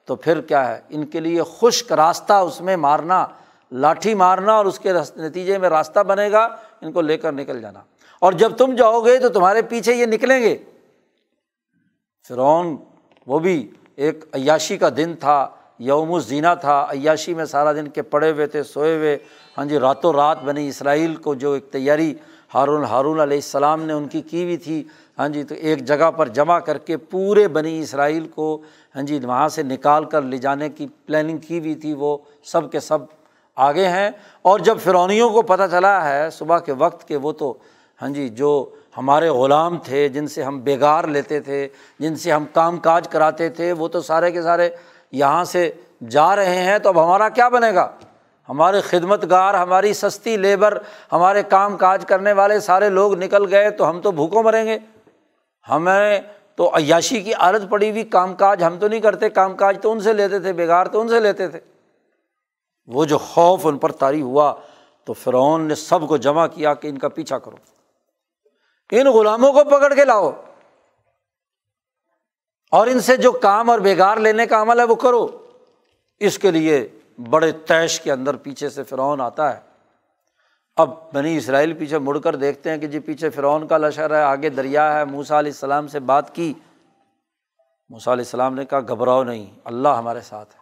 [0.05, 3.27] تو پھر کیا ہے؟ ان کے لیے خشک راستہ اس میں مارنا،
[3.73, 6.49] لاٹھی مارنا اور اس کے نتیجے میں راستہ بنے گا،
[6.81, 7.81] ان کو لے کر نکل جانا۔
[8.21, 10.59] اور جب تم جاؤ گے تو تمہارے پیچھے یہ نکلیں گے۔
[12.29, 12.77] فرعون،
[13.27, 15.49] وہ بھی ایک عیاشی کا دن تھا،
[15.79, 19.19] یوم الزینہ تھا۔ عیاشی میں سارا دن کے پڑے ہوئے تھے، سوئے ہوئے۔
[19.59, 22.15] ہاں جی راتوں رات بنی اسرائیل کو جو ایک تیاری،
[22.55, 24.85] ہارون ہارون علیہ السلام نے ان کی کی ہوئی تھی۔
[25.19, 28.63] ہاں جی تو ایک جگہ پر جمع کر کے پورے بنی اسرائیل کو
[28.97, 32.73] ہاں جی وہاں سے نکال کر لے جانے کی پلاننگ کی ہوئی تھی، وہ سب
[32.73, 32.99] کے سب
[33.57, 34.11] آگے ہیں۔
[34.43, 37.55] اور جب فرونیوں کو پتہ چلا ہے صبح کے وقت کہ وہ تو
[38.03, 41.69] ہاں جی جو ہمارے غلام تھے، جن سے ہم بےگار لیتے تھے،
[41.99, 44.71] جن سے ہم کام کاج کراتے تھے، وہ تو سارے کے سارے
[45.13, 45.73] یہاں سے
[46.09, 47.91] جا رہے ہیں، تو اب ہمارا کیا بنے گا؟
[48.49, 50.79] ہمارے خدمت گار ہماری سستی لیبر،
[51.13, 54.79] ہمارے کام کاج کرنے والے سارے لوگ نکل گئے، تو ہم تو بھوکوں مریں گے۔
[55.71, 56.21] ہمیں
[56.57, 59.93] تو عیاشی کی عادت پڑی ہوئی کام کاج، ہم تو نہیں کرتے کام کاج، تو
[59.93, 61.61] ان سے لیتے تھے بےگار تو ان سے لیتے تھے۔
[62.87, 64.55] وہ جو خوف ان پر تاری ہوا
[65.05, 67.57] تو فرعون نے سب کو جمع کیا کہ ان کا پیچھا کرو۔
[68.91, 70.31] ان غلاموں کو پکڑ کے لاؤ۔
[72.71, 75.27] اور ان سے جو کام اور بےگار لینے کا عمل ہے وہ کرو۔
[76.19, 76.89] اس کے لیے
[77.31, 79.74] بڑے تیش کے اندر پیچھے سے فرعون آتا ہے۔
[80.77, 84.23] اب بنی اسرائیل پیچھے مڑ کر دیکھتے ہیں کہ جی پیچھے فرعون کا لشر ہے،
[84.23, 86.55] آگے دریا ہے موسا علیہ السلام سے بات کی۔
[87.89, 90.61] موسا علیہ السلام نے کہا، گھبراؤ نہیں، اللہ ہمارے ساتھ ہے۔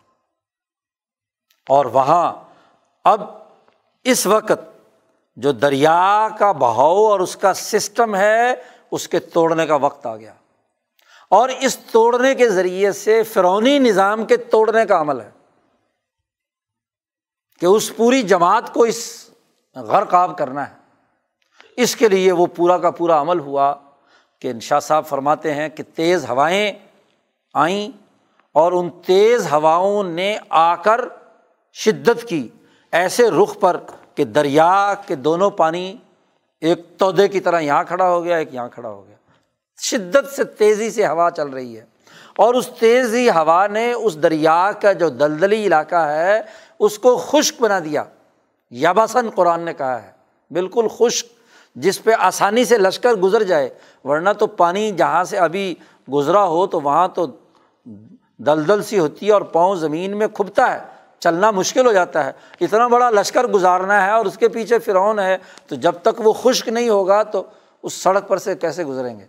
[1.68, 2.32] اور وہاں
[3.04, 3.20] اب
[4.04, 4.88] اس وقت
[5.36, 8.54] جو دریا کا بہاؤ اور اس کا سسٹم ہے،
[8.90, 10.34] اس کے توڑنے کا وقت آ گیا۔
[11.30, 15.30] اور اس توڑنے کے ذریعے سے فرونی نظام کے توڑنے کا عمل ہے۔
[17.60, 19.31] کہ اس پوری جماعت کو اس
[19.76, 20.74] غرقاب کرنا ہے۔
[21.76, 23.74] اس کے لیے وہ پورا کا پورا عمل ہوا
[24.40, 26.72] کہ شاہ صاحب فرماتے ہیں کہ تیز ہوائیں
[27.54, 27.88] آئیں
[28.54, 31.00] اور ان تیز ہواؤں نے آ کر
[31.72, 32.48] شدت کی۔
[32.92, 33.76] ایسے رخ پر
[34.14, 35.96] کہ دریا کے دونوں پانی
[36.60, 39.16] ایک تودے کی طرح یہاں کھڑا ہو گیا، ایک یہاں کھڑا ہو گیا۔
[39.82, 41.84] شدت سے تیزی سے ہوا چل رہی ہے۔
[42.36, 46.40] اور اس تیزی ہوا نے اس دریا کا جو دلدلی علاقہ ہے،
[46.78, 48.04] اس کو خشک بنا دیا۔
[48.72, 50.10] یاباسن قرآن نے کہا ہے،
[50.50, 51.26] بالکل خشک،
[51.76, 53.68] جس پہ آسانی سے لشکر گزر جائے،
[54.04, 55.74] ورنہ تو پانی جہاں سے ابھی
[56.12, 57.26] گزرا ہو تو وہاں تو
[58.38, 60.78] دلدل سی ہوتی ہے اور پاؤں زمین میں کھبتا ہے،
[61.20, 65.18] چلنا مشکل ہو جاتا ہے۔ اتنا بڑا لشکر گزارنا ہے اور اس کے پیچھے فرعون
[65.18, 65.36] ہے،
[65.66, 67.42] تو جب تک وہ خشک نہیں ہوگا تو
[67.82, 69.26] اس سڑک پر سے کیسے گزریں گے؟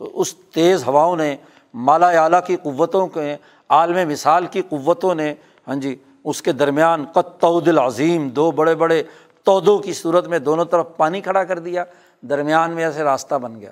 [0.00, 1.36] تو اس تیز ہواؤں نے،
[1.74, 3.36] مالا اعلیٰ کی قوتوں کے،
[3.68, 5.34] عالم مثال کی قوتوں نے
[5.68, 5.94] ہاں جی
[6.28, 9.02] اس کے درمیان قطعود العظیم، دو بڑے بڑے
[9.44, 11.84] تودوں کی صورت میں دونوں طرف پانی کھڑا کر دیا،
[12.20, 13.70] درمیان میں ایسے راستہ بن گیا۔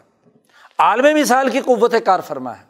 [0.78, 2.64] عالم مثال کی قوت کار فرما ہے۔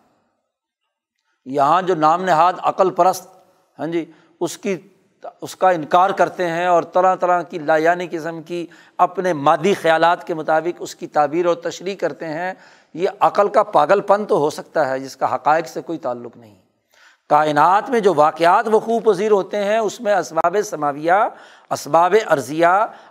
[1.44, 3.28] یہاں جو نام نہاد عقل پرست
[3.78, 4.04] ہاں جی
[4.40, 4.76] اس کی،
[5.40, 10.26] اس کا انکار کرتے ہیں اور طرح طرح کی لایانی قسم کی اپنے مادی خیالات
[10.26, 12.54] کے مطابق اس کی تعبیر اور تشریح کرتے ہیں،
[12.94, 16.36] یہ عقل کا پاگل پن تو ہو سکتا ہے، جس کا حقائق سے کوئی تعلق
[16.36, 16.65] نہیں۔
[17.28, 21.12] کائنات میں جو واقعات وقوع پذیر ہوتے ہیں، اس میں اسباب سماویہ،
[21.70, 22.66] اسباب عرضیہ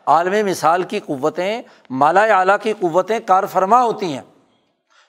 [0.06, 4.22] عالم مثال کی قوتیں، مالا اعلیٰ کی قوتیں کار فرما ہوتی ہیں۔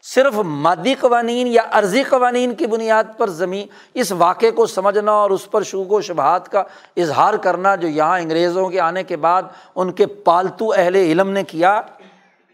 [0.02, 5.30] صرف مادی قوانین یا عرضی قوانین کی بنیاد پر زمین اس واقعے کو سمجھنا اور
[5.30, 6.62] اس پر شوق و شبہات کا
[6.96, 9.42] اظہار کرنا جو یہاں انگریزوں کے آنے کے بعد
[9.74, 11.80] ان کے پالتو اہل علم نے کیا،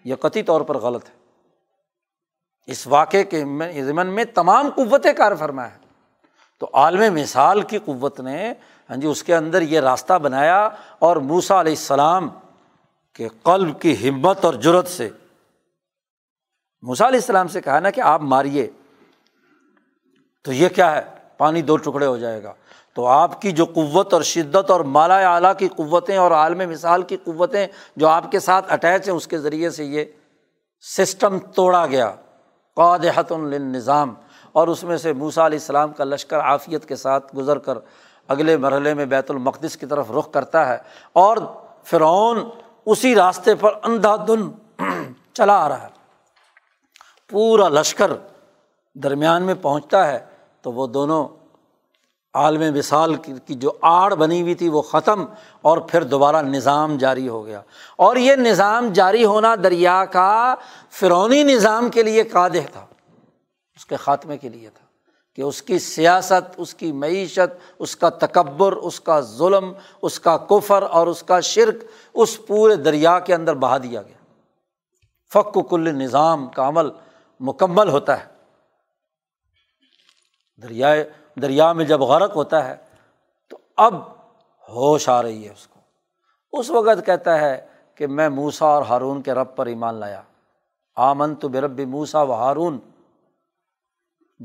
[0.04, 1.14] یہ قطعی طور پر غلط ہے۔
[2.66, 3.44] اس واقعے کے
[3.82, 5.81] ضمن میں تمام قوتیں کار فرما ہے
[6.62, 8.52] تو عالم مثال کی قوت نے
[8.90, 10.68] ہاں جی اس کے اندر یہ راستہ بنایا
[10.98, 12.28] اور موسا علیہ السلام
[13.14, 15.08] کے قلب کی ہمت اور جرت سے
[16.82, 18.70] موسا علیہ السلام سے کہا نا کہ آپ ماریے،
[20.42, 21.02] تو یہ کیا ہے؟
[21.36, 22.52] پانی دو ٹکڑے ہو جائے گا۔
[22.94, 27.02] تو آپ کی جو قوت اور شدت اور مالا اعلیٰ کی قوتیں اور عالم مثال
[27.02, 27.66] کی قوتیں
[27.96, 30.04] جو آپ کے ساتھ اٹیچ ہیں، اس کے ذریعے سے یہ
[30.80, 32.14] سسٹم توڑا گیا۔
[32.74, 34.14] قادحت النظام
[34.52, 37.78] اور اس میں سے موسا علیہ السلام کا لشکر عافیت کے ساتھ گزر کر
[38.28, 40.78] اگلے مرحلے میں بیت المقدس کی طرف رخ کرتا ہے
[41.12, 41.36] اور
[41.84, 42.50] فرعون
[42.86, 44.50] اسی راستے پر اندھا دن
[45.32, 45.88] چلا آ رہا ہے۔
[47.28, 48.12] پورا لشکر
[48.94, 50.18] درمیان میں پہنچتا ہے
[50.62, 51.28] تو وہ دونوں
[52.34, 55.24] عالم وصال کی جو آڑ بنی ہوئی تھی وہ ختم
[55.60, 57.60] اور پھر دوبارہ نظام جاری ہو گیا۔
[57.96, 60.54] اور یہ نظام جاری ہونا دریا کا
[60.90, 62.86] فرونی نظام کے لیے قادح تھا۔
[63.82, 64.86] اس کے خاتمے کے لیے تھا
[65.34, 69.72] کہ اس کی سیاست، اس کی معیشت، اس کا تکبر، اس کا ظلم،
[70.02, 71.84] اس کا کفر اور اس کا شرک
[72.14, 74.34] اس پورے دریا کے اندر بہا دیا گیا۔
[75.32, 76.90] فق کل نظام کا عمل
[77.40, 78.24] مکمل ہوتا ہے۔
[80.62, 81.10] دریائے،
[81.42, 82.76] دریا میں جب غرق ہوتا ہے
[83.50, 83.94] تو اب
[84.68, 85.80] ہوش آ رہی ہے اس کو۔
[86.58, 90.22] اس وقت کہتا ہے کہ میں موسا اور ہارون کے رب پر ایمان لایا۔
[90.96, 92.78] آمن تو بے رب موسا و ہارون۔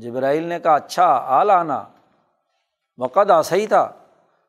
[0.02, 1.82] جبرائیل نے کہا اچھا آل آنا
[2.98, 3.92] وقت آ صحیح تھا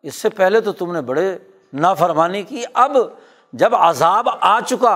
[0.03, 1.38] اس سے پہلے تو تم نے بڑے
[1.73, 2.97] نافرمانی کی، اب
[3.53, 4.95] جب عذاب آ چکا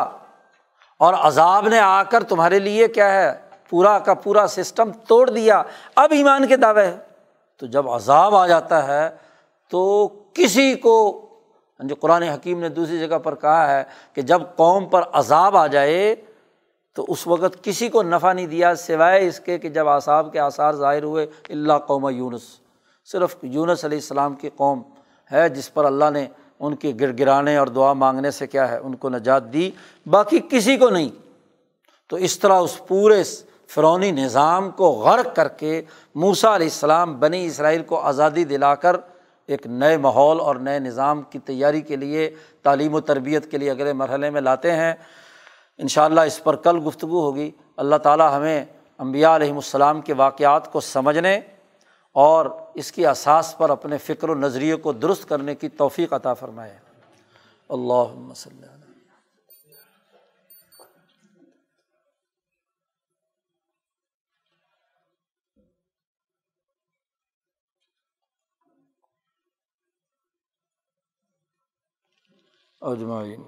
[0.97, 3.34] اور عذاب نے آ کر تمہارے لیے کیا ہے،
[3.69, 5.63] پورا کا پورا سسٹم توڑ دیا،
[5.95, 6.97] اب ایمان کے دعوے ہے۔
[7.57, 9.09] تو جب عذاب آ جاتا ہے
[9.71, 10.95] تو کسی کو
[11.80, 15.57] یعنی جو قرآن حکیم نے دوسری جگہ پر کہا ہے کہ جب قوم پر عذاب
[15.57, 16.15] آ جائے
[16.94, 20.40] تو اس وقت کسی کو نفع نہیں دیا سوائے اس کے کہ جب آصاب کے
[20.40, 22.41] آثار ظاہر ہوئے اللہ قوم یونس۔
[23.06, 24.82] صرف یونس علیہ السلام کی قوم
[25.32, 26.26] ہے جس پر اللہ نے
[26.60, 29.72] ان کے گر گرانے اور دعا مانگنے سے کیا ہے، ان کو نجات دی۔
[30.06, 31.10] باقی کسی کو نہیں۔
[32.07, 33.24] تو اس طرح اس پورے
[33.68, 35.82] فرونی نظام کو غرق کر کے
[36.15, 38.95] موسا علیہ السلام، بنی اسرائیل کو آزادی دلا کر
[39.48, 43.72] ایک نئے ماحول اور نئے نظام کی تیاری کے لیے، تعلیم و تربیت کے لیے
[43.72, 44.94] اگلے مرحلے میں لاتے ہیں۔
[45.78, 48.66] ان شاء اللہ اس پر کل گفتگو ہوگی۔ اللہ تعالیٰ ہمیں
[48.98, 51.41] امبیا علیہم السلام کے واقعات کو سمجھنے
[52.12, 56.34] اور اس کی اساس پر اپنے فکر و نظریے کو درست کرنے کی توفیق عطا
[56.34, 56.80] فرمائے۔
[57.70, 58.64] اللہ وسلم
[72.82, 73.44] اجمعین۔